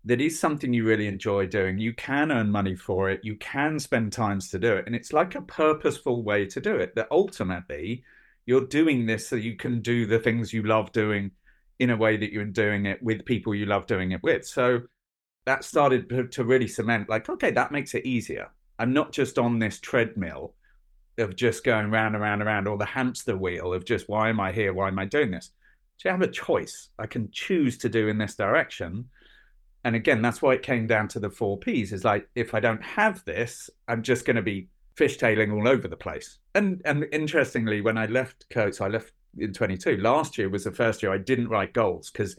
that 0.03 0.19
is 0.19 0.37
something 0.37 0.73
you 0.73 0.85
really 0.85 1.07
enjoy 1.07 1.47
doing? 1.47 1.79
You 1.79 1.93
can 1.93 2.31
earn 2.31 2.51
money 2.51 2.75
for 2.75 3.09
it. 3.09 3.21
You 3.23 3.37
can 3.37 3.79
spend 3.79 4.11
times 4.11 4.49
to 4.49 4.59
do 4.59 4.73
it. 4.73 4.85
And 4.85 4.95
it's 4.95 5.13
like 5.13 5.35
a 5.35 5.41
purposeful 5.41 6.23
way 6.23 6.45
to 6.47 6.59
do 6.59 6.75
it 6.75 6.93
that 6.95 7.07
ultimately 7.09 8.03
you're 8.45 8.67
doing 8.67 9.05
this 9.05 9.27
so 9.27 9.35
you 9.35 9.55
can 9.55 9.81
do 9.81 10.05
the 10.05 10.19
things 10.19 10.53
you 10.53 10.63
love 10.63 10.91
doing 10.91 11.31
in 11.79 11.89
a 11.89 11.97
way 11.97 12.17
that 12.17 12.31
you're 12.31 12.45
doing 12.45 12.85
it 12.85 13.01
with 13.01 13.25
people 13.25 13.53
you 13.53 13.65
love 13.65 13.85
doing 13.87 14.11
it 14.11 14.23
with. 14.23 14.45
So 14.45 14.81
that 15.45 15.63
started 15.63 16.31
to 16.31 16.43
really 16.43 16.67
cement 16.67 17.09
like, 17.09 17.29
okay, 17.29 17.51
that 17.51 17.71
makes 17.71 17.93
it 17.93 18.05
easier. 18.05 18.49
I'm 18.79 18.93
not 18.93 19.11
just 19.11 19.37
on 19.37 19.59
this 19.59 19.79
treadmill 19.79 20.53
of 21.17 21.35
just 21.35 21.63
going 21.63 21.91
round 21.91 22.15
and 22.15 22.23
round 22.23 22.41
and 22.41 22.47
round, 22.47 22.67
or 22.67 22.77
the 22.77 22.85
hamster 22.85 23.37
wheel 23.37 23.73
of 23.73 23.85
just 23.85 24.09
why 24.09 24.29
am 24.29 24.39
I 24.39 24.51
here? 24.51 24.73
Why 24.73 24.89
am 24.89 24.99
I 24.99 25.05
doing 25.05 25.31
this? 25.31 25.51
So 25.97 26.09
I 26.09 26.11
have 26.11 26.21
a 26.21 26.27
choice. 26.27 26.89
I 26.99 27.07
can 27.07 27.29
choose 27.31 27.77
to 27.79 27.89
do 27.89 28.09
in 28.09 28.17
this 28.17 28.35
direction. 28.35 29.05
And 29.85 29.95
again, 29.95 30.21
that's 30.21 30.41
why 30.41 30.55
it 30.55 30.63
came 30.63 30.87
down 30.87 31.07
to 31.09 31.19
the 31.19 31.29
four 31.29 31.57
P's 31.57 31.93
is 31.93 32.03
like, 32.03 32.27
if 32.35 32.53
I 32.53 32.59
don't 32.59 32.83
have 32.83 33.23
this, 33.23 33.69
I'm 33.87 34.01
just 34.01 34.25
going 34.25 34.35
to 34.35 34.41
be 34.41 34.67
fishtailing 34.97 35.53
all 35.53 35.67
over 35.67 35.87
the 35.87 35.97
place. 35.97 36.39
And 36.53 36.81
and 36.85 37.05
interestingly, 37.11 37.81
when 37.81 37.97
I 37.97 38.05
left 38.05 38.45
Coates, 38.49 38.81
I 38.81 38.87
left 38.87 39.13
in 39.37 39.53
22. 39.53 39.97
Last 39.97 40.37
year 40.37 40.49
was 40.49 40.63
the 40.63 40.71
first 40.71 41.03
year 41.03 41.13
I 41.13 41.17
didn't 41.17 41.49
write 41.49 41.73
goals 41.73 42.11
because 42.11 42.35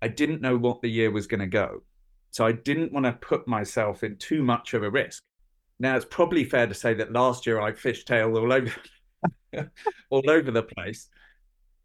I 0.00 0.08
didn't 0.08 0.40
know 0.40 0.56
what 0.56 0.82
the 0.82 0.90
year 0.90 1.10
was 1.10 1.26
going 1.26 1.40
to 1.40 1.46
go. 1.46 1.82
So 2.30 2.46
I 2.46 2.52
didn't 2.52 2.92
want 2.92 3.06
to 3.06 3.12
put 3.12 3.46
myself 3.46 4.02
in 4.02 4.16
too 4.16 4.42
much 4.42 4.74
of 4.74 4.82
a 4.82 4.90
risk. 4.90 5.22
Now 5.78 5.96
it's 5.96 6.06
probably 6.06 6.44
fair 6.44 6.66
to 6.66 6.74
say 6.74 6.94
that 6.94 7.12
last 7.12 7.46
year 7.46 7.60
I 7.60 7.72
fishtailed 7.72 8.40
all 8.40 8.52
over 8.52 8.72
all 10.10 10.30
over 10.30 10.50
the 10.50 10.62
place. 10.62 11.08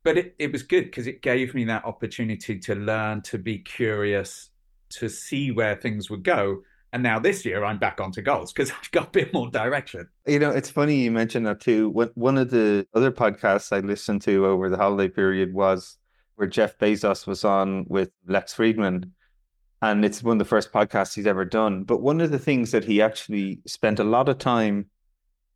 But 0.04 0.17
it, 0.17 0.36
it 0.39 0.52
was 0.54 0.63
good 0.63 0.86
because 0.86 1.08
it 1.08 1.22
gave 1.22 1.54
me 1.54 1.65
that 1.65 1.84
opportunity 1.84 2.60
to 2.60 2.76
learn, 2.76 3.22
to 3.24 3.38
be 3.38 3.60
curious, 3.60 4.52
to 4.89 5.10
see 5.10 5.52
where 5.52 5.76
things 5.76 6.10
would 6.10 6.24
go. 6.24 6.62
And 6.93 7.04
now 7.04 7.19
this 7.19 7.45
year 7.45 7.65
I'm 7.65 7.78
back 7.78 8.00
onto 8.00 8.21
goals 8.21 8.54
because 8.54 8.71
I've 8.82 8.91
got 8.91 9.08
a 9.08 9.12
bit 9.12 9.34
more 9.34 9.50
direction. 9.50 10.08
You 10.26 10.39
know, 10.39 10.52
it's 10.52 10.69
funny 10.69 11.02
you 11.02 11.12
mentioned 11.12 11.45
that 11.47 11.62
too. 11.62 11.89
One 12.15 12.38
of 12.38 12.50
the 12.50 12.88
other 12.93 13.12
podcasts 13.12 13.76
I 13.76 13.80
listened 13.80 14.21
to 14.23 14.45
over 14.45 14.69
the 14.69 14.78
holiday 14.78 15.10
period 15.10 15.54
was 15.54 15.97
where 16.36 16.47
Jeff 16.47 16.78
Bezos 16.78 17.26
was 17.26 17.43
on 17.43 17.86
with 17.88 18.12
Lex 18.28 18.54
Fridman. 18.54 19.12
And 19.82 20.04
it's 20.04 20.23
one 20.23 20.38
of 20.38 20.39
the 20.39 20.50
first 20.50 20.71
podcasts 20.71 21.13
he's 21.13 21.28
ever 21.28 21.45
done. 21.45 21.84
But 21.84 22.02
one 22.02 22.21
of 22.21 22.32
the 22.32 22.39
things 22.39 22.71
that 22.71 22.86
he 22.86 23.02
actually 23.02 23.60
spent 23.67 24.00
a 24.00 24.04
lot 24.04 24.30
of 24.30 24.39
time 24.39 24.88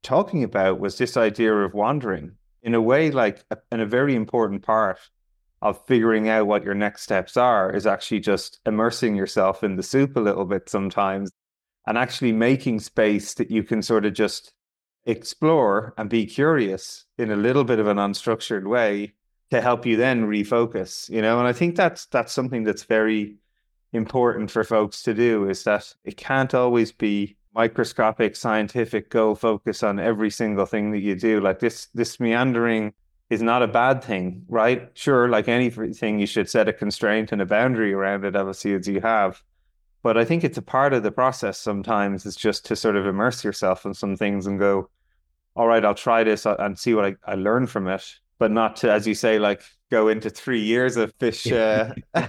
talking 0.03 0.43
about 0.43 0.79
was 0.79 0.97
this 0.97 1.17
idea 1.17 1.53
of 1.53 1.73
wandering 1.73 2.33
in 2.63 2.75
a 2.75 2.81
way 2.81 3.11
like 3.11 3.43
and 3.71 3.81
a 3.81 3.85
very 3.85 4.15
important 4.15 4.63
part 4.63 4.99
of 5.61 5.85
figuring 5.85 6.27
out 6.27 6.47
what 6.47 6.63
your 6.63 6.73
next 6.73 7.03
steps 7.03 7.37
are 7.37 7.73
is 7.75 7.85
actually 7.85 8.19
just 8.19 8.59
immersing 8.65 9.15
yourself 9.15 9.63
in 9.63 9.75
the 9.75 9.83
soup 9.83 10.15
a 10.15 10.19
little 10.19 10.45
bit 10.45 10.69
sometimes 10.69 11.31
and 11.87 11.97
actually 11.97 12.31
making 12.31 12.79
space 12.79 13.33
that 13.35 13.51
you 13.51 13.63
can 13.63 13.81
sort 13.81 14.05
of 14.05 14.13
just 14.13 14.53
explore 15.05 15.93
and 15.97 16.09
be 16.09 16.25
curious 16.25 17.05
in 17.17 17.31
a 17.31 17.35
little 17.35 17.63
bit 17.63 17.79
of 17.79 17.87
an 17.87 17.97
unstructured 17.97 18.67
way 18.67 19.13
to 19.49 19.61
help 19.61 19.85
you 19.85 19.97
then 19.97 20.25
refocus 20.25 21.09
you 21.09 21.21
know? 21.21 21.39
And 21.39 21.47
i 21.47 21.53
think 21.53 21.75
that's 21.75 22.05
that's 22.07 22.33
something 22.33 22.63
that's 22.63 22.83
very 22.83 23.35
important 23.93 24.49
for 24.49 24.63
folks 24.63 25.03
to 25.03 25.13
do 25.13 25.49
is 25.49 25.63
that 25.63 25.93
it 26.05 26.17
can't 26.17 26.53
always 26.53 26.91
be 26.91 27.35
microscopic 27.53 28.35
scientific 28.35 29.09
go 29.09 29.35
focus 29.35 29.83
on 29.83 29.99
every 29.99 30.29
single 30.29 30.65
thing 30.65 30.91
that 30.91 30.99
you 30.99 31.15
do. 31.15 31.41
Like 31.41 31.59
this 31.59 31.87
this 31.93 32.19
meandering 32.19 32.93
is 33.31 33.41
not 33.41 33.63
a 33.63 33.67
bad 33.67 34.03
thing 34.03 34.43
right 34.49 34.89
sure 34.93 35.29
like 35.29 35.47
anything 35.47 36.19
you 36.19 36.27
should 36.27 36.49
set 36.49 36.67
a 36.67 36.73
constraint 36.73 37.31
and 37.31 37.41
a 37.41 37.45
boundary 37.45 37.93
around 37.93 38.25
it 38.25 38.35
obviously 38.35 38.73
as 38.73 38.87
you 38.87 39.01
have 39.01 39.41
but 40.03 40.17
i 40.17 40.25
think 40.25 40.43
it's 40.43 40.57
a 40.57 40.61
part 40.61 40.93
of 40.93 41.01
the 41.01 41.11
process 41.11 41.57
sometimes 41.57 42.25
is 42.25 42.35
just 42.35 42.65
to 42.65 42.75
sort 42.75 42.95
of 42.95 43.07
immerse 43.07 43.43
yourself 43.43 43.85
in 43.85 43.93
some 43.93 44.15
things 44.15 44.45
and 44.45 44.59
go 44.59 44.89
all 45.55 45.65
right 45.65 45.85
i'll 45.85 45.95
try 45.95 46.23
this 46.23 46.45
uh, 46.45 46.55
and 46.59 46.77
see 46.77 46.93
what 46.93 47.05
i, 47.05 47.15
I 47.25 47.35
learn 47.35 47.65
from 47.65 47.87
it 47.87 48.05
but 48.37 48.51
not 48.51 48.75
to 48.77 48.91
as 48.91 49.07
you 49.07 49.15
say 49.15 49.39
like 49.39 49.63
go 49.89 50.09
into 50.09 50.29
three 50.29 50.61
years 50.61 50.97
of 50.97 51.13
fish 51.19 51.51
uh, 51.51 51.93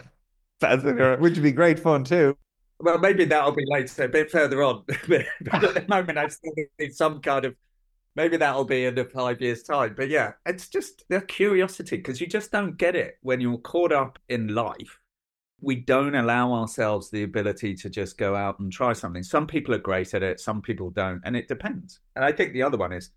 which 0.60 1.34
would 1.34 1.42
be 1.42 1.52
great 1.52 1.80
fun 1.80 2.04
too 2.04 2.36
well, 2.82 2.98
maybe 2.98 3.24
that'll 3.24 3.52
be 3.52 3.64
later, 3.66 4.04
a 4.04 4.08
bit 4.08 4.30
further 4.30 4.60
on. 4.62 4.82
but 5.08 5.24
at 5.52 5.74
the 5.74 5.84
moment, 5.88 6.18
I 6.18 6.26
still 6.26 6.52
need 6.78 6.92
some 6.94 7.20
kind 7.20 7.44
of. 7.44 7.54
Maybe 8.14 8.36
that'll 8.36 8.64
be 8.64 8.84
in 8.84 8.98
a 8.98 9.04
five 9.04 9.40
years' 9.40 9.62
time. 9.62 9.94
But 9.96 10.08
yeah, 10.08 10.32
it's 10.46 10.68
just 10.68 11.04
the 11.08 11.20
curiosity 11.20 11.96
because 11.96 12.20
you 12.20 12.26
just 12.26 12.52
don't 12.52 12.76
get 12.76 12.94
it 12.94 13.18
when 13.22 13.40
you're 13.40 13.58
caught 13.58 13.92
up 13.92 14.18
in 14.28 14.54
life. 14.54 14.98
We 15.60 15.76
don't 15.76 16.14
allow 16.14 16.52
ourselves 16.52 17.10
the 17.10 17.22
ability 17.22 17.74
to 17.76 17.90
just 17.90 18.18
go 18.18 18.34
out 18.34 18.58
and 18.58 18.72
try 18.72 18.92
something. 18.92 19.22
Some 19.22 19.46
people 19.46 19.74
are 19.74 19.78
great 19.78 20.12
at 20.12 20.22
it, 20.22 20.40
some 20.40 20.60
people 20.60 20.90
don't, 20.90 21.22
and 21.24 21.36
it 21.36 21.48
depends. 21.48 22.00
And 22.16 22.24
I 22.24 22.32
think 22.32 22.52
the 22.52 22.64
other 22.64 22.76
one 22.76 22.92
is 22.92 23.10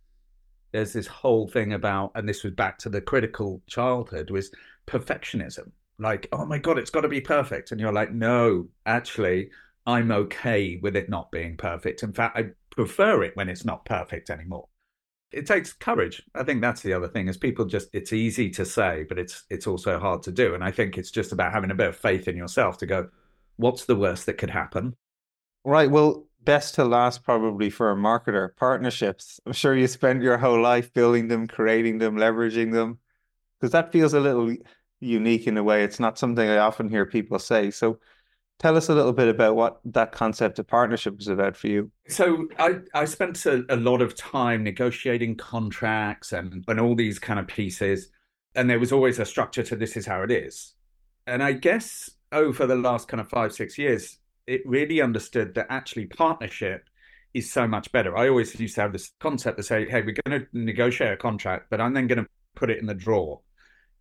there's 0.72 0.94
this 0.94 1.08
whole 1.08 1.48
thing 1.48 1.74
about, 1.74 2.12
and 2.16 2.30
this 2.30 2.44
was 2.44 2.54
back 2.54 2.78
to 2.80 2.90
the 2.90 3.02
critical 3.02 3.62
childhood, 3.68 4.30
was 4.30 4.52
perfectionism 4.86 5.72
like, 6.00 6.28
oh 6.32 6.46
my 6.46 6.58
God, 6.58 6.78
it's 6.78 6.90
got 6.90 7.02
to 7.02 7.08
be 7.08 7.22
perfect. 7.22 7.72
And 7.72 7.80
you're 7.80 7.94
like, 7.94 8.12
no, 8.12 8.68
actually, 8.86 9.50
I'm 9.86 10.12
okay 10.12 10.80
with 10.82 10.96
it 10.96 11.10
not 11.10 11.32
being 11.32 11.58
perfect. 11.58 12.04
In 12.04 12.14
fact, 12.14 12.38
I 12.38 12.50
prefer 12.72 13.24
it 13.24 13.36
when 13.36 13.50
it's 13.50 13.66
not 13.66 13.86
perfect 13.86 14.30
anymore. 14.30 14.68
It 15.32 15.46
takes 15.48 15.74
courage. 15.74 16.24
I 16.34 16.44
think 16.44 16.62
that's 16.62 16.82
the 16.82 16.94
other 16.94 17.08
thing 17.08 17.28
is 17.28 17.38
people 17.38 17.66
just 17.66 17.90
it's 17.94 18.14
easy 18.14 18.50
to 18.52 18.66
say, 18.66 19.06
but 19.08 19.20
it's 19.20 19.44
it's 19.50 19.68
also 19.68 20.00
hard 20.00 20.24
to 20.24 20.32
do. 20.32 20.56
And 20.56 20.64
I 20.64 20.72
think 20.72 20.98
it's 20.98 21.12
just 21.12 21.32
about 21.32 21.54
having 21.54 21.72
a 21.72 21.76
bit 21.76 21.90
of 21.90 21.98
faith 21.98 22.28
in 22.28 22.38
yourself 22.38 22.78
to 22.80 22.86
go, 22.86 23.10
what's 23.58 23.86
the 23.86 23.96
worst 23.96 24.26
that 24.28 24.38
could 24.38 24.50
happen? 24.50 24.96
Right. 25.64 25.90
Well, 25.90 26.28
best 26.44 26.76
to 26.76 26.86
last 26.86 27.24
probably 27.24 27.70
for 27.70 27.92
a 27.92 27.96
marketer, 27.96 28.56
partnerships. 28.56 29.40
I'm 29.46 29.54
sure 29.54 29.76
you 29.76 29.88
spend 29.88 30.22
your 30.22 30.38
whole 30.38 30.62
life 30.62 30.94
building 30.94 31.28
them, 31.28 31.48
creating 31.48 31.98
them, 31.98 32.16
leveraging 32.16 32.72
them. 32.72 33.00
Because 33.60 33.72
that 33.72 33.92
feels 33.92 34.14
a 34.14 34.20
little 34.20 34.56
unique 35.00 35.48
in 35.48 35.58
a 35.58 35.64
way. 35.64 35.84
It's 35.84 36.00
not 36.00 36.20
something 36.20 36.48
I 36.48 36.58
often 36.58 36.90
hear 36.90 37.06
people 37.06 37.40
say. 37.40 37.72
So 37.72 38.00
tell 38.60 38.78
us 38.78 38.90
a 38.90 38.96
little 38.96 39.14
bit 39.14 39.28
about 39.28 39.56
what 39.56 39.80
that 39.86 40.12
concept 40.12 40.60
of 40.60 40.68
partnership 40.68 41.20
is 41.20 41.28
about 41.28 41.56
for 41.56 41.68
you. 41.68 41.92
So 42.08 42.48
I, 42.58 42.80
I 42.94 43.06
spent 43.06 43.46
a, 43.46 43.64
a 43.70 43.76
lot 43.76 44.02
of 44.02 44.16
time 44.16 44.64
negotiating 44.64 45.36
contracts 45.36 46.32
and, 46.32 46.64
and 46.68 46.80
all 46.80 46.96
these 46.96 47.20
kind 47.20 47.40
of 47.40 47.48
pieces. 47.48 48.10
And 48.56 48.70
there 48.70 48.80
was 48.80 48.92
always 48.92 49.20
a 49.20 49.26
structure 49.26 49.64
to 49.64 49.76
this 49.76 49.98
is 49.98 50.06
how 50.06 50.22
it 50.22 50.32
is. 50.32 50.74
And 51.28 51.44
I 51.44 51.54
guess 51.54 52.10
over 52.32 52.66
the 52.66 52.76
last 52.76 53.08
kind 53.08 53.20
of 53.20 53.30
five, 53.30 53.54
six 53.54 53.78
years, 53.78 54.20
it 54.48 54.62
really 54.66 55.02
understood 55.02 55.56
that 55.56 55.68
actually 55.70 56.06
partnership 56.06 56.88
is 57.34 57.52
so 57.52 57.68
much 57.68 57.92
better. 57.92 58.18
I 58.18 58.30
always 58.30 58.58
used 58.60 58.76
to 58.76 58.82
have 58.82 58.94
this 58.94 59.12
concept 59.20 59.58
to 59.58 59.64
say, 59.64 59.90
hey, 59.90 60.02
we're 60.02 60.16
going 60.26 60.42
to 60.42 60.48
negotiate 60.54 61.12
a 61.12 61.18
contract, 61.18 61.66
but 61.70 61.82
I'm 61.82 61.94
then 61.94 62.08
going 62.08 62.24
to 62.24 62.30
put 62.56 62.70
it 62.70 62.80
in 62.80 62.86
the 62.86 62.94
drawer 62.94 63.42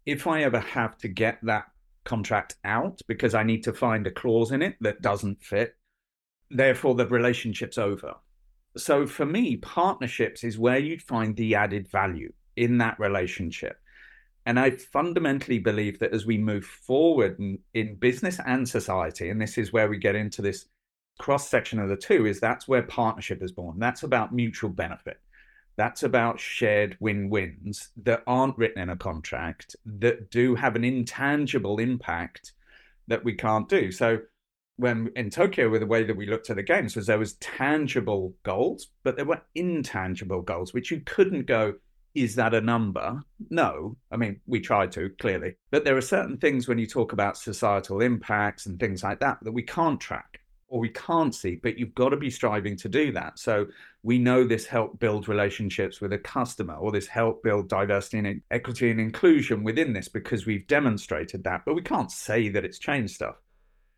if 0.06 0.26
I 0.26 0.42
ever 0.42 0.60
have 0.60 0.96
to 0.98 1.08
get 1.08 1.38
that 1.42 1.64
contract 2.04 2.56
out 2.64 3.00
because 3.06 3.34
I 3.34 3.42
need 3.42 3.64
to 3.64 3.72
find 3.72 4.06
a 4.06 4.10
clause 4.10 4.52
in 4.52 4.62
it 4.62 4.76
that 4.80 5.02
doesn't 5.02 5.42
fit, 5.42 5.76
therefore 6.50 6.94
the 6.94 7.06
relationship's 7.06 7.78
over. 7.78 8.14
So 8.76 9.06
for 9.06 9.24
me, 9.24 9.56
partnerships 9.56 10.44
is 10.44 10.58
where 10.58 10.78
you'd 10.78 11.02
find 11.02 11.36
the 11.36 11.54
added 11.54 11.88
value 11.88 12.32
in 12.56 12.78
that 12.78 12.98
relationship. 12.98 13.78
And 14.46 14.60
I 14.60 14.70
fundamentally 14.70 15.58
believe 15.58 15.98
that 16.00 16.12
as 16.12 16.26
we 16.26 16.36
move 16.36 16.64
forward 16.64 17.38
in, 17.38 17.58
in 17.72 17.96
business 17.96 18.38
and 18.44 18.68
society, 18.68 19.30
and 19.30 19.40
this 19.40 19.56
is 19.56 19.72
where 19.72 19.88
we 19.88 19.96
get 19.96 20.14
into 20.14 20.42
this 20.42 20.66
cross 21.18 21.48
section 21.48 21.78
of 21.78 21.88
the 21.88 21.96
two, 21.96 22.26
is 22.26 22.40
that's 22.40 22.68
where 22.68 22.82
partnership 22.82 23.42
is 23.42 23.52
born. 23.52 23.78
That's 23.78 24.02
about 24.02 24.34
mutual 24.34 24.70
benefit. 24.70 25.18
That's 25.76 26.02
about 26.02 26.38
shared 26.38 26.96
win 27.00 27.30
wins 27.30 27.88
that 28.04 28.22
aren't 28.26 28.56
written 28.56 28.82
in 28.82 28.90
a 28.90 28.96
contract, 28.96 29.76
that 29.84 30.30
do 30.30 30.54
have 30.54 30.76
an 30.76 30.84
intangible 30.84 31.78
impact 31.78 32.52
that 33.08 33.24
we 33.24 33.34
can't 33.34 33.68
do. 33.68 33.90
So, 33.90 34.20
when 34.76 35.10
in 35.14 35.30
Tokyo, 35.30 35.68
with 35.68 35.82
the 35.82 35.86
way 35.86 36.02
that 36.02 36.16
we 36.16 36.26
looked 36.26 36.50
at 36.50 36.56
the 36.56 36.62
games, 36.62 36.96
was 36.96 37.06
there 37.06 37.18
was 37.18 37.34
tangible 37.34 38.34
goals, 38.42 38.88
but 39.04 39.16
there 39.16 39.24
were 39.24 39.42
intangible 39.54 40.42
goals, 40.42 40.74
which 40.74 40.90
you 40.90 41.00
couldn't 41.04 41.46
go, 41.46 41.74
is 42.14 42.36
that 42.36 42.54
a 42.54 42.60
number? 42.60 43.22
No. 43.50 43.96
I 44.10 44.16
mean, 44.16 44.40
we 44.46 44.60
tried 44.60 44.92
to, 44.92 45.10
clearly. 45.18 45.56
But 45.70 45.84
there 45.84 45.96
are 45.96 46.00
certain 46.00 46.38
things 46.38 46.68
when 46.68 46.78
you 46.78 46.86
talk 46.86 47.12
about 47.12 47.36
societal 47.36 48.00
impacts 48.00 48.66
and 48.66 48.78
things 48.78 49.02
like 49.02 49.20
that 49.20 49.38
that 49.42 49.52
we 49.52 49.62
can't 49.62 50.00
track 50.00 50.40
or 50.68 50.80
we 50.80 50.88
can't 50.88 51.34
see, 51.34 51.56
but 51.62 51.78
you've 51.78 51.94
got 51.94 52.10
to 52.10 52.16
be 52.16 52.30
striving 52.30 52.76
to 52.76 52.88
do 52.88 53.12
that. 53.12 53.38
So 53.38 53.66
we 54.04 54.18
know 54.18 54.44
this 54.44 54.66
helped 54.66 55.00
build 55.00 55.28
relationships 55.28 55.98
with 55.98 56.12
a 56.12 56.18
customer 56.18 56.74
or 56.74 56.92
this 56.92 57.06
helped 57.06 57.42
build 57.42 57.70
diversity 57.70 58.18
and 58.18 58.42
equity 58.50 58.90
and 58.90 59.00
inclusion 59.00 59.64
within 59.64 59.94
this 59.94 60.08
because 60.08 60.44
we've 60.44 60.66
demonstrated 60.66 61.42
that, 61.42 61.62
but 61.64 61.74
we 61.74 61.80
can't 61.80 62.12
say 62.12 62.50
that 62.50 62.66
it's 62.66 62.78
changed 62.78 63.14
stuff. 63.14 63.36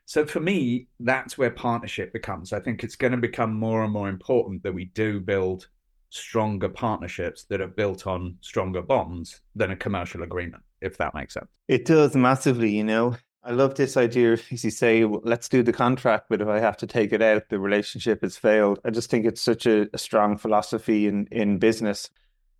So 0.05 0.25
for 0.25 0.39
me, 0.39 0.87
that's 1.01 1.37
where 1.37 1.51
partnership 1.51 2.13
becomes. 2.13 2.53
I 2.53 2.61
think 2.61 2.85
it's 2.85 2.95
going 2.95 3.11
to 3.11 3.19
become 3.19 3.53
more 3.53 3.83
and 3.83 3.93
more 3.93 4.09
important 4.09 4.63
that 4.63 4.73
we 4.73 4.85
do 4.87 5.19
build 5.19 5.67
stronger 6.11 6.69
partnerships 6.69 7.43
that 7.51 7.61
are 7.61 7.67
built 7.67 8.07
on 8.07 8.37
stronger 8.41 8.83
bonds 8.83 9.41
than 9.57 9.73
a 9.73 9.77
commercial 9.77 10.23
agreement, 10.23 10.63
if 10.81 10.97
that 10.99 11.15
makes 11.15 11.35
sense. 11.35 11.49
It 11.67 11.85
does 11.85 12.15
massively, 12.15 12.71
you 12.71 12.85
know. 12.85 13.17
I 13.47 13.53
love 13.53 13.75
this 13.77 13.97
idea. 13.97 14.33
As 14.53 14.65
you 14.65 14.71
say, 14.71 15.05
let's 15.05 15.49
do 15.49 15.63
the 15.63 15.73
contract, 15.73 16.27
but 16.29 16.41
if 16.41 16.49
I 16.49 16.59
have 16.59 16.77
to 16.79 16.87
take 16.87 17.13
it 17.13 17.23
out, 17.23 17.49
the 17.49 17.59
relationship 17.59 18.23
has 18.23 18.37
failed. 18.37 18.81
I 18.85 18.91
just 18.91 19.11
think 19.11 19.25
it's 19.25 19.41
such 19.41 19.67
a, 19.67 19.89
a 19.95 19.99
strong 19.99 20.37
philosophy 20.37 21.07
in, 21.07 21.27
in 21.31 21.59
business. 21.59 22.11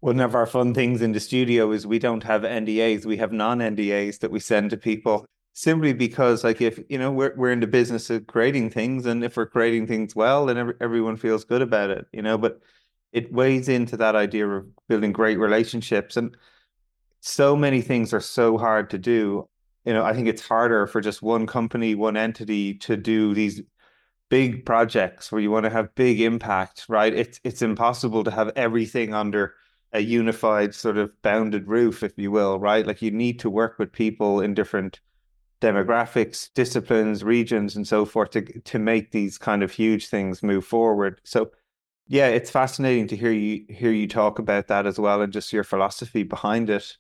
One 0.01 0.21
of 0.21 0.35
our 0.35 0.47
fun 0.47 0.75
things 0.75 1.03
in 1.03 1.13
the 1.13 1.21
studio 1.21 1.73
is 1.73 1.87
we 1.87 1.99
don't 1.99 2.23
have 2.23 2.43
NDAs, 2.43 3.05
we 3.05 3.17
have 3.17 3.33
non 3.33 3.59
NDAs 3.59 4.21
that 4.21 4.31
we 4.31 4.41
send 4.41 4.71
to 4.71 4.77
people 4.77 5.27
simply 5.55 5.95
because 5.95 6.45
like 6.45 6.61
if 6.61 6.79
you 6.91 6.99
know 6.99 7.11
we're 7.11 7.35
we're 7.35 7.51
in 7.51 7.61
the 7.61 7.67
business 7.67 8.11
of 8.11 8.27
creating 8.27 8.69
things 8.69 9.07
and 9.07 9.25
if 9.25 9.39
we're 9.39 9.47
creating 9.47 9.87
things 9.87 10.15
well 10.15 10.45
then 10.45 10.59
every, 10.59 10.75
everyone 10.83 11.17
feels 11.17 11.47
good 11.47 11.63
about 11.63 11.89
it 11.89 12.07
you 12.13 12.21
know 12.21 12.37
but 12.37 12.61
it 13.11 13.33
weighs 13.33 13.67
into 13.67 13.97
that 13.97 14.15
idea 14.15 14.47
of 14.47 14.67
building 14.87 15.13
great 15.13 15.39
relationships 15.39 16.19
and 16.19 16.37
so 17.27 17.57
many 17.57 17.81
things 17.81 18.15
are 18.15 18.21
so 18.21 18.57
hard 18.57 18.91
to 18.91 18.99
do. 18.99 19.49
You 19.87 19.95
know, 19.95 20.05
I 20.05 20.13
think 20.13 20.29
it's 20.29 20.47
harder 20.47 20.87
for 20.87 21.01
just 21.01 21.23
one 21.23 21.47
company, 21.47 21.95
one 21.95 22.17
entity 22.17 22.75
to 22.75 22.97
do 22.97 23.33
these 23.35 23.63
big 24.29 24.67
projects 24.67 25.31
where 25.31 25.41
you 25.41 25.51
want 25.51 25.65
to 25.65 25.71
have 25.71 25.95
big 25.95 26.21
impact, 26.21 26.87
right? 26.89 27.15
It's 27.15 27.41
it's 27.45 27.61
mm-hmm. 27.61 27.71
impossible 27.71 28.25
to 28.25 28.31
have 28.31 28.53
everything 28.57 29.15
under 29.15 29.55
a 29.93 30.01
unified 30.01 30.75
sort 30.75 30.99
of 30.99 31.11
bounded 31.23 31.69
roof, 31.69 32.03
if 32.03 32.13
you 32.19 32.31
will, 32.31 32.59
right? 32.59 32.87
Like 32.87 33.03
you 33.03 33.11
need 33.11 33.39
to 33.41 33.51
work 33.51 33.79
with 33.79 33.93
people 33.93 34.41
in 34.41 34.55
different 34.55 35.01
demographics, 35.61 36.51
disciplines, 36.55 37.25
regions, 37.25 37.77
and 37.77 37.87
so 37.87 38.05
forth 38.05 38.31
to 38.31 38.43
to 38.43 38.79
make 38.79 39.13
these 39.13 39.39
kind 39.39 39.63
of 39.63 39.71
huge 39.71 40.09
things 40.09 40.43
move 40.43 40.67
forward. 40.67 41.21
So 41.25 41.53
yeah, 42.09 42.29
it's 42.29 42.51
fascinating 42.51 43.09
to 43.09 43.17
hear 43.17 43.33
you 43.33 43.65
hear 43.69 43.93
you 43.93 44.09
talk 44.09 44.39
about 44.39 44.69
that 44.69 44.87
as 44.87 44.99
well 44.99 45.23
and 45.23 45.33
just 45.33 45.53
your 45.53 45.65
philosophy 45.65 46.23
behind 46.23 46.71
it. 46.71 46.97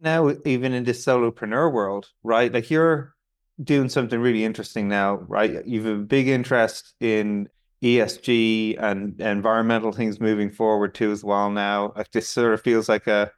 Now, 0.00 0.30
even 0.44 0.72
in 0.72 0.84
this 0.84 1.04
solopreneur 1.04 1.72
world, 1.72 2.10
right? 2.22 2.52
Like 2.52 2.70
you're 2.70 3.14
doing 3.62 3.88
something 3.88 4.20
really 4.20 4.44
interesting 4.44 4.88
now, 4.88 5.16
right? 5.28 5.64
You've 5.66 5.86
a 5.86 5.96
big 5.96 6.28
interest 6.28 6.94
in 7.00 7.48
ESG 7.82 8.82
and 8.82 9.20
environmental 9.20 9.92
things 9.92 10.20
moving 10.20 10.50
forward 10.50 10.94
too 10.94 11.12
as 11.12 11.22
well 11.22 11.50
now. 11.50 11.92
Like 11.96 12.10
this 12.10 12.28
sort 12.28 12.54
of 12.54 12.62
feels 12.62 12.88
like 12.88 13.06
a 13.06 13.30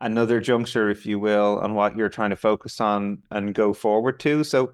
another 0.00 0.40
juncture, 0.40 0.90
if 0.90 1.06
you 1.06 1.18
will, 1.18 1.58
on 1.60 1.74
what 1.74 1.96
you're 1.96 2.08
trying 2.08 2.30
to 2.30 2.36
focus 2.36 2.80
on 2.80 3.22
and 3.30 3.54
go 3.54 3.72
forward 3.72 4.20
to. 4.20 4.44
So 4.44 4.72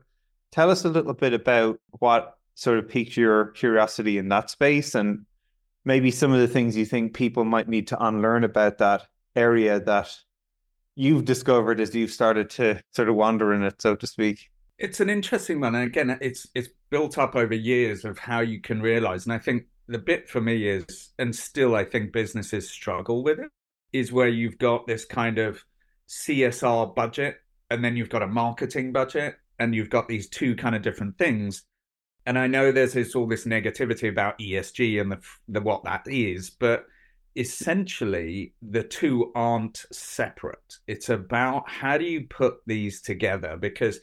tell 0.50 0.70
us 0.70 0.84
a 0.84 0.88
little 0.88 1.14
bit 1.14 1.32
about 1.32 1.78
what 2.00 2.36
sort 2.54 2.78
of 2.78 2.88
piqued 2.88 3.16
your 3.16 3.46
curiosity 3.52 4.18
in 4.18 4.28
that 4.28 4.50
space 4.50 4.94
and 4.94 5.24
maybe 5.84 6.10
some 6.10 6.32
of 6.32 6.40
the 6.40 6.48
things 6.48 6.76
you 6.76 6.84
think 6.84 7.14
people 7.14 7.44
might 7.44 7.68
need 7.68 7.88
to 7.88 8.04
unlearn 8.04 8.44
about 8.44 8.78
that 8.78 9.06
area 9.36 9.80
that 9.80 10.14
you've 10.94 11.24
discovered 11.24 11.80
as 11.80 11.94
you've 11.94 12.10
started 12.10 12.50
to 12.50 12.82
sort 12.90 13.08
of 13.08 13.14
wander 13.14 13.52
in 13.52 13.62
it, 13.62 13.80
so 13.80 13.94
to 13.96 14.06
speak. 14.06 14.50
It's 14.78 15.00
an 15.00 15.10
interesting 15.10 15.60
one. 15.60 15.74
And 15.74 15.84
again, 15.84 16.18
it's 16.20 16.46
it's 16.54 16.68
built 16.90 17.18
up 17.18 17.36
over 17.36 17.54
years 17.54 18.04
of 18.04 18.18
how 18.18 18.40
you 18.40 18.60
can 18.60 18.82
realize. 18.82 19.24
And 19.24 19.32
I 19.32 19.38
think 19.38 19.64
the 19.88 19.98
bit 19.98 20.28
for 20.28 20.40
me 20.40 20.66
is, 20.66 21.12
and 21.18 21.34
still 21.34 21.74
I 21.74 21.84
think 21.84 22.12
businesses 22.12 22.70
struggle 22.70 23.22
with 23.22 23.38
it, 23.38 23.50
is 23.92 24.12
where 24.12 24.28
you've 24.28 24.58
got 24.58 24.86
this 24.86 25.04
kind 25.04 25.38
of 25.38 25.62
CSR 26.08 26.94
budget 26.94 27.36
and 27.70 27.84
then 27.84 27.96
you've 27.96 28.10
got 28.10 28.22
a 28.22 28.26
marketing 28.26 28.92
budget 28.92 29.36
and 29.58 29.74
you've 29.74 29.90
got 29.90 30.08
these 30.08 30.28
two 30.28 30.56
kind 30.56 30.74
of 30.74 30.82
different 30.82 31.16
things. 31.16 31.64
And 32.26 32.38
I 32.38 32.46
know 32.46 32.70
there's 32.70 32.92
this 32.92 33.14
all 33.14 33.26
this 33.26 33.46
negativity 33.46 34.08
about 34.08 34.38
ESG 34.38 35.00
and 35.00 35.10
the, 35.10 35.20
the 35.48 35.60
what 35.60 35.84
that 35.84 36.02
is, 36.06 36.50
but 36.50 36.84
essentially 37.36 38.52
the 38.62 38.82
two 38.82 39.32
aren't 39.34 39.84
separate. 39.92 40.78
It's 40.86 41.08
about 41.08 41.68
how 41.68 41.98
do 41.98 42.04
you 42.04 42.26
put 42.26 42.58
these 42.66 43.00
together 43.00 43.56
because 43.56 44.00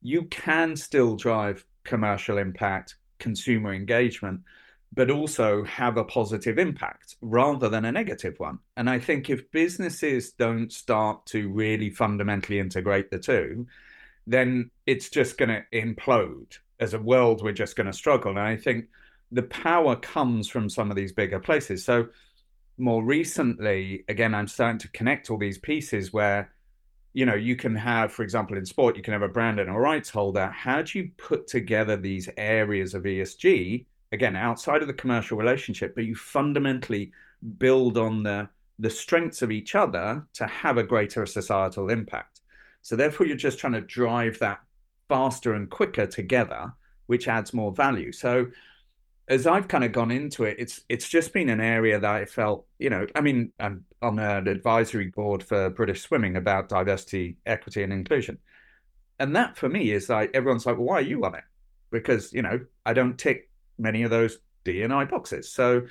you 0.00 0.24
can 0.24 0.76
still 0.76 1.16
drive 1.16 1.64
commercial 1.84 2.38
impact, 2.38 2.96
consumer 3.18 3.72
engagement, 3.72 4.40
but 4.94 5.10
also 5.10 5.64
have 5.64 5.96
a 5.96 6.04
positive 6.04 6.58
impact 6.58 7.16
rather 7.22 7.68
than 7.68 7.84
a 7.84 7.92
negative 7.92 8.38
one. 8.38 8.58
And 8.76 8.90
I 8.90 8.98
think 8.98 9.30
if 9.30 9.50
businesses 9.50 10.32
don't 10.32 10.70
start 10.70 11.24
to 11.26 11.48
really 11.48 11.90
fundamentally 11.90 12.58
integrate 12.58 13.10
the 13.10 13.18
two, 13.18 13.66
then 14.26 14.70
it's 14.86 15.08
just 15.08 15.38
going 15.38 15.48
to 15.48 15.64
implode. 15.72 16.58
As 16.78 16.94
a 16.94 16.98
world, 16.98 17.42
we're 17.42 17.52
just 17.52 17.76
going 17.76 17.86
to 17.86 17.92
struggle. 17.92 18.32
And 18.32 18.40
I 18.40 18.56
think 18.56 18.86
the 19.30 19.42
power 19.44 19.96
comes 19.96 20.48
from 20.48 20.68
some 20.68 20.90
of 20.90 20.96
these 20.96 21.12
bigger 21.12 21.38
places. 21.40 21.84
So, 21.84 22.08
more 22.82 23.02
recently, 23.02 24.04
again, 24.08 24.34
I'm 24.34 24.48
starting 24.48 24.78
to 24.80 24.88
connect 24.88 25.30
all 25.30 25.38
these 25.38 25.58
pieces 25.58 26.12
where, 26.12 26.52
you 27.14 27.24
know, 27.24 27.34
you 27.34 27.56
can 27.56 27.74
have, 27.76 28.12
for 28.12 28.22
example, 28.22 28.56
in 28.56 28.66
sport, 28.66 28.96
you 28.96 29.02
can 29.02 29.12
have 29.12 29.22
a 29.22 29.28
brand 29.28 29.60
and 29.60 29.70
a 29.70 29.72
rights 29.72 30.10
holder. 30.10 30.48
How 30.48 30.82
do 30.82 30.98
you 30.98 31.10
put 31.16 31.46
together 31.46 31.96
these 31.96 32.28
areas 32.36 32.94
of 32.94 33.04
ESG? 33.04 33.86
again 34.12 34.36
outside 34.36 34.82
of 34.82 34.88
the 34.88 34.94
commercial 34.94 35.36
relationship 35.36 35.94
but 35.94 36.04
you 36.04 36.14
fundamentally 36.14 37.10
build 37.58 37.98
on 37.98 38.22
the 38.22 38.48
the 38.78 38.90
strengths 38.90 39.42
of 39.42 39.50
each 39.50 39.74
other 39.74 40.24
to 40.34 40.46
have 40.46 40.78
a 40.78 40.82
greater 40.82 41.26
societal 41.26 41.88
impact 41.90 42.40
so 42.82 42.94
therefore 42.94 43.26
you're 43.26 43.36
just 43.36 43.58
trying 43.58 43.72
to 43.72 43.80
drive 43.80 44.38
that 44.38 44.60
faster 45.08 45.54
and 45.54 45.70
quicker 45.70 46.06
together 46.06 46.72
which 47.06 47.26
adds 47.26 47.52
more 47.52 47.72
value 47.72 48.12
so 48.12 48.46
as 49.32 49.46
I've 49.46 49.66
kind 49.66 49.82
of 49.82 49.92
gone 49.92 50.10
into 50.10 50.44
it, 50.44 50.56
it's 50.58 50.82
it's 50.90 51.08
just 51.08 51.32
been 51.32 51.48
an 51.48 51.60
area 51.60 51.98
that 51.98 52.14
I 52.14 52.26
felt, 52.26 52.66
you 52.78 52.90
know, 52.90 53.06
I 53.14 53.22
mean, 53.22 53.50
I'm 53.58 53.86
on 54.02 54.18
an 54.18 54.46
advisory 54.46 55.08
board 55.08 55.42
for 55.42 55.70
British 55.70 56.02
Swimming 56.02 56.36
about 56.36 56.68
diversity, 56.68 57.38
equity, 57.46 57.82
and 57.82 57.94
inclusion, 57.94 58.36
and 59.18 59.34
that 59.34 59.56
for 59.56 59.70
me 59.70 59.90
is 59.90 60.10
like 60.10 60.30
everyone's 60.34 60.66
like, 60.66 60.76
well, 60.76 60.86
why 60.86 60.96
are 60.96 61.00
you 61.00 61.24
on 61.24 61.34
it? 61.34 61.44
Because 61.90 62.34
you 62.34 62.42
know, 62.42 62.60
I 62.84 62.92
don't 62.92 63.18
tick 63.18 63.48
many 63.78 64.02
of 64.02 64.10
those 64.10 64.38
D&I 64.64 65.04
boxes. 65.06 65.50
So 65.50 65.86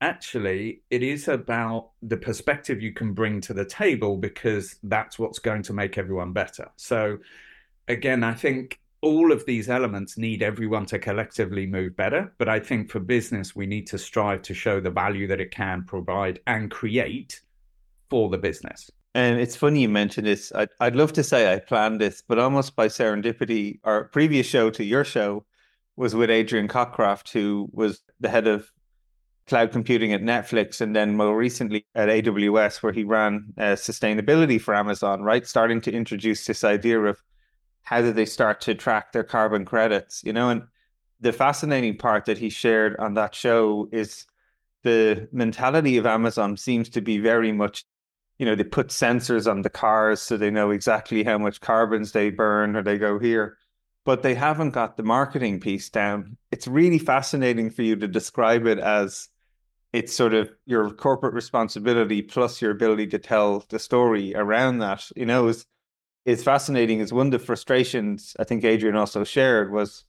actually, 0.00 0.80
it 0.88 1.02
is 1.02 1.28
about 1.28 1.90
the 2.02 2.16
perspective 2.16 2.80
you 2.80 2.94
can 2.94 3.12
bring 3.12 3.42
to 3.42 3.52
the 3.52 3.66
table 3.66 4.16
because 4.16 4.76
that's 4.82 5.18
what's 5.18 5.38
going 5.38 5.62
to 5.64 5.74
make 5.74 5.98
everyone 5.98 6.32
better. 6.32 6.70
So 6.76 7.18
again, 7.88 8.24
I 8.24 8.32
think 8.32 8.80
all 9.02 9.32
of 9.32 9.46
these 9.46 9.70
elements 9.70 10.18
need 10.18 10.42
everyone 10.42 10.86
to 10.86 10.98
collectively 10.98 11.66
move 11.66 11.96
better. 11.96 12.32
But 12.38 12.48
I 12.48 12.60
think 12.60 12.90
for 12.90 13.00
business, 13.00 13.56
we 13.56 13.66
need 13.66 13.86
to 13.88 13.98
strive 13.98 14.42
to 14.42 14.54
show 14.54 14.80
the 14.80 14.90
value 14.90 15.26
that 15.28 15.40
it 15.40 15.50
can 15.50 15.84
provide 15.84 16.40
and 16.46 16.70
create 16.70 17.40
for 18.10 18.28
the 18.28 18.38
business. 18.38 18.90
And 19.14 19.40
it's 19.40 19.56
funny 19.56 19.82
you 19.82 19.88
mentioned 19.88 20.26
this. 20.26 20.52
I'd, 20.54 20.68
I'd 20.78 20.96
love 20.96 21.12
to 21.14 21.24
say 21.24 21.52
I 21.52 21.58
planned 21.58 22.00
this, 22.00 22.22
but 22.26 22.38
almost 22.38 22.76
by 22.76 22.88
serendipity, 22.88 23.80
our 23.84 24.04
previous 24.04 24.46
show 24.46 24.70
to 24.70 24.84
your 24.84 25.04
show 25.04 25.44
was 25.96 26.14
with 26.14 26.30
Adrian 26.30 26.68
Cockcroft, 26.68 27.30
who 27.32 27.68
was 27.72 28.02
the 28.20 28.28
head 28.28 28.46
of 28.46 28.70
cloud 29.48 29.72
computing 29.72 30.12
at 30.12 30.22
Netflix, 30.22 30.80
and 30.80 30.94
then 30.94 31.16
more 31.16 31.36
recently 31.36 31.84
at 31.94 32.08
AWS, 32.08 32.82
where 32.82 32.92
he 32.92 33.02
ran 33.02 33.52
uh, 33.58 33.72
sustainability 33.72 34.60
for 34.60 34.74
Amazon, 34.74 35.22
right? 35.22 35.44
Starting 35.44 35.80
to 35.80 35.92
introduce 35.92 36.46
this 36.46 36.62
idea 36.62 37.00
of 37.00 37.20
how 37.82 38.00
do 38.00 38.12
they 38.12 38.26
start 38.26 38.60
to 38.62 38.74
track 38.74 39.12
their 39.12 39.24
carbon 39.24 39.64
credits, 39.64 40.22
you 40.24 40.32
know? 40.32 40.50
And 40.50 40.62
the 41.20 41.32
fascinating 41.32 41.98
part 41.98 42.24
that 42.26 42.38
he 42.38 42.50
shared 42.50 42.96
on 42.98 43.14
that 43.14 43.34
show 43.34 43.88
is 43.92 44.26
the 44.82 45.28
mentality 45.32 45.96
of 45.96 46.06
Amazon 46.06 46.56
seems 46.56 46.88
to 46.90 47.00
be 47.00 47.18
very 47.18 47.52
much, 47.52 47.84
you 48.38 48.46
know, 48.46 48.54
they 48.54 48.64
put 48.64 48.88
sensors 48.88 49.50
on 49.50 49.62
the 49.62 49.70
cars 49.70 50.22
so 50.22 50.36
they 50.36 50.50
know 50.50 50.70
exactly 50.70 51.22
how 51.22 51.38
much 51.38 51.60
carbons 51.60 52.12
they 52.12 52.30
burn 52.30 52.76
or 52.76 52.82
they 52.82 52.96
go 52.96 53.18
here 53.18 53.58
but 54.04 54.22
they 54.22 54.34
haven't 54.34 54.70
got 54.70 54.96
the 54.96 55.02
marketing 55.02 55.60
piece 55.60 55.90
down. 55.90 56.36
It's 56.50 56.66
really 56.66 56.98
fascinating 56.98 57.70
for 57.70 57.82
you 57.82 57.96
to 57.96 58.08
describe 58.08 58.66
it 58.66 58.78
as 58.78 59.28
it's 59.92 60.14
sort 60.14 60.34
of 60.34 60.50
your 60.66 60.90
corporate 60.90 61.34
responsibility 61.34 62.22
plus 62.22 62.62
your 62.62 62.70
ability 62.70 63.08
to 63.08 63.18
tell 63.18 63.64
the 63.68 63.78
story 63.78 64.34
around 64.34 64.78
that. 64.78 65.10
You 65.16 65.26
know, 65.26 65.48
is 65.48 65.66
is 66.24 66.44
fascinating. 66.44 67.00
Is 67.00 67.12
one 67.12 67.26
of 67.26 67.32
the 67.32 67.38
frustrations 67.38 68.36
I 68.38 68.44
think 68.44 68.64
Adrian 68.64 68.96
also 68.96 69.24
shared 69.24 69.72
was 69.72 70.04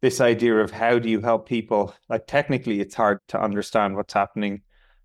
this 0.00 0.20
idea 0.20 0.56
of 0.56 0.70
how 0.70 0.98
do 0.98 1.08
you 1.08 1.20
help 1.20 1.48
people? 1.48 1.94
Like 2.08 2.26
technically, 2.26 2.80
it's 2.80 2.94
hard 2.94 3.20
to 3.28 3.40
understand 3.40 3.96
what's 3.96 4.14
happening, 4.14 4.62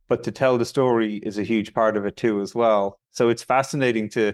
but 0.08 0.24
to 0.24 0.32
tell 0.32 0.58
the 0.58 0.66
story 0.66 1.18
is 1.18 1.38
a 1.38 1.44
huge 1.44 1.74
part 1.74 1.98
of 1.98 2.06
it 2.06 2.16
too, 2.16 2.42
as 2.42 2.56
well. 2.56 3.00
So 3.12 3.30
it's 3.30 3.44
fascinating 3.44 4.10
to 4.12 4.34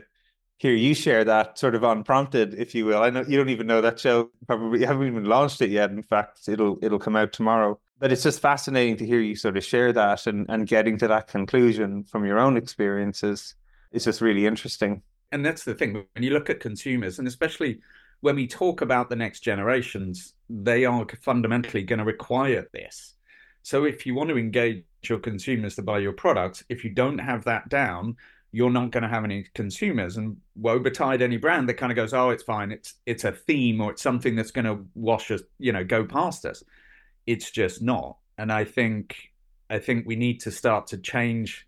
hear 0.57 0.73
you 0.73 0.93
share 0.93 1.23
that 1.23 1.57
sort 1.57 1.73
of 1.73 1.83
unprompted, 1.83 2.53
if 2.53 2.75
you 2.75 2.85
will. 2.85 3.01
I 3.01 3.09
know 3.09 3.25
you 3.27 3.37
don't 3.37 3.49
even 3.49 3.65
know 3.65 3.81
that 3.81 3.99
show. 3.99 4.29
Probably 4.45 4.85
haven't 4.85 5.07
even 5.07 5.25
launched 5.25 5.61
it 5.61 5.71
yet. 5.71 5.89
In 5.89 6.03
fact, 6.03 6.41
it'll 6.47 6.77
it'll 6.83 6.99
come 6.99 7.15
out 7.15 7.33
tomorrow. 7.33 7.79
But 7.97 8.11
it's 8.11 8.23
just 8.23 8.39
fascinating 8.39 8.97
to 8.97 9.05
hear 9.05 9.19
you 9.19 9.35
sort 9.35 9.57
of 9.57 9.63
share 9.63 9.93
that 9.93 10.25
and, 10.25 10.47
and 10.49 10.67
getting 10.67 10.97
to 10.99 11.07
that 11.07 11.27
conclusion 11.27 12.03
from 12.03 12.25
your 12.25 12.39
own 12.39 12.57
experiences. 12.57 13.55
is 13.91 14.05
just 14.05 14.21
really 14.21 14.45
interesting. 14.45 15.03
And 15.31 15.45
that's 15.45 15.63
the 15.63 15.73
thing. 15.73 15.93
When 15.93 16.23
you 16.23 16.31
look 16.31 16.49
at 16.49 16.59
consumers, 16.59 17.19
and 17.19 17.27
especially 17.27 17.81
when 18.21 18.35
we 18.35 18.47
talk 18.47 18.81
about 18.81 19.09
the 19.09 19.15
next 19.15 19.41
generations, 19.41 20.33
they 20.49 20.85
are 20.85 21.05
fundamentally 21.21 21.83
going 21.83 21.99
to 21.99 22.05
require 22.05 22.67
this. 22.73 23.15
So 23.63 23.85
if 23.85 24.05
you 24.05 24.15
want 24.15 24.29
to 24.29 24.37
engage 24.37 24.83
your 25.03 25.19
consumers 25.19 25.75
to 25.75 25.81
buy 25.81 25.99
your 25.99 26.13
products, 26.13 26.63
if 26.69 26.83
you 26.83 26.91
don't 26.91 27.17
have 27.17 27.43
that 27.45 27.69
down, 27.69 28.17
you're 28.51 28.71
not 28.71 28.91
going 28.91 29.03
to 29.03 29.09
have 29.09 29.23
any 29.23 29.45
consumers. 29.53 30.17
And 30.17 30.37
woe 30.55 30.79
betide 30.79 31.21
any 31.21 31.37
brand 31.37 31.69
that 31.69 31.75
kind 31.75 31.91
of 31.91 31.95
goes, 31.95 32.13
oh, 32.13 32.31
it's 32.31 32.43
fine. 32.43 32.71
It's 32.71 32.95
it's 33.05 33.23
a 33.23 33.31
theme 33.31 33.81
or 33.81 33.91
it's 33.91 34.01
something 34.01 34.35
that's 34.35 34.51
going 34.51 34.65
to 34.65 34.85
wash 34.93 35.31
us, 35.31 35.41
you 35.57 35.71
know, 35.71 35.83
go 35.83 36.05
past 36.05 36.45
us. 36.45 36.63
It's 37.25 37.51
just 37.51 37.81
not. 37.81 38.17
And 38.37 38.51
I 38.51 38.65
think 38.65 39.15
I 39.69 39.79
think 39.79 40.05
we 40.05 40.15
need 40.15 40.41
to 40.41 40.51
start 40.51 40.87
to 40.87 40.97
change, 40.97 41.65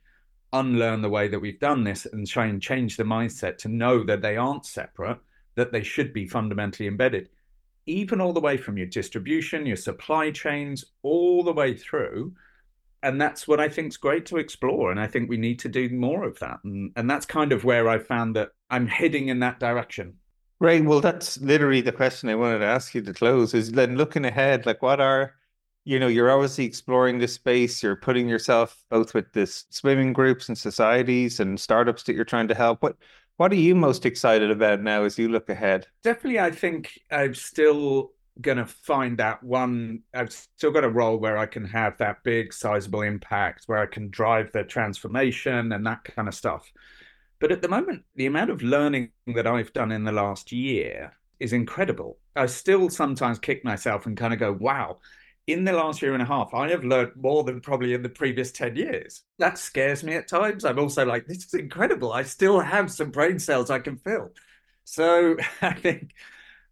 unlearn 0.53 1.01
the 1.01 1.09
way 1.09 1.27
that 1.27 1.39
we've 1.39 1.59
done 1.59 1.83
this, 1.83 2.05
and 2.05 2.25
try 2.25 2.45
and 2.45 2.61
change 2.61 2.95
the 2.95 3.03
mindset 3.03 3.57
to 3.59 3.67
know 3.67 4.03
that 4.03 4.21
they 4.21 4.37
aren't 4.37 4.65
separate, 4.65 5.19
that 5.55 5.71
they 5.71 5.83
should 5.83 6.13
be 6.13 6.27
fundamentally 6.27 6.87
embedded, 6.87 7.29
even 7.85 8.21
all 8.21 8.31
the 8.31 8.39
way 8.39 8.55
from 8.55 8.77
your 8.77 8.87
distribution, 8.87 9.65
your 9.65 9.75
supply 9.75 10.31
chains, 10.31 10.85
all 11.01 11.43
the 11.43 11.51
way 11.51 11.75
through 11.75 12.33
and 13.03 13.19
that's 13.19 13.47
what 13.47 13.59
I 13.59 13.67
think 13.67 13.89
is 13.89 13.97
great 13.97 14.25
to 14.27 14.37
explore. 14.37 14.89
And 14.89 14.99
I 14.99 15.07
think 15.07 15.29
we 15.29 15.37
need 15.37 15.59
to 15.59 15.69
do 15.69 15.89
more 15.89 16.23
of 16.23 16.39
that. 16.39 16.59
And, 16.63 16.91
and 16.95 17.09
that's 17.09 17.25
kind 17.25 17.51
of 17.51 17.65
where 17.65 17.89
I 17.89 17.99
found 17.99 18.35
that 18.37 18.49
I'm 18.69 18.87
heading 18.87 19.27
in 19.27 19.39
that 19.41 19.59
direction. 19.59 20.13
Right. 20.59 20.83
Well, 20.83 21.01
that's 21.01 21.39
literally 21.41 21.81
the 21.81 21.91
question 21.91 22.29
I 22.29 22.35
wanted 22.35 22.59
to 22.59 22.65
ask 22.65 22.95
you 22.95 23.01
to 23.01 23.13
close 23.13 23.53
is 23.53 23.73
then 23.73 23.97
looking 23.97 24.23
ahead, 24.23 24.65
like 24.65 24.81
what 24.81 25.01
are, 25.01 25.33
you 25.85 25.99
know, 25.99 26.07
you're 26.07 26.31
obviously 26.31 26.65
exploring 26.65 27.19
this 27.19 27.33
space, 27.33 27.83
you're 27.83 27.95
putting 27.95 28.27
yourself 28.29 28.81
both 28.89 29.13
with 29.13 29.31
this 29.33 29.65
swimming 29.69 30.13
groups 30.13 30.47
and 30.47 30.57
societies 30.57 31.39
and 31.39 31.59
startups 31.59 32.03
that 32.03 32.15
you're 32.15 32.25
trying 32.25 32.47
to 32.47 32.55
help. 32.55 32.81
What 32.81 32.95
what 33.37 33.51
are 33.51 33.55
you 33.55 33.73
most 33.73 34.05
excited 34.05 34.51
about 34.51 34.81
now 34.81 35.03
as 35.03 35.17
you 35.17 35.27
look 35.27 35.49
ahead? 35.49 35.87
Definitely, 36.03 36.39
I 36.39 36.51
think 36.51 36.99
I'm 37.11 37.33
still 37.33 38.11
going 38.41 38.57
to 38.57 38.65
find 38.65 39.17
that 39.17 39.43
one. 39.43 40.01
I've 40.13 40.31
still 40.31 40.71
got 40.71 40.83
a 40.83 40.89
role 40.89 41.17
where 41.17 41.37
I 41.37 41.45
can 41.45 41.65
have 41.65 41.97
that 41.97 42.23
big, 42.23 42.53
sizable 42.53 43.01
impact, 43.01 43.63
where 43.65 43.79
I 43.79 43.85
can 43.87 44.09
drive 44.09 44.51
the 44.51 44.63
transformation 44.63 45.71
and 45.71 45.85
that 45.85 46.03
kind 46.03 46.27
of 46.27 46.35
stuff. 46.35 46.71
But 47.39 47.51
at 47.51 47.61
the 47.61 47.67
moment, 47.67 48.03
the 48.15 48.27
amount 48.27 48.51
of 48.51 48.61
learning 48.61 49.09
that 49.27 49.47
I've 49.47 49.73
done 49.73 49.91
in 49.91 50.03
the 50.03 50.11
last 50.11 50.51
year 50.51 51.13
is 51.39 51.53
incredible. 51.53 52.17
I 52.35 52.45
still 52.45 52.89
sometimes 52.89 53.39
kick 53.39 53.65
myself 53.65 54.05
and 54.05 54.15
kind 54.15 54.33
of 54.33 54.39
go, 54.39 54.53
wow, 54.53 54.99
in 55.47 55.65
the 55.65 55.73
last 55.73 56.01
year 56.01 56.13
and 56.13 56.21
a 56.21 56.25
half, 56.25 56.53
I 56.53 56.69
have 56.69 56.85
learned 56.85 57.11
more 57.15 57.43
than 57.43 57.59
probably 57.59 57.93
in 57.93 58.01
the 58.01 58.09
previous 58.09 58.51
10 58.51 58.75
years. 58.75 59.23
That 59.39 59.57
scares 59.57 60.03
me 60.03 60.15
at 60.15 60.27
times. 60.27 60.63
I'm 60.63 60.79
also 60.79 61.05
like, 61.05 61.27
this 61.27 61.45
is 61.45 61.53
incredible. 61.53 62.13
I 62.13 62.23
still 62.23 62.59
have 62.59 62.91
some 62.91 63.11
brain 63.11 63.39
cells 63.39 63.69
I 63.69 63.79
can 63.79 63.97
fill. 63.97 64.31
So 64.85 65.35
I 65.61 65.73
think 65.73 66.13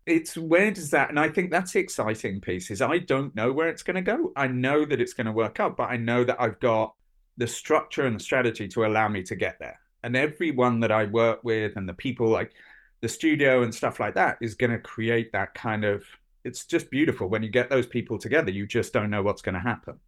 it's 0.05 0.35
where 0.35 0.71
does 0.71 0.89
that 0.89 1.09
and 1.09 1.19
i 1.19 1.29
think 1.29 1.51
that's 1.51 1.73
the 1.73 1.79
exciting 1.79 2.41
piece 2.41 2.71
is 2.71 2.81
i 2.81 2.97
don't 2.97 3.35
know 3.35 3.51
where 3.51 3.69
it's 3.69 3.83
going 3.83 3.95
to 3.95 4.01
go 4.01 4.31
i 4.35 4.47
know 4.47 4.83
that 4.83 4.99
it's 4.99 5.13
going 5.13 5.25
to 5.25 5.31
work 5.31 5.59
out 5.59 5.77
but 5.77 5.89
i 5.89 5.97
know 5.97 6.23
that 6.23 6.41
i've 6.41 6.59
got 6.59 6.95
the 7.37 7.47
structure 7.47 8.05
and 8.05 8.15
the 8.15 8.23
strategy 8.23 8.67
to 8.67 8.85
allow 8.85 9.07
me 9.07 9.21
to 9.21 9.35
get 9.35 9.57
there 9.59 9.79
and 10.03 10.15
everyone 10.15 10.79
that 10.79 10.91
i 10.91 11.05
work 11.05 11.43
with 11.43 11.75
and 11.75 11.87
the 11.87 11.93
people 11.93 12.27
like 12.27 12.51
the 13.01 13.07
studio 13.07 13.63
and 13.63 13.73
stuff 13.73 13.99
like 13.99 14.15
that 14.15 14.37
is 14.41 14.55
going 14.55 14.71
to 14.71 14.79
create 14.79 15.31
that 15.31 15.53
kind 15.53 15.83
of 15.83 16.03
it's 16.43 16.65
just 16.65 16.89
beautiful 16.89 17.27
when 17.27 17.43
you 17.43 17.49
get 17.49 17.69
those 17.69 17.87
people 17.87 18.17
together 18.17 18.51
you 18.51 18.65
just 18.65 18.93
don't 18.93 19.09
know 19.09 19.23
what's 19.23 19.41
going 19.41 19.55
to 19.55 19.61
happen 19.61 19.99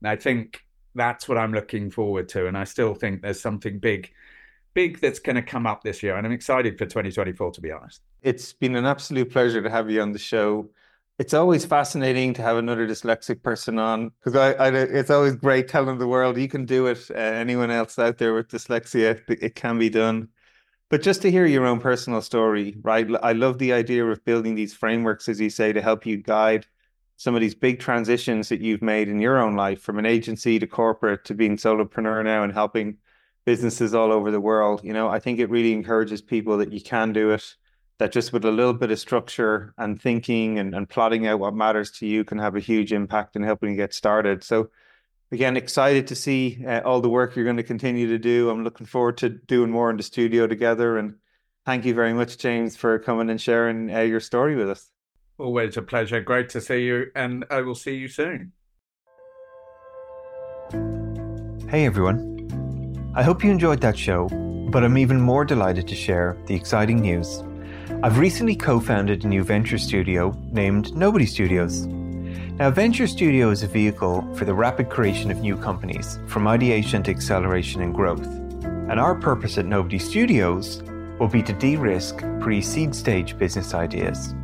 and 0.00 0.08
i 0.08 0.16
think 0.16 0.62
that's 0.94 1.28
what 1.28 1.38
i'm 1.38 1.52
looking 1.52 1.90
forward 1.90 2.28
to 2.28 2.46
and 2.46 2.56
i 2.56 2.64
still 2.64 2.94
think 2.94 3.22
there's 3.22 3.40
something 3.40 3.78
big 3.78 4.12
big 4.74 5.00
that's 5.00 5.18
going 5.18 5.36
to 5.36 5.42
come 5.42 5.66
up 5.66 5.82
this 5.82 6.02
year. 6.02 6.16
And 6.16 6.26
I'm 6.26 6.32
excited 6.32 6.78
for 6.78 6.86
2024, 6.86 7.52
to 7.52 7.60
be 7.60 7.70
honest. 7.70 8.02
It's 8.22 8.52
been 8.52 8.76
an 8.76 8.86
absolute 8.86 9.30
pleasure 9.30 9.62
to 9.62 9.70
have 9.70 9.90
you 9.90 10.00
on 10.00 10.12
the 10.12 10.18
show. 10.18 10.68
It's 11.18 11.34
always 11.34 11.64
fascinating 11.64 12.34
to 12.34 12.42
have 12.42 12.56
another 12.56 12.86
dyslexic 12.86 13.42
person 13.42 13.78
on 13.78 14.10
because 14.24 14.34
I, 14.34 14.52
I, 14.52 14.68
it's 14.74 15.10
always 15.10 15.36
great 15.36 15.68
telling 15.68 15.98
the 15.98 16.08
world 16.08 16.38
you 16.38 16.48
can 16.48 16.64
do 16.64 16.86
it. 16.86 17.10
Uh, 17.10 17.18
anyone 17.18 17.70
else 17.70 17.98
out 17.98 18.18
there 18.18 18.34
with 18.34 18.48
dyslexia, 18.48 19.20
it 19.28 19.54
can 19.54 19.78
be 19.78 19.90
done. 19.90 20.28
But 20.92 21.00
just 21.00 21.22
to 21.22 21.30
hear 21.30 21.46
your 21.46 21.64
own 21.64 21.80
personal 21.80 22.20
story, 22.20 22.76
right? 22.82 23.08
I 23.22 23.32
love 23.32 23.56
the 23.56 23.72
idea 23.72 24.04
of 24.04 24.22
building 24.26 24.54
these 24.54 24.74
frameworks, 24.74 25.26
as 25.26 25.40
you 25.40 25.48
say, 25.48 25.72
to 25.72 25.80
help 25.80 26.04
you 26.04 26.18
guide 26.18 26.66
some 27.16 27.34
of 27.34 27.40
these 27.40 27.54
big 27.54 27.80
transitions 27.80 28.50
that 28.50 28.60
you've 28.60 28.82
made 28.82 29.08
in 29.08 29.18
your 29.18 29.38
own 29.38 29.56
life 29.56 29.80
from 29.80 29.98
an 29.98 30.04
agency 30.04 30.58
to 30.58 30.66
corporate 30.66 31.24
to 31.24 31.34
being 31.34 31.56
solopreneur 31.56 32.22
now 32.22 32.42
and 32.42 32.52
helping 32.52 32.98
businesses 33.46 33.94
all 33.94 34.12
over 34.12 34.30
the 34.30 34.38
world. 34.38 34.84
You 34.84 34.92
know, 34.92 35.08
I 35.08 35.18
think 35.18 35.38
it 35.38 35.48
really 35.48 35.72
encourages 35.72 36.20
people 36.20 36.58
that 36.58 36.74
you 36.74 36.80
can 36.82 37.14
do 37.14 37.30
it, 37.30 37.56
that 37.98 38.12
just 38.12 38.34
with 38.34 38.44
a 38.44 38.50
little 38.50 38.74
bit 38.74 38.90
of 38.90 38.98
structure 38.98 39.72
and 39.78 39.98
thinking 39.98 40.58
and, 40.58 40.74
and 40.74 40.86
plotting 40.86 41.26
out 41.26 41.40
what 41.40 41.54
matters 41.54 41.90
to 41.92 42.06
you 42.06 42.22
can 42.22 42.36
have 42.36 42.54
a 42.54 42.60
huge 42.60 42.92
impact 42.92 43.34
in 43.34 43.42
helping 43.42 43.70
you 43.70 43.76
get 43.76 43.94
started. 43.94 44.44
So, 44.44 44.68
again, 45.32 45.56
excited 45.56 46.06
to 46.08 46.14
see 46.14 46.62
uh, 46.66 46.82
all 46.84 47.00
the 47.00 47.08
work 47.08 47.34
you're 47.34 47.44
going 47.44 47.56
to 47.56 47.62
continue 47.62 48.06
to 48.08 48.18
do. 48.18 48.50
I'm 48.50 48.62
looking 48.62 48.86
forward 48.86 49.16
to 49.18 49.30
doing 49.30 49.70
more 49.70 49.90
in 49.90 49.96
the 49.96 50.02
studio 50.02 50.46
together. 50.46 50.98
And 50.98 51.14
thank 51.64 51.84
you 51.84 51.94
very 51.94 52.12
much, 52.12 52.38
James, 52.38 52.76
for 52.76 52.98
coming 52.98 53.30
and 53.30 53.40
sharing 53.40 53.92
uh, 53.92 54.00
your 54.00 54.20
story 54.20 54.54
with 54.54 54.70
us. 54.70 54.90
Always 55.38 55.76
a 55.76 55.82
pleasure. 55.82 56.20
Great 56.20 56.50
to 56.50 56.60
see 56.60 56.84
you. 56.84 57.06
And 57.16 57.44
I 57.50 57.62
will 57.62 57.74
see 57.74 57.96
you 57.96 58.08
soon. 58.08 58.52
Hey, 61.68 61.86
everyone. 61.86 62.28
I 63.14 63.22
hope 63.22 63.42
you 63.42 63.50
enjoyed 63.50 63.80
that 63.80 63.98
show, 63.98 64.28
but 64.70 64.84
I'm 64.84 64.98
even 64.98 65.20
more 65.20 65.44
delighted 65.44 65.88
to 65.88 65.94
share 65.94 66.36
the 66.46 66.54
exciting 66.54 67.00
news. 67.00 67.42
I've 68.02 68.18
recently 68.18 68.56
co 68.56 68.80
founded 68.80 69.24
a 69.24 69.28
new 69.28 69.42
venture 69.42 69.78
studio 69.78 70.36
named 70.50 70.94
Nobody 70.94 71.26
Studios. 71.26 71.86
Now, 72.58 72.70
Venture 72.70 73.06
Studio 73.06 73.48
is 73.48 73.62
a 73.62 73.66
vehicle 73.66 74.28
for 74.36 74.44
the 74.44 74.52
rapid 74.52 74.90
creation 74.90 75.30
of 75.30 75.40
new 75.40 75.56
companies, 75.56 76.18
from 76.26 76.46
ideation 76.46 77.02
to 77.04 77.10
acceleration 77.10 77.80
and 77.80 77.94
growth. 77.94 78.26
And 78.90 79.00
our 79.00 79.14
purpose 79.14 79.56
at 79.56 79.64
Nobody 79.64 79.98
Studios 79.98 80.82
will 81.18 81.28
be 81.28 81.42
to 81.44 81.54
de 81.54 81.76
risk 81.76 82.22
pre 82.40 82.60
seed 82.60 82.94
stage 82.94 83.38
business 83.38 83.72
ideas. 83.72 84.34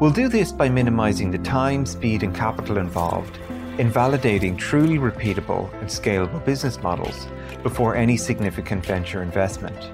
We'll 0.00 0.10
do 0.10 0.28
this 0.28 0.50
by 0.50 0.70
minimizing 0.70 1.30
the 1.30 1.38
time, 1.38 1.84
speed, 1.84 2.22
and 2.22 2.34
capital 2.34 2.78
involved 2.78 3.38
in 3.78 3.92
validating 3.92 4.56
truly 4.56 4.96
repeatable 4.96 5.70
and 5.74 5.90
scalable 5.90 6.42
business 6.46 6.82
models 6.82 7.26
before 7.62 7.94
any 7.94 8.16
significant 8.16 8.84
venture 8.84 9.22
investment. 9.22 9.92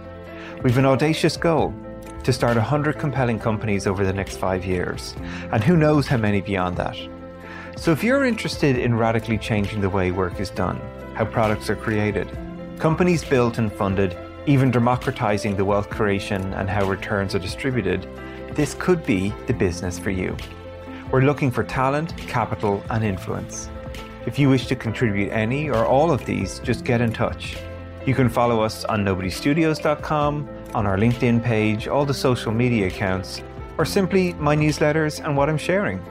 We've 0.62 0.78
an 0.78 0.86
audacious 0.86 1.36
goal 1.36 1.74
to 2.22 2.32
start 2.32 2.56
100 2.56 3.00
compelling 3.00 3.40
companies 3.40 3.88
over 3.88 4.06
the 4.06 4.12
next 4.12 4.36
five 4.36 4.64
years, 4.64 5.16
and 5.50 5.64
who 5.64 5.76
knows 5.76 6.06
how 6.06 6.18
many 6.18 6.40
beyond 6.40 6.76
that. 6.76 6.96
So, 7.78 7.92
if 7.92 8.02
you're 8.02 8.24
interested 8.24 8.76
in 8.76 8.96
radically 8.96 9.38
changing 9.38 9.80
the 9.80 9.88
way 9.88 10.10
work 10.10 10.40
is 10.40 10.50
done, 10.50 10.80
how 11.14 11.24
products 11.24 11.70
are 11.70 11.76
created, 11.76 12.28
companies 12.80 13.24
built 13.24 13.58
and 13.58 13.72
funded, 13.72 14.18
even 14.46 14.72
democratizing 14.72 15.56
the 15.56 15.64
wealth 15.64 15.88
creation 15.88 16.52
and 16.54 16.68
how 16.68 16.88
returns 16.88 17.36
are 17.36 17.38
distributed, 17.38 18.08
this 18.50 18.74
could 18.74 19.06
be 19.06 19.32
the 19.46 19.54
business 19.54 19.96
for 19.96 20.10
you. 20.10 20.36
We're 21.12 21.22
looking 21.22 21.52
for 21.52 21.62
talent, 21.62 22.16
capital, 22.18 22.82
and 22.90 23.04
influence. 23.04 23.70
If 24.26 24.40
you 24.40 24.48
wish 24.48 24.66
to 24.66 24.74
contribute 24.74 25.30
any 25.30 25.70
or 25.70 25.86
all 25.86 26.10
of 26.10 26.26
these, 26.26 26.58
just 26.58 26.84
get 26.84 27.00
in 27.00 27.12
touch. 27.12 27.58
You 28.04 28.14
can 28.14 28.28
follow 28.28 28.60
us 28.60 28.84
on 28.86 29.04
nobodystudios.com, 29.04 30.48
on 30.74 30.84
our 30.84 30.98
LinkedIn 30.98 31.44
page, 31.44 31.86
all 31.86 32.04
the 32.04 32.12
social 32.12 32.50
media 32.50 32.88
accounts, 32.88 33.40
or 33.78 33.84
simply 33.84 34.32
my 34.32 34.56
newsletters 34.56 35.24
and 35.24 35.36
what 35.36 35.48
I'm 35.48 35.56
sharing. 35.58 36.02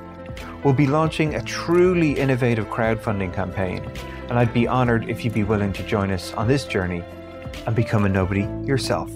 We'll 0.63 0.73
be 0.73 0.87
launching 0.87 1.35
a 1.35 1.41
truly 1.41 2.13
innovative 2.13 2.67
crowdfunding 2.67 3.33
campaign, 3.33 3.89
and 4.29 4.39
I'd 4.39 4.53
be 4.53 4.67
honored 4.67 5.09
if 5.09 5.23
you'd 5.23 5.33
be 5.33 5.43
willing 5.43 5.71
to 5.73 5.83
join 5.83 6.11
us 6.11 6.33
on 6.33 6.47
this 6.47 6.65
journey 6.65 7.03
and 7.65 7.75
become 7.75 8.05
a 8.05 8.09
nobody 8.09 8.47
yourself. 8.65 9.11